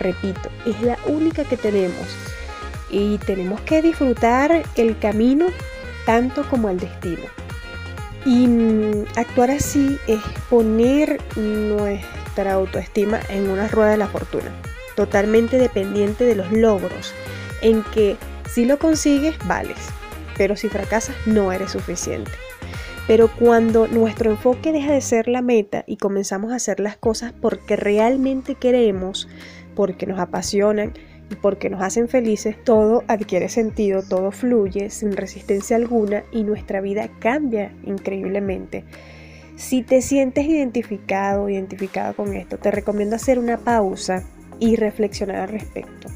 Repito, 0.00 0.50
es 0.66 0.80
la 0.82 0.98
única 1.06 1.44
que 1.44 1.56
tenemos. 1.56 2.06
y 2.90 3.18
tenemos 3.18 3.60
que 3.62 3.82
disfrutar 3.82 4.62
el 4.76 4.98
camino 4.98 5.46
tanto 6.06 6.48
como 6.48 6.68
el 6.68 6.78
destino. 6.78 7.24
Y 8.24 8.46
actuar 9.16 9.50
así 9.50 9.98
es 10.06 10.20
poner 10.48 11.18
nuestra 12.34 12.54
autoestima 12.54 13.20
en 13.28 13.48
una 13.48 13.68
rueda 13.68 13.92
de 13.92 13.96
la 13.96 14.08
fortuna, 14.08 14.50
totalmente 14.96 15.56
dependiente 15.56 16.24
de 16.24 16.34
los 16.34 16.50
logros, 16.50 17.14
en 17.62 17.84
que 17.94 18.16
si 18.50 18.64
lo 18.64 18.80
consigues, 18.80 19.36
vales, 19.46 19.78
pero 20.36 20.56
si 20.56 20.68
fracasas, 20.68 21.14
no 21.26 21.52
eres 21.52 21.70
suficiente. 21.70 22.32
Pero 23.06 23.28
cuando 23.28 23.86
nuestro 23.86 24.32
enfoque 24.32 24.72
deja 24.72 24.92
de 24.92 25.00
ser 25.00 25.28
la 25.28 25.42
meta 25.42 25.84
y 25.86 25.96
comenzamos 25.96 26.50
a 26.50 26.56
hacer 26.56 26.80
las 26.80 26.96
cosas 26.96 27.32
porque 27.40 27.76
realmente 27.76 28.56
queremos, 28.56 29.28
porque 29.76 30.06
nos 30.06 30.18
apasionan 30.18 30.92
y 31.30 31.36
porque 31.36 31.70
nos 31.70 31.82
hacen 31.82 32.08
felices, 32.08 32.56
todo 32.64 33.04
adquiere 33.06 33.48
sentido, 33.48 34.02
todo 34.02 34.32
fluye 34.32 34.90
sin 34.90 35.12
resistencia 35.12 35.76
alguna 35.76 36.24
y 36.32 36.42
nuestra 36.42 36.80
vida 36.80 37.08
cambia 37.20 37.72
increíblemente. 37.84 38.82
Si 39.56 39.82
te 39.82 40.02
sientes 40.02 40.46
identificado, 40.46 41.48
identificado 41.48 42.14
con 42.14 42.34
esto, 42.34 42.58
te 42.58 42.70
recomiendo 42.70 43.16
hacer 43.16 43.38
una 43.38 43.58
pausa 43.58 44.24
y 44.58 44.76
reflexionar 44.76 45.36
al 45.36 45.48
respecto. 45.48 46.08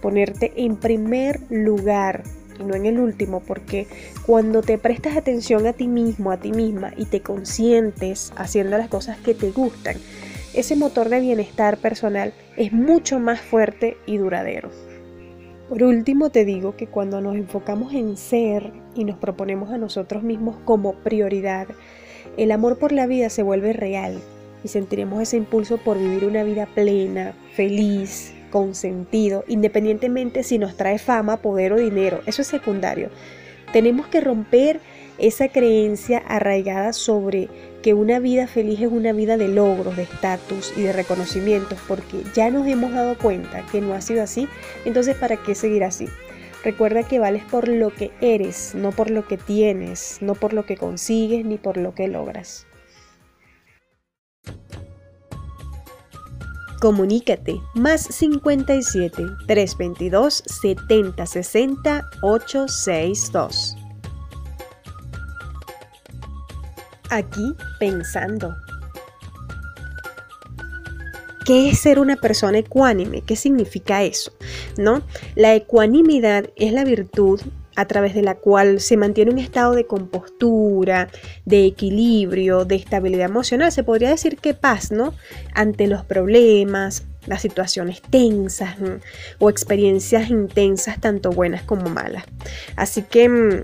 Ponerte 0.00 0.52
en 0.56 0.76
primer 0.76 1.40
lugar 1.50 2.22
y 2.60 2.64
no 2.64 2.74
en 2.74 2.86
el 2.86 3.00
último, 3.00 3.40
porque 3.40 3.86
cuando 4.24 4.62
te 4.62 4.78
prestas 4.78 5.16
atención 5.16 5.66
a 5.66 5.72
ti 5.72 5.88
mismo, 5.88 6.30
a 6.30 6.38
ti 6.38 6.52
misma 6.52 6.92
y 6.96 7.06
te 7.06 7.20
consientes 7.20 8.32
haciendo 8.36 8.78
las 8.78 8.88
cosas 8.88 9.18
que 9.18 9.34
te 9.34 9.50
gustan, 9.50 9.96
ese 10.54 10.76
motor 10.76 11.08
de 11.08 11.20
bienestar 11.20 11.78
personal 11.78 12.32
es 12.56 12.72
mucho 12.72 13.18
más 13.18 13.40
fuerte 13.40 13.96
y 14.06 14.16
duradero. 14.16 14.70
Por 15.68 15.82
último, 15.82 16.30
te 16.30 16.44
digo 16.44 16.76
que 16.76 16.86
cuando 16.86 17.20
nos 17.20 17.34
enfocamos 17.34 17.92
en 17.92 18.16
ser 18.16 18.72
y 18.94 19.04
nos 19.04 19.18
proponemos 19.18 19.70
a 19.70 19.78
nosotros 19.78 20.22
mismos 20.22 20.56
como 20.64 20.94
prioridad, 20.94 21.66
el 22.36 22.52
amor 22.52 22.78
por 22.78 22.92
la 22.92 23.06
vida 23.06 23.30
se 23.30 23.42
vuelve 23.42 23.72
real 23.72 24.20
y 24.64 24.68
sentiremos 24.68 25.22
ese 25.22 25.36
impulso 25.36 25.78
por 25.78 25.98
vivir 25.98 26.24
una 26.24 26.42
vida 26.42 26.66
plena, 26.66 27.34
feliz, 27.54 28.32
con 28.50 28.74
sentido, 28.74 29.44
independientemente 29.48 30.42
si 30.42 30.58
nos 30.58 30.76
trae 30.76 30.98
fama, 30.98 31.38
poder 31.38 31.72
o 31.72 31.76
dinero. 31.76 32.20
Eso 32.26 32.42
es 32.42 32.48
secundario. 32.48 33.10
Tenemos 33.72 34.06
que 34.06 34.20
romper 34.20 34.80
esa 35.18 35.48
creencia 35.48 36.18
arraigada 36.18 36.92
sobre 36.92 37.48
que 37.82 37.94
una 37.94 38.18
vida 38.18 38.46
feliz 38.46 38.80
es 38.80 38.90
una 38.90 39.12
vida 39.12 39.36
de 39.36 39.48
logros, 39.48 39.96
de 39.96 40.02
estatus 40.02 40.72
y 40.76 40.82
de 40.82 40.92
reconocimientos, 40.92 41.78
porque 41.86 42.22
ya 42.34 42.50
nos 42.50 42.66
hemos 42.66 42.92
dado 42.92 43.16
cuenta 43.16 43.64
que 43.70 43.80
no 43.80 43.94
ha 43.94 44.00
sido 44.00 44.22
así, 44.22 44.48
entonces 44.84 45.16
¿para 45.16 45.36
qué 45.36 45.54
seguir 45.54 45.84
así? 45.84 46.08
Recuerda 46.64 47.02
que 47.04 47.18
vales 47.18 47.44
por 47.44 47.68
lo 47.68 47.94
que 47.94 48.10
eres, 48.20 48.74
no 48.74 48.90
por 48.92 49.10
lo 49.10 49.26
que 49.26 49.36
tienes, 49.36 50.18
no 50.20 50.34
por 50.34 50.52
lo 50.52 50.66
que 50.66 50.76
consigues 50.76 51.44
ni 51.44 51.58
por 51.58 51.76
lo 51.76 51.94
que 51.94 52.08
logras. 52.08 52.66
Comunícate 56.80 57.60
más 57.74 58.02
57 58.02 59.22
322 59.46 60.42
7060 60.46 62.10
862. 62.22 63.76
Aquí 67.08 67.54
pensando. 67.78 68.54
¿Qué 71.46 71.70
es 71.70 71.78
ser 71.78 72.00
una 72.00 72.16
persona 72.16 72.58
ecuánime? 72.58 73.22
¿Qué 73.22 73.36
significa 73.36 74.02
eso? 74.02 74.32
¿No? 74.76 75.02
La 75.36 75.54
ecuanimidad 75.54 76.50
es 76.56 76.72
la 76.72 76.82
virtud 76.82 77.40
a 77.76 77.84
través 77.84 78.14
de 78.14 78.22
la 78.22 78.34
cual 78.34 78.80
se 78.80 78.96
mantiene 78.96 79.30
un 79.30 79.38
estado 79.38 79.74
de 79.74 79.86
compostura, 79.86 81.08
de 81.44 81.66
equilibrio, 81.66 82.64
de 82.64 82.74
estabilidad 82.74 83.26
emocional. 83.26 83.70
Se 83.70 83.84
podría 83.84 84.10
decir 84.10 84.38
que 84.38 84.54
paz, 84.54 84.90
¿no? 84.90 85.14
Ante 85.54 85.86
los 85.86 86.04
problemas, 86.04 87.04
las 87.26 87.42
situaciones 87.42 88.02
tensas 88.02 88.76
o 89.38 89.48
experiencias 89.48 90.30
intensas, 90.30 91.00
tanto 91.00 91.30
buenas 91.30 91.62
como 91.62 91.88
malas. 91.88 92.24
Así 92.74 93.02
que 93.02 93.28
mm, 93.28 93.62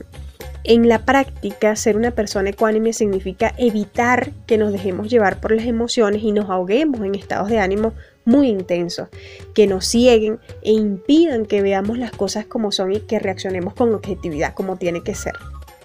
en 0.64 0.88
la 0.88 1.04
práctica, 1.04 1.74
ser 1.74 1.96
una 1.96 2.12
persona 2.12 2.50
ecuánime 2.50 2.92
significa 2.92 3.52
evitar 3.58 4.30
que 4.46 4.58
nos 4.58 4.72
dejemos 4.72 5.08
llevar 5.08 5.40
por 5.40 5.52
las 5.52 5.66
emociones 5.66 6.22
y 6.22 6.32
nos 6.32 6.48
ahoguemos 6.50 7.00
en 7.00 7.14
estados 7.14 7.48
de 7.48 7.58
ánimo 7.58 7.94
muy 8.24 8.48
intensos, 8.48 9.08
que 9.54 9.66
nos 9.66 9.86
cieguen 9.86 10.38
e 10.62 10.72
impidan 10.72 11.46
que 11.46 11.62
veamos 11.62 11.98
las 11.98 12.12
cosas 12.12 12.46
como 12.46 12.70
son 12.70 12.92
y 12.92 13.00
que 13.00 13.18
reaccionemos 13.18 13.74
con 13.74 13.92
objetividad 13.92 14.54
como 14.54 14.76
tiene 14.76 15.02
que 15.02 15.14
ser. 15.14 15.34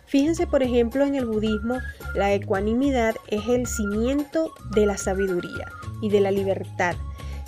Fíjense, 0.05 0.47
por 0.47 0.63
ejemplo, 0.63 1.05
en 1.05 1.15
el 1.15 1.25
budismo, 1.25 1.79
la 2.15 2.33
ecuanimidad 2.33 3.15
es 3.27 3.47
el 3.47 3.67
cimiento 3.67 4.53
de 4.71 4.85
la 4.85 4.97
sabiduría 4.97 5.67
y 6.01 6.09
de 6.09 6.21
la 6.21 6.31
libertad. 6.31 6.95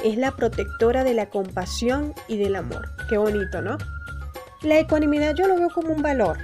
Es 0.03 0.17
la 0.17 0.31
protectora 0.31 1.03
de 1.03 1.13
la 1.13 1.29
compasión 1.29 2.13
y 2.27 2.37
del 2.37 2.55
amor. 2.55 2.89
Qué 3.07 3.17
bonito, 3.17 3.61
¿no? 3.61 3.77
La 4.61 4.79
ecuanimidad 4.79 5.35
yo 5.35 5.47
lo 5.47 5.55
veo 5.55 5.69
como 5.69 5.93
un 5.93 6.01
valor. 6.01 6.37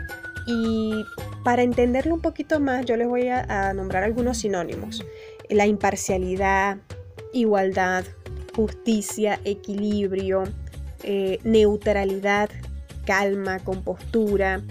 Y 0.45 1.05
para 1.43 1.63
entenderlo 1.63 2.15
un 2.15 2.21
poquito 2.21 2.59
más, 2.59 2.85
yo 2.85 2.97
les 2.97 3.07
voy 3.07 3.27
a, 3.29 3.73
nombrar 3.73 4.03
algunos 4.03 4.39
sinónimos. 4.39 5.03
La 5.49 5.65
imparcialidad, 5.65 6.77
igualdad, 7.33 8.03
justicia, 8.55 9.39
equilibrio, 9.43 10.43
eh, 11.03 11.39
neutralidad, 11.43 12.49
calma, 13.05 13.59
compostura, 13.59 14.61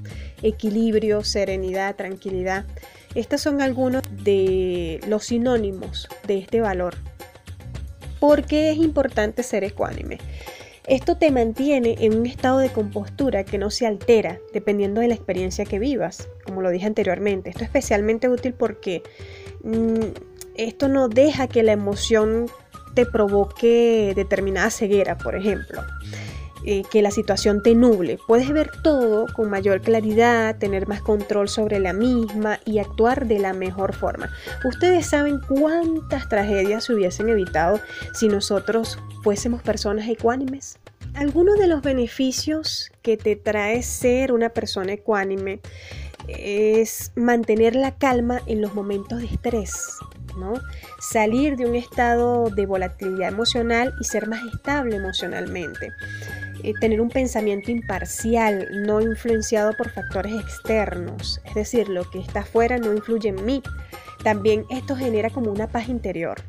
equilibrio, 0.43 1.25
serenidad, 1.25 1.97
tranquilidad. 1.97 2.65
Estos 3.15 3.41
son 3.41 3.63
algunos 3.63 4.03
de 4.25 5.01
los 5.07 5.27
sinónimos 5.27 6.09
de 6.27 6.39
este 6.39 6.61
valor. 6.61 6.97
¿Por 8.19 8.45
qué 8.45 8.71
es 8.71 8.79
importante 8.79 9.43
ser 9.43 9.65
ecuánime? 9.65 10.19
Esto 10.87 11.17
te 11.17 11.31
mantiene 11.31 11.97
en 12.01 12.19
un 12.19 12.27
estado 12.27 12.59
de 12.59 12.69
compostura 12.69 13.45
que 13.45 13.57
no 13.57 13.71
se 13.71 13.87
altera 13.87 14.39
dependiendo 14.53 15.01
de 15.01 15.09
la 15.09 15.15
experiencia 15.15 15.65
que 15.65 15.79
vivas, 15.79 16.29
como 16.45 16.61
lo 16.61 16.69
dije 16.69 16.87
anteriormente. 16.87 17.49
Esto 17.49 17.63
es 17.63 17.69
especialmente 17.69 18.29
útil 18.29 18.53
porque 18.53 19.03
mm, 19.63 20.13
esto 20.57 20.89
no 20.89 21.09
deja 21.09 21.49
que 21.49 21.63
la 21.63 21.73
emoción 21.73 22.47
te 22.95 23.07
provoque 23.07 24.13
determinada 24.15 24.71
ceguera, 24.71 25.17
por 25.17 25.37
ejemplo. 25.37 25.83
Eh, 26.67 26.83
que 26.91 27.03
la 27.03 27.11
situación 27.11 27.63
te 27.63 27.75
nuble. 27.75 28.19
Puedes 28.27 28.51
ver 28.51 28.71
todo 28.83 29.27
con 29.35 29.51
mayor 29.51 29.83
claridad, 29.83 30.57
tener 30.57 30.89
más 30.89 31.03
control 31.03 31.51
sobre 31.51 31.79
la 31.79 31.93
misma 31.93 32.59
y 32.65 32.79
actuar 32.79 33.27
de 33.27 33.39
la 33.39 33.53
mejor 33.53 33.93
forma. 33.93 34.31
Ustedes 34.65 35.05
saben 35.05 35.41
cuántas 35.47 36.27
tragedias 36.31 36.85
se 36.85 36.95
hubiesen 36.95 37.29
evitado 37.29 37.81
si 38.15 38.29
nosotros 38.29 38.99
fuésemos 39.23 39.61
personas 39.63 40.09
ecuánimes. 40.09 40.79
Algunos 41.13 41.59
de 41.59 41.67
los 41.67 41.83
beneficios 41.83 42.91
que 43.03 43.19
te 43.19 43.37
trae 43.37 43.83
ser 43.83 44.33
una 44.33 44.49
persona 44.49 44.95
ecuánime 44.95 45.61
es 46.29 47.13
mantener 47.15 47.77
la 47.77 47.97
calma 47.99 48.41
en 48.47 48.63
los 48.63 48.75
momentos 48.75 49.21
de 49.21 49.27
estrés, 49.27 49.99
Salir 51.01 51.57
de 51.57 51.67
un 51.67 51.77
estado 51.77 52.51
de 52.51 52.67
volatilidad 52.67 53.29
emocional 53.29 53.95
y 54.01 54.05
ser 54.05 54.27
más 54.27 54.41
estable 54.53 54.97
emocionalmente. 54.97 55.93
Eh, 56.65 56.75
tener 56.81 57.01
un 57.01 57.11
pensamiento 57.11 57.71
imparcial, 57.71 58.69
no 58.87 59.01
influenciado 59.01 59.77
por 59.77 59.91
factores 59.91 60.33
externos, 60.33 61.41
es 61.45 61.55
decir, 61.55 61.89
lo 61.89 62.11
que 62.11 62.19
está 62.19 62.41
afuera 62.41 62.79
no 62.79 62.93
influye 62.93 63.29
en 63.29 63.45
mí. 63.45 63.63
También 64.23 64.65
esto 64.71 64.97
genera 64.97 65.29
como 65.29 65.51
una 65.51 65.69
paz 65.69 65.89
interior, 65.91 66.41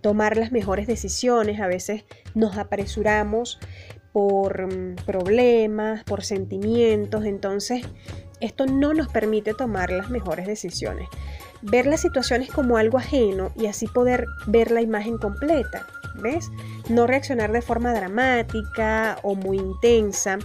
tomar 0.00 0.38
las 0.38 0.52
mejores 0.52 0.86
decisiones, 0.86 1.60
a 1.60 1.66
veces 1.66 2.04
nos 2.34 2.56
apresuramos 2.56 3.58
por 4.12 4.72
mm, 4.72 4.96
problemas, 5.06 6.04
por 6.04 6.22
sentimientos, 6.24 7.24
entonces 7.24 7.82
esto 8.40 8.66
no 8.66 8.92
nos 8.92 9.08
permite 9.08 9.54
tomar 9.54 9.90
las 9.90 10.10
mejores 10.10 10.46
decisiones. 10.46 11.08
Ver 11.62 11.86
las 11.86 12.00
situaciones 12.00 12.50
como 12.50 12.76
algo 12.76 12.98
ajeno 12.98 13.52
y 13.56 13.66
así 13.66 13.86
poder 13.86 14.26
ver 14.46 14.70
la 14.70 14.82
imagen 14.82 15.16
completa, 15.16 15.86
¿ves? 16.14 16.50
No 16.88 17.06
reaccionar 17.06 17.52
de 17.52 17.62
forma 17.62 17.92
dramática 17.92 19.18
o 19.22 19.34
muy 19.34 19.58
intensa. 19.58 20.38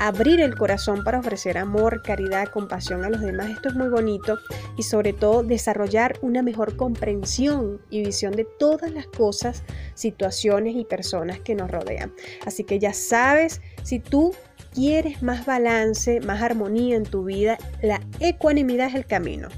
Abrir 0.00 0.40
el 0.40 0.56
corazón 0.56 1.04
para 1.04 1.20
ofrecer 1.20 1.56
amor, 1.56 2.02
caridad, 2.02 2.48
compasión 2.48 3.04
a 3.04 3.10
los 3.10 3.20
demás, 3.20 3.50
esto 3.50 3.68
es 3.68 3.76
muy 3.76 3.88
bonito 3.88 4.38
y 4.76 4.82
sobre 4.82 5.12
todo 5.12 5.44
desarrollar 5.44 6.18
una 6.20 6.42
mejor 6.42 6.76
comprensión 6.76 7.80
y 7.90 8.04
visión 8.04 8.32
de 8.32 8.44
todas 8.44 8.90
las 8.90 9.06
cosas, 9.06 9.62
situaciones 9.94 10.74
y 10.74 10.84
personas 10.84 11.38
que 11.38 11.54
nos 11.54 11.70
rodean. 11.70 12.12
Así 12.44 12.64
que 12.64 12.80
ya 12.80 12.92
sabes, 12.92 13.60
si 13.84 14.00
tú 14.00 14.34
quieres 14.74 15.22
más 15.22 15.46
balance, 15.46 16.20
más 16.20 16.42
armonía 16.42 16.96
en 16.96 17.04
tu 17.04 17.24
vida, 17.24 17.56
la 17.80 18.00
ecuanimidad 18.18 18.88
es 18.88 18.96
el 18.96 19.06
camino. 19.06 19.48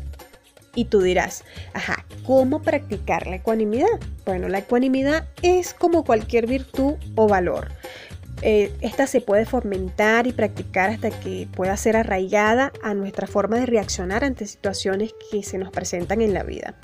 Y 0.77 0.85
tú 0.85 1.01
dirás, 1.01 1.43
ajá, 1.74 2.05
¿cómo 2.24 2.62
practicar 2.62 3.27
la 3.27 3.37
ecuanimidad? 3.37 3.99
Bueno, 4.24 4.49
la 4.49 4.59
ecuanimidad 4.59 5.27
es 5.43 5.74
como 5.74 6.05
cualquier 6.05 6.47
virtud 6.47 6.95
o 7.16 7.27
valor. 7.27 7.72
eh, 8.43 8.70
esta 8.83 9.07
se 9.07 9.22
puede 9.22 9.47
fomentar 9.47 10.27
y 10.27 10.33
practicar 10.33 10.91
hasta 10.91 11.09
que 11.11 11.49
pueda 11.57 11.77
ser 11.77 11.97
arraigada 11.97 12.72
a 12.83 12.93
nuestra 12.93 13.27
forma 13.27 13.59
de 13.59 13.66
reaccionar 13.66 14.24
ante 14.24 14.47
situaciones 14.47 15.14
que 15.31 15.43
se 15.43 15.57
nos 15.59 15.70
presentan 15.70 16.20
en 16.20 16.35
la 16.35 16.43
vida. 16.43 16.74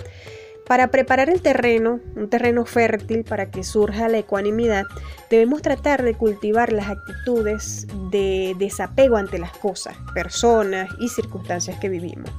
Para 0.67 0.89
preparar 0.89 1.29
el 1.29 1.43
terreno, 1.43 2.01
un 2.17 2.31
terreno 2.31 2.65
fértil 2.65 3.25
para 3.25 3.51
que 3.51 3.65
surja 3.65 4.09
la 4.09 4.19
ecuanimidad, 4.19 4.85
debemos 5.29 5.61
tratar 5.61 6.03
de 6.03 6.15
cultivar 6.15 6.73
las 6.73 6.89
actitudes 6.89 7.87
de 8.11 8.55
desapego 8.59 9.17
ante 9.17 9.39
las 9.39 9.53
cosas, 9.59 9.97
personas 10.15 10.89
y 11.01 11.09
circunstancias 11.09 11.79
que 11.79 11.91
vivimos. 11.91 12.31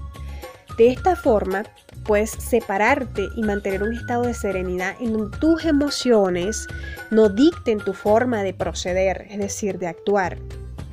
De 0.78 0.88
esta 0.88 1.16
forma, 1.16 1.64
puedes 2.04 2.32
separarte 2.32 3.30
y 3.36 3.44
mantener 3.44 3.84
un 3.84 3.94
estado 3.94 4.24
de 4.24 4.34
serenidad 4.34 4.96
en 5.00 5.14
donde 5.14 5.38
tus 5.38 5.66
emociones 5.66 6.68
no 7.12 7.30
dicten 7.30 7.78
tu 7.78 7.94
forma 7.94 8.42
de 8.42 8.54
proceder, 8.54 9.28
es 9.30 9.38
decir, 9.38 9.78
de 9.78 9.88
actuar. 9.88 10.38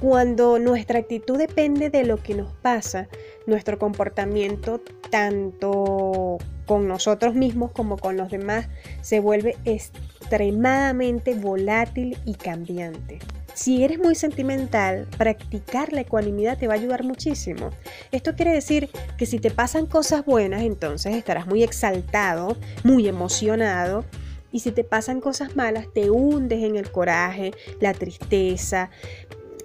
Cuando 0.01 0.59
nuestra 0.59 0.99
actitud 0.99 1.39
depende 1.39 1.91
de 1.91 2.05
lo 2.05 2.23
que 2.23 2.35
nos 2.35 2.53
pasa, 2.57 3.09
nuestro 3.47 3.79
comportamiento, 3.79 4.81
tanto 5.11 6.39
con 6.67 6.87
nosotros 6.87 7.35
mismos 7.35 7.73
como 7.73 7.99
con 7.99 8.17
los 8.17 8.31
demás, 8.31 8.69
se 9.03 9.21
vuelve 9.21 9.57
extremadamente 9.65 11.35
volátil 11.35 12.17
y 12.25 12.35
cambiante. 12.35 13.19
Si 13.55 13.85
eres 13.85 13.99
muy 13.99 14.15
sentimental, 14.15 15.07
practicar 15.19 15.93
la 15.93 16.03
ecuanimidad 16.03 16.59
te 16.59 16.67
va 16.67 16.75
a 16.75 16.77
ayudar 16.77 17.05
muchísimo. 17.05 17.71
Esto 18.11 18.35
quiere 18.35 18.53
decir 18.53 18.89
que 19.19 19.27
si 19.27 19.39
te 19.39 19.51
pasan 19.51 19.87
cosas 19.87 20.25
buenas, 20.25 20.63
entonces 20.63 21.15
estarás 21.15 21.47
muy 21.47 21.63
exaltado, 21.63 22.57
muy 22.85 23.07
emocionado. 23.09 24.05
Y 24.53 24.61
si 24.61 24.73
te 24.73 24.83
pasan 24.83 25.21
cosas 25.21 25.57
malas, 25.57 25.87
te 25.93 26.11
hundes 26.11 26.65
en 26.65 26.77
el 26.77 26.91
coraje, 26.91 27.53
la 27.81 27.93
tristeza, 27.93 28.91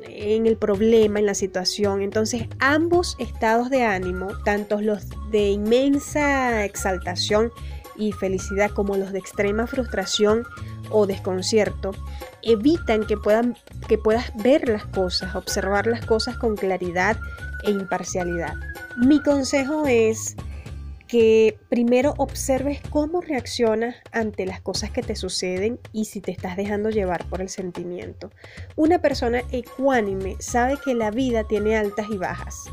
en 0.08 0.46
el 0.46 0.58
problema, 0.58 1.20
en 1.20 1.26
la 1.26 1.34
situación. 1.34 2.02
Entonces, 2.02 2.44
ambos 2.60 3.16
estados 3.20 3.70
de 3.70 3.84
ánimo, 3.84 4.28
tanto 4.44 4.82
los 4.82 5.08
de 5.32 5.50
inmensa 5.50 6.66
exaltación 6.66 7.52
y 7.98 8.12
felicidad 8.12 8.72
como 8.72 8.98
los 8.98 9.12
de 9.12 9.20
extrema 9.20 9.68
frustración 9.68 10.44
o 10.90 11.08
desconcierto, 11.08 11.92
evitan 12.42 13.06
que, 13.06 13.18
puedan, 13.18 13.56
que 13.88 13.98
puedas 13.98 14.36
ver 14.36 14.68
las 14.70 14.86
cosas, 14.86 15.36
observar 15.36 15.88
las 15.88 16.06
cosas 16.06 16.38
con 16.38 16.56
claridad 16.56 17.18
e 17.64 17.72
imparcialidad. 17.72 18.54
Mi 18.98 19.22
consejo 19.22 19.86
es 19.86 20.36
que 21.08 21.58
primero 21.70 22.14
observes 22.18 22.80
cómo 22.90 23.22
reaccionas 23.22 23.96
ante 24.12 24.46
las 24.46 24.62
cosas 24.62 24.90
que 24.92 25.04
te 25.04 25.16
suceden 25.16 25.80
y 25.92 26.06
si 26.06 26.20
te 26.20 26.32
estás 26.32 26.58
dejando 26.58 26.90
llevar 26.90 27.26
por 27.26 27.42
el 27.42 27.50
sentimiento. 27.50 28.32
Una 28.76 29.00
persona 29.00 29.42
ecuánime 29.52 30.36
sabe 30.40 30.78
que 30.84 30.96
la 30.96 31.12
vida 31.12 31.44
tiene 31.44 31.78
altas 31.78 32.08
y 32.10 32.18
bajas, 32.18 32.64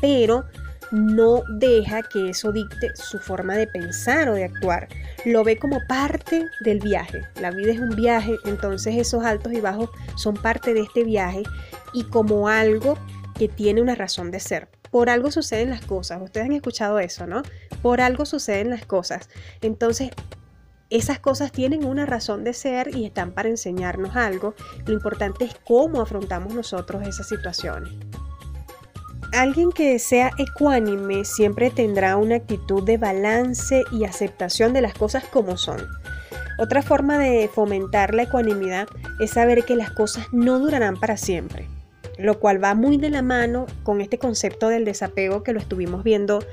pero 0.00 0.44
no 0.94 1.42
deja 1.48 2.02
que 2.04 2.30
eso 2.30 2.52
dicte 2.52 2.94
su 2.94 3.18
forma 3.18 3.56
de 3.56 3.66
pensar 3.66 4.28
o 4.28 4.34
de 4.34 4.44
actuar. 4.44 4.86
Lo 5.24 5.42
ve 5.42 5.58
como 5.58 5.80
parte 5.88 6.46
del 6.60 6.78
viaje. 6.78 7.22
La 7.40 7.50
vida 7.50 7.72
es 7.72 7.80
un 7.80 7.96
viaje, 7.96 8.36
entonces 8.44 8.94
esos 8.96 9.24
altos 9.24 9.52
y 9.52 9.60
bajos 9.60 9.90
son 10.16 10.34
parte 10.34 10.72
de 10.72 10.82
este 10.82 11.02
viaje 11.02 11.42
y 11.92 12.04
como 12.04 12.48
algo 12.48 12.96
que 13.36 13.48
tiene 13.48 13.82
una 13.82 13.96
razón 13.96 14.30
de 14.30 14.38
ser. 14.38 14.68
Por 14.92 15.10
algo 15.10 15.32
suceden 15.32 15.70
las 15.70 15.84
cosas. 15.84 16.22
Ustedes 16.22 16.46
han 16.46 16.52
escuchado 16.52 17.00
eso, 17.00 17.26
¿no? 17.26 17.42
Por 17.82 18.00
algo 18.00 18.24
suceden 18.24 18.70
las 18.70 18.86
cosas. 18.86 19.28
Entonces, 19.62 20.10
esas 20.90 21.18
cosas 21.18 21.50
tienen 21.50 21.84
una 21.84 22.06
razón 22.06 22.44
de 22.44 22.52
ser 22.52 22.94
y 22.94 23.04
están 23.04 23.32
para 23.32 23.48
enseñarnos 23.48 24.14
algo. 24.14 24.54
Lo 24.86 24.92
importante 24.92 25.44
es 25.44 25.56
cómo 25.66 26.00
afrontamos 26.00 26.54
nosotros 26.54 27.02
esas 27.02 27.28
situaciones. 27.28 27.92
Alguien 29.34 29.72
que 29.72 29.98
sea 29.98 30.30
ecuánime 30.38 31.24
siempre 31.24 31.70
tendrá 31.70 32.16
una 32.16 32.36
actitud 32.36 32.84
de 32.84 32.98
balance 32.98 33.82
y 33.90 34.04
aceptación 34.04 34.72
de 34.72 34.80
las 34.80 34.94
cosas 34.94 35.24
como 35.24 35.56
son. 35.56 35.88
Otra 36.56 36.82
forma 36.82 37.18
de 37.18 37.50
fomentar 37.52 38.14
la 38.14 38.22
ecuanimidad 38.22 38.86
es 39.18 39.32
saber 39.32 39.64
que 39.64 39.74
las 39.74 39.90
cosas 39.90 40.28
no 40.32 40.60
durarán 40.60 40.98
para 40.98 41.16
siempre 41.16 41.68
lo 42.18 42.38
cual 42.38 42.62
va 42.62 42.74
muy 42.74 42.96
de 42.96 43.10
la 43.10 43.22
mano 43.22 43.66
con 43.82 44.00
este 44.00 44.18
concepto 44.18 44.68
del 44.68 44.84
desapego 44.84 45.42
que 45.42 45.52
lo 45.52 45.58
estuvimos 45.58 46.04
viendo 46.04 46.44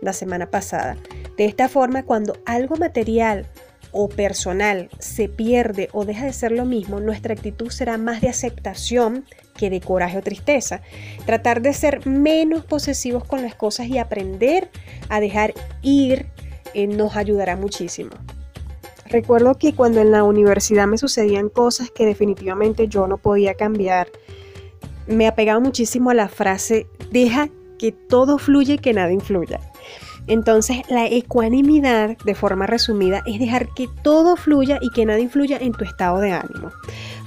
la 0.00 0.12
semana 0.12 0.50
pasada. 0.50 0.96
De 1.36 1.44
esta 1.44 1.68
forma, 1.68 2.04
cuando 2.04 2.38
algo 2.46 2.76
material 2.76 3.46
o 3.92 4.08
personal 4.08 4.88
se 4.98 5.28
pierde 5.28 5.88
o 5.92 6.04
deja 6.04 6.24
de 6.24 6.32
ser 6.32 6.52
lo 6.52 6.64
mismo, 6.64 7.00
nuestra 7.00 7.34
actitud 7.34 7.70
será 7.70 7.98
más 7.98 8.20
de 8.20 8.28
aceptación 8.28 9.24
que 9.60 9.68
de 9.68 9.82
coraje 9.82 10.16
o 10.16 10.22
tristeza. 10.22 10.80
Tratar 11.26 11.60
de 11.60 11.74
ser 11.74 12.06
menos 12.06 12.64
posesivos 12.64 13.24
con 13.24 13.42
las 13.42 13.54
cosas 13.54 13.88
y 13.88 13.98
aprender 13.98 14.70
a 15.10 15.20
dejar 15.20 15.52
ir 15.82 16.26
eh, 16.72 16.86
nos 16.86 17.14
ayudará 17.14 17.56
muchísimo. 17.56 18.10
Recuerdo 19.04 19.56
que 19.56 19.74
cuando 19.74 20.00
en 20.00 20.12
la 20.12 20.24
universidad 20.24 20.86
me 20.86 20.96
sucedían 20.96 21.50
cosas 21.50 21.90
que 21.90 22.06
definitivamente 22.06 22.88
yo 22.88 23.06
no 23.06 23.18
podía 23.18 23.54
cambiar, 23.54 24.08
me 25.06 25.26
apegaba 25.26 25.60
muchísimo 25.60 26.10
a 26.10 26.14
la 26.14 26.28
frase, 26.28 26.86
deja 27.10 27.48
que 27.78 27.92
todo 27.92 28.38
fluya 28.38 28.74
y 28.74 28.78
que 28.78 28.94
nada 28.94 29.12
influya. 29.12 29.60
Entonces, 30.26 30.78
la 30.88 31.06
ecuanimidad, 31.06 32.16
de 32.18 32.34
forma 32.34 32.66
resumida, 32.66 33.22
es 33.26 33.38
dejar 33.38 33.68
que 33.74 33.88
todo 34.02 34.36
fluya 34.36 34.78
y 34.80 34.90
que 34.90 35.06
nada 35.06 35.18
influya 35.18 35.58
en 35.60 35.72
tu 35.72 35.84
estado 35.84 36.18
de 36.20 36.32
ánimo. 36.32 36.70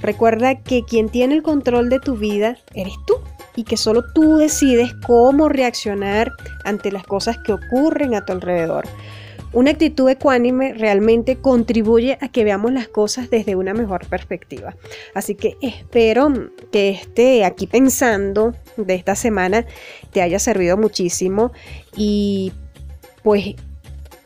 Recuerda 0.00 0.56
que 0.60 0.84
quien 0.84 1.08
tiene 1.08 1.34
el 1.34 1.42
control 1.42 1.88
de 1.88 2.00
tu 2.00 2.16
vida 2.16 2.56
eres 2.74 2.94
tú 3.06 3.14
y 3.56 3.64
que 3.64 3.76
solo 3.76 4.04
tú 4.14 4.36
decides 4.36 4.94
cómo 5.06 5.48
reaccionar 5.48 6.32
ante 6.64 6.92
las 6.92 7.04
cosas 7.04 7.38
que 7.38 7.52
ocurren 7.52 8.14
a 8.14 8.24
tu 8.24 8.32
alrededor. 8.32 8.84
Una 9.54 9.70
actitud 9.70 10.08
ecuánime 10.10 10.74
realmente 10.74 11.36
contribuye 11.36 12.18
a 12.20 12.28
que 12.28 12.42
veamos 12.42 12.72
las 12.72 12.88
cosas 12.88 13.30
desde 13.30 13.54
una 13.54 13.72
mejor 13.72 14.04
perspectiva. 14.08 14.74
Así 15.14 15.36
que 15.36 15.56
espero 15.62 16.50
que 16.72 16.90
este 16.90 17.44
aquí 17.44 17.68
pensando 17.68 18.52
de 18.76 18.96
esta 18.96 19.14
semana 19.14 19.64
te 20.12 20.22
haya 20.22 20.40
servido 20.40 20.76
muchísimo 20.76 21.52
y 21.96 22.52
pues 23.24 23.54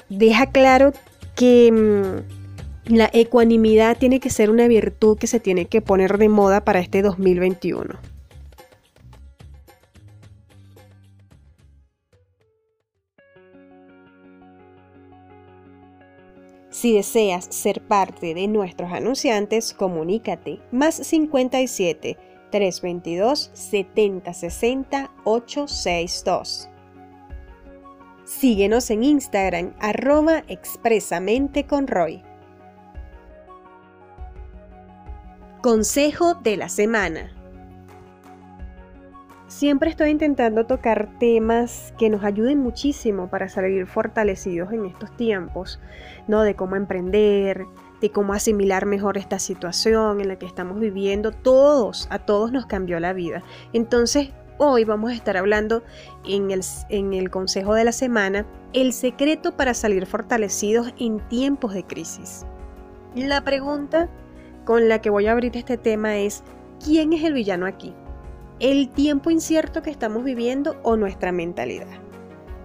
deja 0.08 0.46
claro 0.46 0.92
que 1.36 1.70
mm, 1.72 2.94
la 2.94 3.08
ecuanimidad 3.12 3.96
tiene 3.96 4.18
que 4.18 4.28
ser 4.28 4.50
una 4.50 4.66
virtud 4.66 5.16
que 5.16 5.28
se 5.28 5.40
tiene 5.40 5.66
que 5.66 5.80
poner 5.80 6.18
de 6.18 6.28
moda 6.28 6.64
para 6.64 6.80
este 6.80 7.00
2021. 7.00 7.94
Si 16.70 16.92
deseas 16.92 17.46
ser 17.50 17.80
parte 17.82 18.34
de 18.34 18.48
nuestros 18.48 18.92
anunciantes, 18.92 19.74
comunícate 19.74 20.60
más 20.72 20.96
57 20.96 22.16
322 22.50 23.50
7060 23.52 25.10
862. 25.24 26.67
Síguenos 28.28 28.90
en 28.90 29.04
Instagram 29.04 29.72
arroba 29.80 30.44
expresamente 30.48 31.64
con 31.64 31.86
Roy. 31.86 32.22
Consejo 35.62 36.34
de 36.34 36.58
la 36.58 36.68
semana. 36.68 37.32
Siempre 39.46 39.88
estoy 39.88 40.10
intentando 40.10 40.66
tocar 40.66 41.08
temas 41.18 41.94
que 41.98 42.10
nos 42.10 42.22
ayuden 42.22 42.58
muchísimo 42.58 43.30
para 43.30 43.48
salir 43.48 43.86
fortalecidos 43.86 44.74
en 44.74 44.84
estos 44.84 45.16
tiempos, 45.16 45.80
¿no? 46.26 46.42
De 46.42 46.54
cómo 46.54 46.76
emprender, 46.76 47.64
de 48.02 48.10
cómo 48.12 48.34
asimilar 48.34 48.84
mejor 48.84 49.16
esta 49.16 49.38
situación 49.38 50.20
en 50.20 50.28
la 50.28 50.36
que 50.36 50.44
estamos 50.44 50.78
viviendo. 50.78 51.32
Todos, 51.32 52.06
a 52.10 52.18
todos 52.18 52.52
nos 52.52 52.66
cambió 52.66 53.00
la 53.00 53.14
vida. 53.14 53.42
Entonces, 53.72 54.32
hoy 54.58 54.84
vamos 54.84 55.10
a 55.10 55.14
estar 55.14 55.36
hablando 55.36 55.82
en 56.24 56.50
el, 56.50 56.60
en 56.90 57.14
el 57.14 57.30
consejo 57.30 57.74
de 57.74 57.84
la 57.84 57.92
semana, 57.92 58.46
el 58.72 58.92
secreto 58.92 59.56
para 59.56 59.74
salir 59.74 60.06
fortalecidos 60.06 60.92
en 60.98 61.20
tiempos 61.28 61.74
de 61.74 61.84
crisis. 61.84 62.44
La 63.14 63.42
pregunta 63.42 64.08
con 64.64 64.88
la 64.88 65.00
que 65.00 65.10
voy 65.10 65.26
a 65.26 65.32
abrir 65.32 65.56
este 65.56 65.78
tema 65.78 66.18
es, 66.18 66.42
¿quién 66.84 67.12
es 67.12 67.24
el 67.24 67.32
villano 67.32 67.66
aquí? 67.66 67.94
el 68.60 68.88
tiempo 68.88 69.30
incierto 69.30 69.82
que 69.82 69.90
estamos 69.90 70.24
viviendo 70.24 70.76
o 70.82 70.96
nuestra 70.96 71.32
mentalidad. 71.32 72.07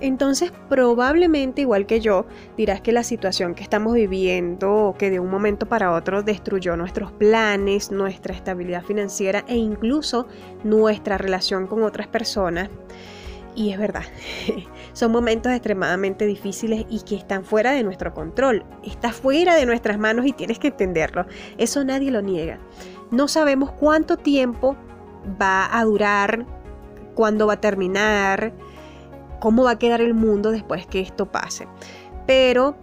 Entonces 0.04 0.51
probablemente 0.68 1.62
igual 1.62 1.86
que 1.86 2.01
yo 2.01 2.26
dirás 2.58 2.82
que 2.82 2.91
la 2.91 3.04
situación 3.04 3.56
que 3.56 3.64
estamos 3.64 3.93
viviendo 3.93 4.95
que 4.99 5.10
de 5.10 5.22
un 5.22 5.32
momento 5.32 5.66
para 5.66 5.93
otro 5.93 6.24
destruyó 6.24 6.76
nuestros 6.76 7.14
planes, 7.14 7.89
nuestra 7.89 8.36
estabilidad 8.36 8.84
financiera 8.84 9.45
e 9.47 9.56
incluso 9.56 10.28
nuestra 10.66 11.18
relación 11.18 11.68
con 11.68 11.84
otras 11.84 12.08
personas. 12.08 12.70
Y 13.56 13.72
es 13.72 13.80
verdad, 13.80 14.04
son 14.91 15.14
momentos 15.14 15.54
extremadamente 15.54 16.26
difíciles 16.26 16.86
y 16.89 16.99
que 17.04 17.16
están 17.16 17.45
fuera 17.45 17.72
de 17.72 17.84
nuestro 17.84 18.14
control. 18.14 18.66
Está 18.84 19.14
fuera 19.14 19.56
de 19.56 19.66
nuestras 19.66 19.97
manos 19.97 20.26
y 20.26 20.34
tienes 20.34 20.60
que 20.60 20.68
entenderlo. 20.68 21.28
Eso 21.58 21.82
nadie 21.86 22.12
lo 22.12 22.22
niega. 22.22 22.60
no 23.10 23.30
sabemos 23.30 23.72
cuánto 23.72 24.18
tiempo 24.18 24.76
va 25.41 25.70
a 25.72 25.86
durar, 25.86 26.45
cuándo 27.16 27.47
va 27.47 27.54
a 27.54 27.62
terminar, 27.62 28.51
cómo 29.44 29.66
va 29.66 29.72
a 29.72 29.78
quedar 29.78 30.00
el 30.00 30.14
mundo 30.14 30.52
después 30.52 30.88
que 30.88 31.02
esto 31.02 31.26
pase. 31.26 31.68
Pero 32.26 32.78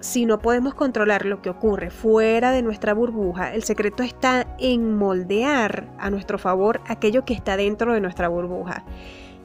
si 0.00 0.26
no 0.26 0.40
podemos 0.40 0.74
controlar 0.74 1.24
lo 1.24 1.40
que 1.40 1.48
ocurre 1.48 1.88
fuera 1.88 2.52
de 2.52 2.60
nuestra 2.60 2.92
burbuja, 2.92 3.54
el 3.54 3.62
secreto 3.62 4.02
está 4.02 4.46
en 4.58 4.94
moldear 4.94 5.88
a 5.98 6.10
nuestro 6.10 6.38
favor 6.38 6.82
aquello 6.86 7.24
que 7.24 7.32
está 7.32 7.56
dentro 7.56 7.94
de 7.94 8.02
nuestra 8.02 8.28
burbuja. 8.28 8.84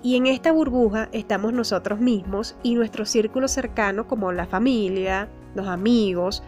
Y 0.03 0.17
en 0.17 0.25
esta 0.25 0.51
burbuja 0.51 1.07
estamos 1.13 1.53
nosotros 1.53 2.01
mismos 2.01 2.57
y 2.63 2.75
nuestro 2.75 3.05
círculo 3.05 3.47
cercano 3.47 4.05
como 4.05 4.33
la 4.33 4.45
familia, 4.45 5.29
los 5.55 5.67
amigos, 5.67 6.43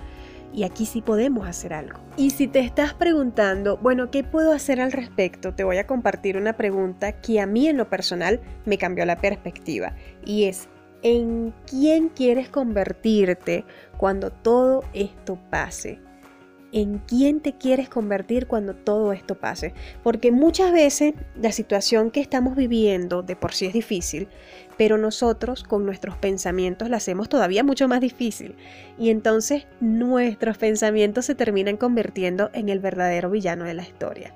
y 0.53 0.63
aquí 0.63 0.85
sí 0.85 1.01
podemos 1.01 1.47
hacer 1.47 1.73
algo. 1.73 1.99
Y 2.17 2.31
si 2.31 2.47
te 2.47 2.59
estás 2.59 2.93
preguntando, 2.93 3.77
bueno, 3.77 4.11
¿qué 4.11 4.23
puedo 4.23 4.51
hacer 4.51 4.81
al 4.81 4.91
respecto? 4.91 5.53
Te 5.53 5.63
voy 5.63 5.77
a 5.77 5.87
compartir 5.87 6.37
una 6.37 6.53
pregunta 6.53 7.13
que 7.21 7.39
a 7.39 7.45
mí 7.45 7.67
en 7.67 7.77
lo 7.77 7.89
personal 7.89 8.41
me 8.65 8.77
cambió 8.77 9.05
la 9.05 9.17
perspectiva 9.17 9.95
y 10.25 10.45
es, 10.45 10.67
¿en 11.01 11.53
quién 11.65 12.09
quieres 12.09 12.49
convertirte 12.49 13.65
cuando 13.97 14.31
todo 14.31 14.83
esto 14.93 15.39
pase? 15.49 15.99
En 16.71 16.99
quién 16.99 17.39
te 17.39 17.53
quieres 17.53 17.89
convertir 17.89 18.47
cuando 18.47 18.75
todo 18.75 19.13
esto 19.13 19.35
pase. 19.35 19.73
Porque 20.03 20.31
muchas 20.31 20.71
veces 20.71 21.13
la 21.35 21.51
situación 21.51 22.11
que 22.11 22.21
estamos 22.21 22.55
viviendo 22.55 23.23
de 23.23 23.35
por 23.35 23.53
sí 23.53 23.65
es 23.65 23.73
difícil, 23.73 24.27
pero 24.77 24.97
nosotros 24.97 25.63
con 25.63 25.85
nuestros 25.85 26.17
pensamientos 26.17 26.89
la 26.89 26.97
hacemos 26.97 27.29
todavía 27.29 27.63
mucho 27.63 27.87
más 27.87 28.01
difícil. 28.01 28.55
Y 28.97 29.09
entonces 29.09 29.67
nuestros 29.79 30.57
pensamientos 30.57 31.25
se 31.25 31.35
terminan 31.35 31.77
convirtiendo 31.77 32.49
en 32.53 32.69
el 32.69 32.79
verdadero 32.79 33.29
villano 33.29 33.65
de 33.65 33.73
la 33.73 33.83
historia. 33.83 34.33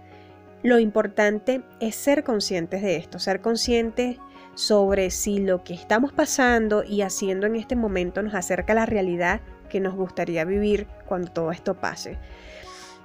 Lo 0.64 0.80
importante 0.80 1.62
es 1.82 1.96
ser 1.96 2.24
conscientes 2.24 2.82
de 2.82 2.96
esto, 2.96 3.20
ser 3.20 3.42
conscientes 3.42 4.18
sobre 4.56 5.10
si 5.10 5.40
lo 5.40 5.64
que 5.64 5.74
estamos 5.74 6.14
pasando 6.14 6.84
y 6.84 7.02
haciendo 7.02 7.48
en 7.48 7.56
este 7.56 7.76
momento 7.76 8.22
nos 8.22 8.34
acerca 8.34 8.74
a 8.74 8.78
la 8.78 8.86
realidad 8.86 9.42
que 9.74 9.80
nos 9.80 9.96
gustaría 9.96 10.46
vivir 10.46 10.86
cuando 11.08 11.32
todo 11.32 11.52
esto 11.52 11.74
pase. 11.74 12.20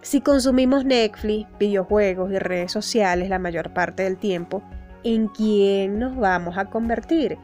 Si 0.02 0.20
consumimos 0.20 0.84
Netflix, 0.84 1.48
videojuegos 1.58 2.30
y 2.30 2.38
redes 2.38 2.70
sociales 2.70 3.30
la 3.30 3.38
mayor 3.38 3.72
parte 3.72 4.02
del 4.02 4.18
tiempo, 4.18 4.62
¿en 5.02 5.28
quién 5.28 5.98
nos 5.98 6.14
vamos 6.14 6.58
a 6.58 6.66
convertir? 6.66 7.38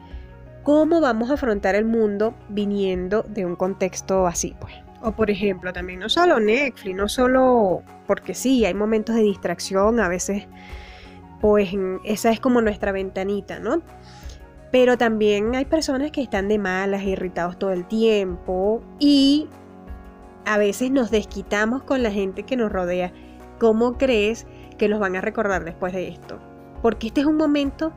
¿Cómo 0.61 1.01
vamos 1.01 1.31
a 1.31 1.33
afrontar 1.33 1.73
el 1.73 1.85
mundo 1.85 2.35
viniendo 2.49 3.23
de 3.23 3.47
un 3.47 3.55
contexto 3.55 4.27
así? 4.27 4.55
Pues? 4.59 4.75
O 5.01 5.11
por 5.11 5.31
ejemplo, 5.31 5.73
también 5.73 5.99
no 5.99 6.07
solo 6.07 6.39
Netflix, 6.39 6.95
no 6.95 7.09
solo 7.09 7.81
porque 8.05 8.35
sí, 8.35 8.63
hay 8.63 8.75
momentos 8.75 9.15
de 9.15 9.23
distracción, 9.23 9.99
a 9.99 10.07
veces 10.07 10.43
pues 11.41 11.69
esa 12.03 12.29
es 12.29 12.39
como 12.39 12.61
nuestra 12.61 12.91
ventanita, 12.91 13.57
¿no? 13.57 13.81
Pero 14.75 14.97
también 14.97 15.55
hay 15.55 15.63
personas 15.63 16.11
que 16.11 16.21
están 16.21 16.49
de 16.49 16.59
malas, 16.59 17.03
irritados 17.03 17.57
todo 17.57 17.71
el 17.71 17.87
tiempo 17.87 18.83
y 18.99 19.47
a 20.45 20.57
veces 20.57 20.91
nos 20.91 21.11
desquitamos 21.11 21.83
con 21.83 22.03
la 22.03 22.11
gente 22.11 22.43
que 22.43 22.57
nos 22.57 22.73
rodea. 22.73 23.13
¿Cómo 23.57 23.97
crees 23.97 24.45
que 24.77 24.89
nos 24.89 24.99
van 24.99 25.15
a 25.15 25.21
recordar 25.21 25.63
después 25.63 25.93
de 25.93 26.09
esto? 26.09 26.39
Porque 26.81 27.07
este 27.07 27.21
es 27.21 27.25
un 27.25 27.37
momento 27.37 27.93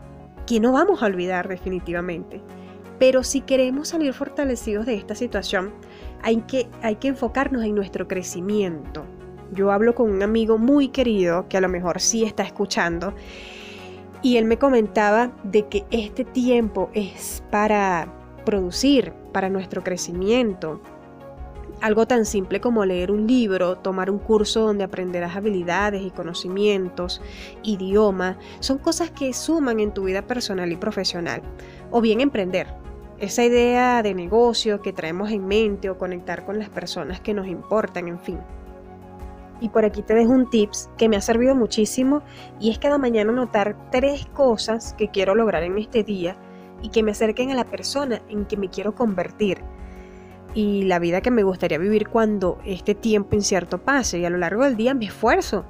que 0.46 0.60
no 0.60 0.70
vamos 0.70 1.02
a 1.02 1.06
olvidar 1.06 1.48
definitivamente. 1.48 2.40
Pero 3.00 3.24
si 3.24 3.40
queremos 3.40 3.88
salir 3.88 4.12
fortalecidos 4.12 4.86
de 4.86 4.94
esta 4.94 5.16
situación, 5.16 5.72
hay 6.22 6.42
que, 6.42 6.68
hay 6.82 6.94
que 6.94 7.08
enfocarnos 7.08 7.64
en 7.64 7.74
nuestro 7.74 8.06
crecimiento. 8.06 9.04
Yo 9.50 9.72
hablo 9.72 9.96
con 9.96 10.12
un 10.12 10.22
amigo 10.22 10.58
muy 10.58 10.90
querido 10.90 11.48
que 11.48 11.56
a 11.56 11.60
lo 11.60 11.68
mejor 11.68 12.00
sí 12.00 12.22
está 12.22 12.44
escuchando 12.44 13.14
y 14.22 14.36
él 14.36 14.44
me 14.44 14.58
comentaba 14.58 15.32
de 15.44 15.66
que 15.66 15.84
este 15.90 16.24
tiempo 16.24 16.90
es 16.92 17.42
para 17.50 18.12
producir, 18.44 19.12
para 19.32 19.48
nuestro 19.48 19.84
crecimiento. 19.84 20.80
Algo 21.80 22.06
tan 22.06 22.26
simple 22.26 22.60
como 22.60 22.84
leer 22.84 23.12
un 23.12 23.26
libro, 23.26 23.76
tomar 23.76 24.10
un 24.10 24.18
curso 24.18 24.62
donde 24.62 24.84
aprenderás 24.84 25.36
habilidades 25.36 26.02
y 26.02 26.10
conocimientos, 26.10 27.22
idioma, 27.62 28.36
son 28.58 28.78
cosas 28.78 29.10
que 29.10 29.32
suman 29.32 29.78
en 29.78 29.92
tu 29.92 30.04
vida 30.04 30.22
personal 30.22 30.72
y 30.72 30.76
profesional. 30.76 31.42
O 31.92 32.00
bien 32.00 32.20
emprender, 32.20 32.66
esa 33.20 33.44
idea 33.44 34.02
de 34.02 34.14
negocio 34.14 34.80
que 34.80 34.92
traemos 34.92 35.30
en 35.30 35.46
mente 35.46 35.90
o 35.90 35.98
conectar 35.98 36.44
con 36.44 36.58
las 36.58 36.68
personas 36.68 37.20
que 37.20 37.34
nos 37.34 37.46
importan, 37.46 38.08
en 38.08 38.18
fin. 38.18 38.38
Y 39.61 39.70
por 39.70 39.84
aquí 39.84 40.02
te 40.02 40.14
dejo 40.14 40.32
un 40.32 40.48
tips 40.48 40.88
que 40.96 41.09
me 41.09 41.16
ha 41.16 41.20
servido 41.20 41.54
muchísimo 41.54 42.22
y 42.61 42.70
es 42.70 42.78
cada 42.78 42.98
mañana 42.98 43.32
notar 43.32 43.76
tres 43.90 44.26
cosas 44.26 44.94
que 44.94 45.09
quiero 45.09 45.34
lograr 45.34 45.62
en 45.62 45.78
este 45.78 46.04
día 46.04 46.36
y 46.82 46.90
que 46.90 47.02
me 47.02 47.11
acerquen 47.11 47.50
a 47.50 47.54
la 47.54 47.64
persona 47.64 48.22
en 48.28 48.44
que 48.44 48.56
me 48.56 48.68
quiero 48.68 48.94
convertir 48.94 49.59
y 50.54 50.82
la 50.82 50.98
vida 50.98 51.20
que 51.20 51.30
me 51.30 51.42
gustaría 51.42 51.78
vivir 51.78 52.09
cuando 52.09 52.59
este 52.64 52.94
tiempo 52.94 53.36
incierto 53.36 53.78
pase 53.78 54.18
y 54.18 54.24
a 54.24 54.30
lo 54.30 54.38
largo 54.38 54.64
del 54.64 54.76
día 54.76 54.94
me 54.94 55.06
esfuerzo 55.06 55.64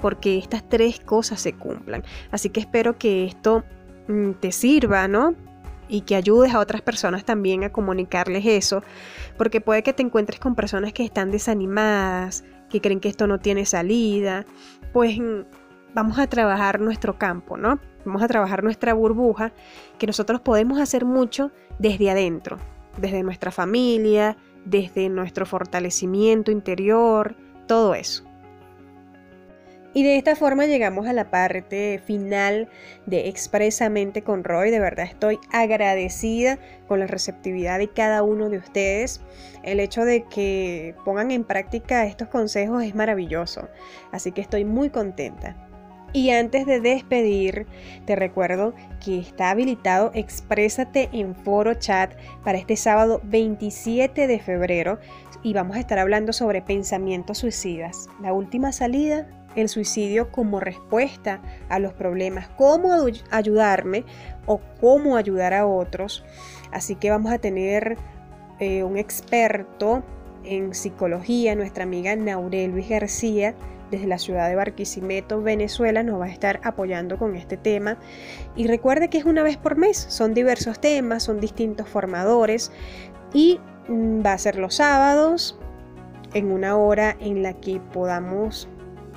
porque 0.00 0.36
estas 0.36 0.68
tres 0.68 1.00
cosas 1.00 1.40
se 1.40 1.54
cumplan. 1.54 2.04
Así 2.30 2.50
que 2.50 2.60
espero 2.60 2.98
que 2.98 3.24
esto 3.24 3.64
mm, 4.08 4.32
te 4.32 4.52
sirva, 4.52 5.08
¿no? 5.08 5.34
Y 5.88 6.02
que 6.02 6.16
ayudes 6.16 6.52
a 6.54 6.60
otras 6.60 6.82
personas 6.82 7.24
también 7.24 7.64
a 7.64 7.72
comunicarles 7.72 8.44
eso, 8.44 8.82
porque 9.38 9.62
puede 9.62 9.82
que 9.82 9.92
te 9.92 10.02
encuentres 10.02 10.40
con 10.40 10.54
personas 10.54 10.92
que 10.92 11.04
están 11.04 11.30
desanimadas, 11.30 12.44
que 12.74 12.80
creen 12.80 12.98
que 12.98 13.08
esto 13.08 13.28
no 13.28 13.38
tiene 13.38 13.66
salida, 13.66 14.44
pues 14.92 15.16
mm, 15.16 15.42
vamos 15.94 16.18
a 16.18 16.26
trabajar 16.26 16.80
nuestro 16.80 17.18
campo, 17.18 17.56
¿no? 17.56 17.78
Vamos 18.04 18.20
a 18.20 18.26
trabajar 18.26 18.64
nuestra 18.64 18.94
burbuja, 18.94 19.52
que 19.96 20.08
nosotros 20.08 20.40
podemos 20.40 20.80
hacer 20.80 21.04
mucho 21.04 21.52
desde 21.78 22.10
adentro, 22.10 22.58
desde 22.96 23.22
nuestra 23.22 23.52
familia, 23.52 24.36
desde 24.64 25.08
nuestro 25.08 25.46
fortalecimiento 25.46 26.50
interior, 26.50 27.36
todo 27.68 27.94
eso. 27.94 28.23
Y 29.94 30.02
de 30.02 30.16
esta 30.16 30.34
forma 30.34 30.66
llegamos 30.66 31.06
a 31.06 31.12
la 31.12 31.30
parte 31.30 32.00
final 32.04 32.68
de 33.06 33.28
Expresamente 33.28 34.22
con 34.22 34.42
Roy. 34.42 34.72
De 34.72 34.80
verdad 34.80 35.06
estoy 35.06 35.38
agradecida 35.52 36.58
con 36.88 36.98
la 36.98 37.06
receptividad 37.06 37.78
de 37.78 37.88
cada 37.88 38.24
uno 38.24 38.50
de 38.50 38.58
ustedes. 38.58 39.20
El 39.62 39.78
hecho 39.78 40.04
de 40.04 40.24
que 40.24 40.96
pongan 41.04 41.30
en 41.30 41.44
práctica 41.44 42.06
estos 42.06 42.26
consejos 42.26 42.82
es 42.82 42.96
maravilloso. 42.96 43.68
Así 44.10 44.32
que 44.32 44.40
estoy 44.40 44.64
muy 44.64 44.90
contenta. 44.90 45.56
Y 46.12 46.30
antes 46.30 46.66
de 46.66 46.80
despedir, 46.80 47.66
te 48.04 48.16
recuerdo 48.16 48.74
que 49.04 49.18
está 49.18 49.50
habilitado 49.50 50.10
Exprésate 50.14 51.08
en 51.12 51.36
foro 51.36 51.74
chat 51.74 52.14
para 52.44 52.58
este 52.58 52.76
sábado 52.76 53.20
27 53.24 54.26
de 54.26 54.38
febrero 54.40 54.98
y 55.44 55.52
vamos 55.52 55.76
a 55.76 55.80
estar 55.80 55.98
hablando 55.98 56.32
sobre 56.32 56.62
pensamientos 56.62 57.38
suicidas. 57.38 58.08
La 58.20 58.32
última 58.32 58.72
salida 58.72 59.26
el 59.56 59.68
suicidio 59.68 60.30
como 60.30 60.60
respuesta 60.60 61.40
a 61.68 61.78
los 61.78 61.92
problemas, 61.92 62.48
cómo 62.56 62.92
ayudarme 63.30 64.04
o 64.46 64.60
cómo 64.80 65.16
ayudar 65.16 65.54
a 65.54 65.66
otros. 65.66 66.24
Así 66.72 66.96
que 66.96 67.10
vamos 67.10 67.32
a 67.32 67.38
tener 67.38 67.96
eh, 68.60 68.82
un 68.82 68.96
experto 68.96 70.02
en 70.44 70.74
psicología, 70.74 71.54
nuestra 71.54 71.84
amiga 71.84 72.14
Naurel 72.16 72.72
Luis 72.72 72.88
García, 72.88 73.54
desde 73.90 74.06
la 74.06 74.18
ciudad 74.18 74.48
de 74.48 74.56
Barquisimeto, 74.56 75.42
Venezuela, 75.42 76.02
nos 76.02 76.20
va 76.20 76.26
a 76.26 76.30
estar 76.30 76.60
apoyando 76.64 77.18
con 77.18 77.36
este 77.36 77.56
tema. 77.56 77.96
Y 78.56 78.66
recuerde 78.66 79.08
que 79.08 79.18
es 79.18 79.24
una 79.24 79.42
vez 79.42 79.56
por 79.56 79.76
mes, 79.76 79.96
son 79.96 80.34
diversos 80.34 80.80
temas, 80.80 81.22
son 81.22 81.40
distintos 81.40 81.88
formadores 81.88 82.72
y 83.32 83.60
mm, 83.88 84.24
va 84.24 84.32
a 84.32 84.38
ser 84.38 84.56
los 84.56 84.76
sábados 84.76 85.58
en 86.32 86.50
una 86.50 86.76
hora 86.76 87.16
en 87.20 87.42
la 87.42 87.54
que 87.54 87.80
podamos 87.92 88.68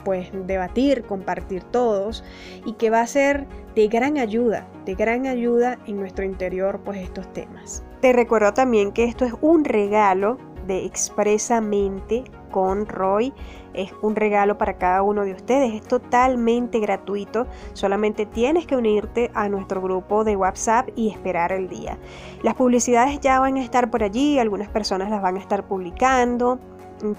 pues 0.03 0.29
debatir, 0.45 1.03
compartir 1.03 1.63
todos 1.63 2.23
y 2.65 2.73
que 2.73 2.89
va 2.89 3.01
a 3.01 3.07
ser 3.07 3.47
de 3.75 3.87
gran 3.87 4.17
ayuda, 4.17 4.67
de 4.85 4.95
gran 4.95 5.27
ayuda 5.27 5.77
en 5.85 5.97
nuestro 5.97 6.25
interior 6.25 6.79
pues 6.83 6.99
estos 6.99 7.31
temas. 7.33 7.83
Te 8.01 8.13
recuerdo 8.13 8.53
también 8.53 8.91
que 8.91 9.05
esto 9.05 9.25
es 9.25 9.33
un 9.41 9.65
regalo 9.65 10.37
de 10.67 10.85
expresamente 10.85 12.25
con 12.51 12.85
Roy. 12.85 13.33
Es 13.73 13.91
un 14.01 14.15
regalo 14.15 14.57
para 14.57 14.77
cada 14.77 15.01
uno 15.01 15.23
de 15.23 15.33
ustedes. 15.33 15.73
Es 15.73 15.87
totalmente 15.87 16.79
gratuito. 16.79 17.47
Solamente 17.73 18.25
tienes 18.25 18.65
que 18.65 18.75
unirte 18.75 19.31
a 19.33 19.49
nuestro 19.49 19.81
grupo 19.81 20.23
de 20.23 20.35
WhatsApp 20.35 20.89
y 20.95 21.09
esperar 21.09 21.51
el 21.51 21.69
día. 21.69 21.97
Las 22.43 22.55
publicidades 22.55 23.19
ya 23.19 23.39
van 23.39 23.57
a 23.57 23.63
estar 23.63 23.89
por 23.89 24.03
allí. 24.03 24.39
Algunas 24.39 24.69
personas 24.69 25.09
las 25.09 25.21
van 25.21 25.37
a 25.37 25.39
estar 25.39 25.67
publicando. 25.67 26.59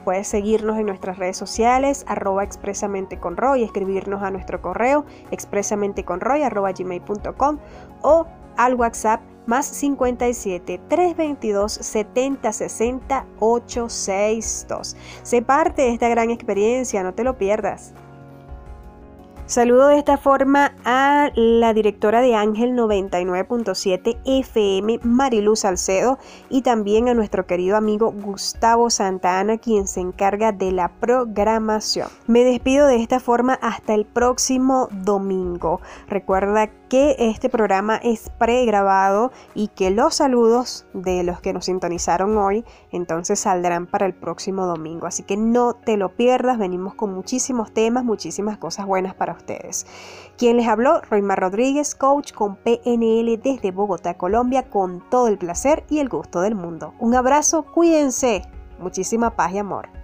Puedes 0.05 0.29
seguirnos 0.29 0.79
en 0.79 0.87
nuestras 0.87 1.19
redes 1.19 1.37
sociales, 1.37 2.05
arroba 2.09 2.43
expresamente 2.43 3.19
con 3.19 3.37
escribirnos 3.63 4.23
a 4.23 4.31
nuestro 4.31 4.61
correo 4.61 5.05
expresamente 5.31 6.05
con 6.05 6.21
Roy, 6.21 6.43
o 8.03 8.27
al 8.57 8.75
WhatsApp 8.75 9.21
más 9.47 9.67
57 9.67 10.81
322 10.89 11.73
70 11.73 12.53
60 12.53 13.27
862. 13.39 14.97
Sé 15.23 15.43
parte 15.43 15.83
de 15.83 15.93
esta 15.95 16.09
gran 16.09 16.31
experiencia, 16.31 17.03
no 17.03 17.15
te 17.15 17.25
lo 17.25 17.39
pierdas. 17.39 17.95
Saludo 19.49 19.89
de 19.89 19.97
esta 19.97 20.19
forma 20.19 20.75
a 20.85 21.31
la 21.35 21.73
directora 21.73 22.21
de 22.21 22.35
Ángel 22.35 22.73
99.7 22.73 24.19
FM, 24.27 25.01
Mariluz 25.03 25.61
Salcedo, 25.61 26.19
y 26.51 26.61
también 26.61 27.09
a 27.09 27.15
nuestro 27.15 27.47
querido 27.47 27.79
amigo 27.79 28.13
Gustavo 28.13 28.91
Santana, 28.91 29.57
quien 29.57 29.89
se 29.89 30.01
encarga 30.01 30.53
de 30.53 30.71
la 30.71 30.91
programación. 31.01 32.09
Me 32.27 32.45
despido 32.45 32.87
de 32.89 32.97
esta 32.97 33.21
forma 33.21 33.55
hasta 33.55 33.95
el 33.95 34.05
próximo 34.05 34.89
domingo. 34.93 35.81
Recuerda 36.11 36.69
que 36.89 37.17
este 37.19 37.49
programa 37.49 37.97
es 37.97 38.31
pregrabado 38.39 39.31
y 39.55 39.69
que 39.69 39.91
los 39.91 40.17
saludos 40.17 40.87
de 40.95 41.23
los 41.23 41.41
que 41.41 41.53
nos 41.53 41.67
sintonizaron 41.67 42.37
hoy 42.39 42.65
entonces 42.91 43.41
saldrán 43.41 43.87
para 43.87 44.07
el 44.07 44.15
próximo 44.15 44.67
domingo. 44.67 45.07
Así 45.07 45.23
que 45.23 45.37
no 45.37 45.75
te 45.75 45.97
lo 45.97 46.17
pierdas, 46.17 46.59
venimos 46.59 46.95
con 46.95 47.15
muchísimos 47.15 47.73
temas, 47.73 48.05
muchísimas 48.05 48.59
cosas 48.59 48.87
buenas 48.87 49.15
para 49.15 49.35
ustedes. 49.35 49.87
Quien 50.37 50.57
les 50.57 50.69
habló, 50.69 51.01
Roymar 51.03 51.41
Rodríguez, 51.41 51.95
coach 51.95 52.33
con 52.33 52.57
PNL 52.57 53.37
desde 53.43 53.71
Bogotá, 53.71 54.15
Colombia, 54.15 54.71
con 54.71 55.03
todo 55.11 55.29
el 55.29 55.39
placer 55.39 55.85
y 55.89 55.99
el 55.99 56.09
gusto 56.09 56.41
del 56.41 56.55
mundo. 56.55 56.95
Un 56.99 57.15
abrazo, 57.15 57.65
cuídense, 57.65 58.43
muchísima 58.79 59.37
paz 59.37 59.53
y 59.53 59.59
amor. 59.59 59.98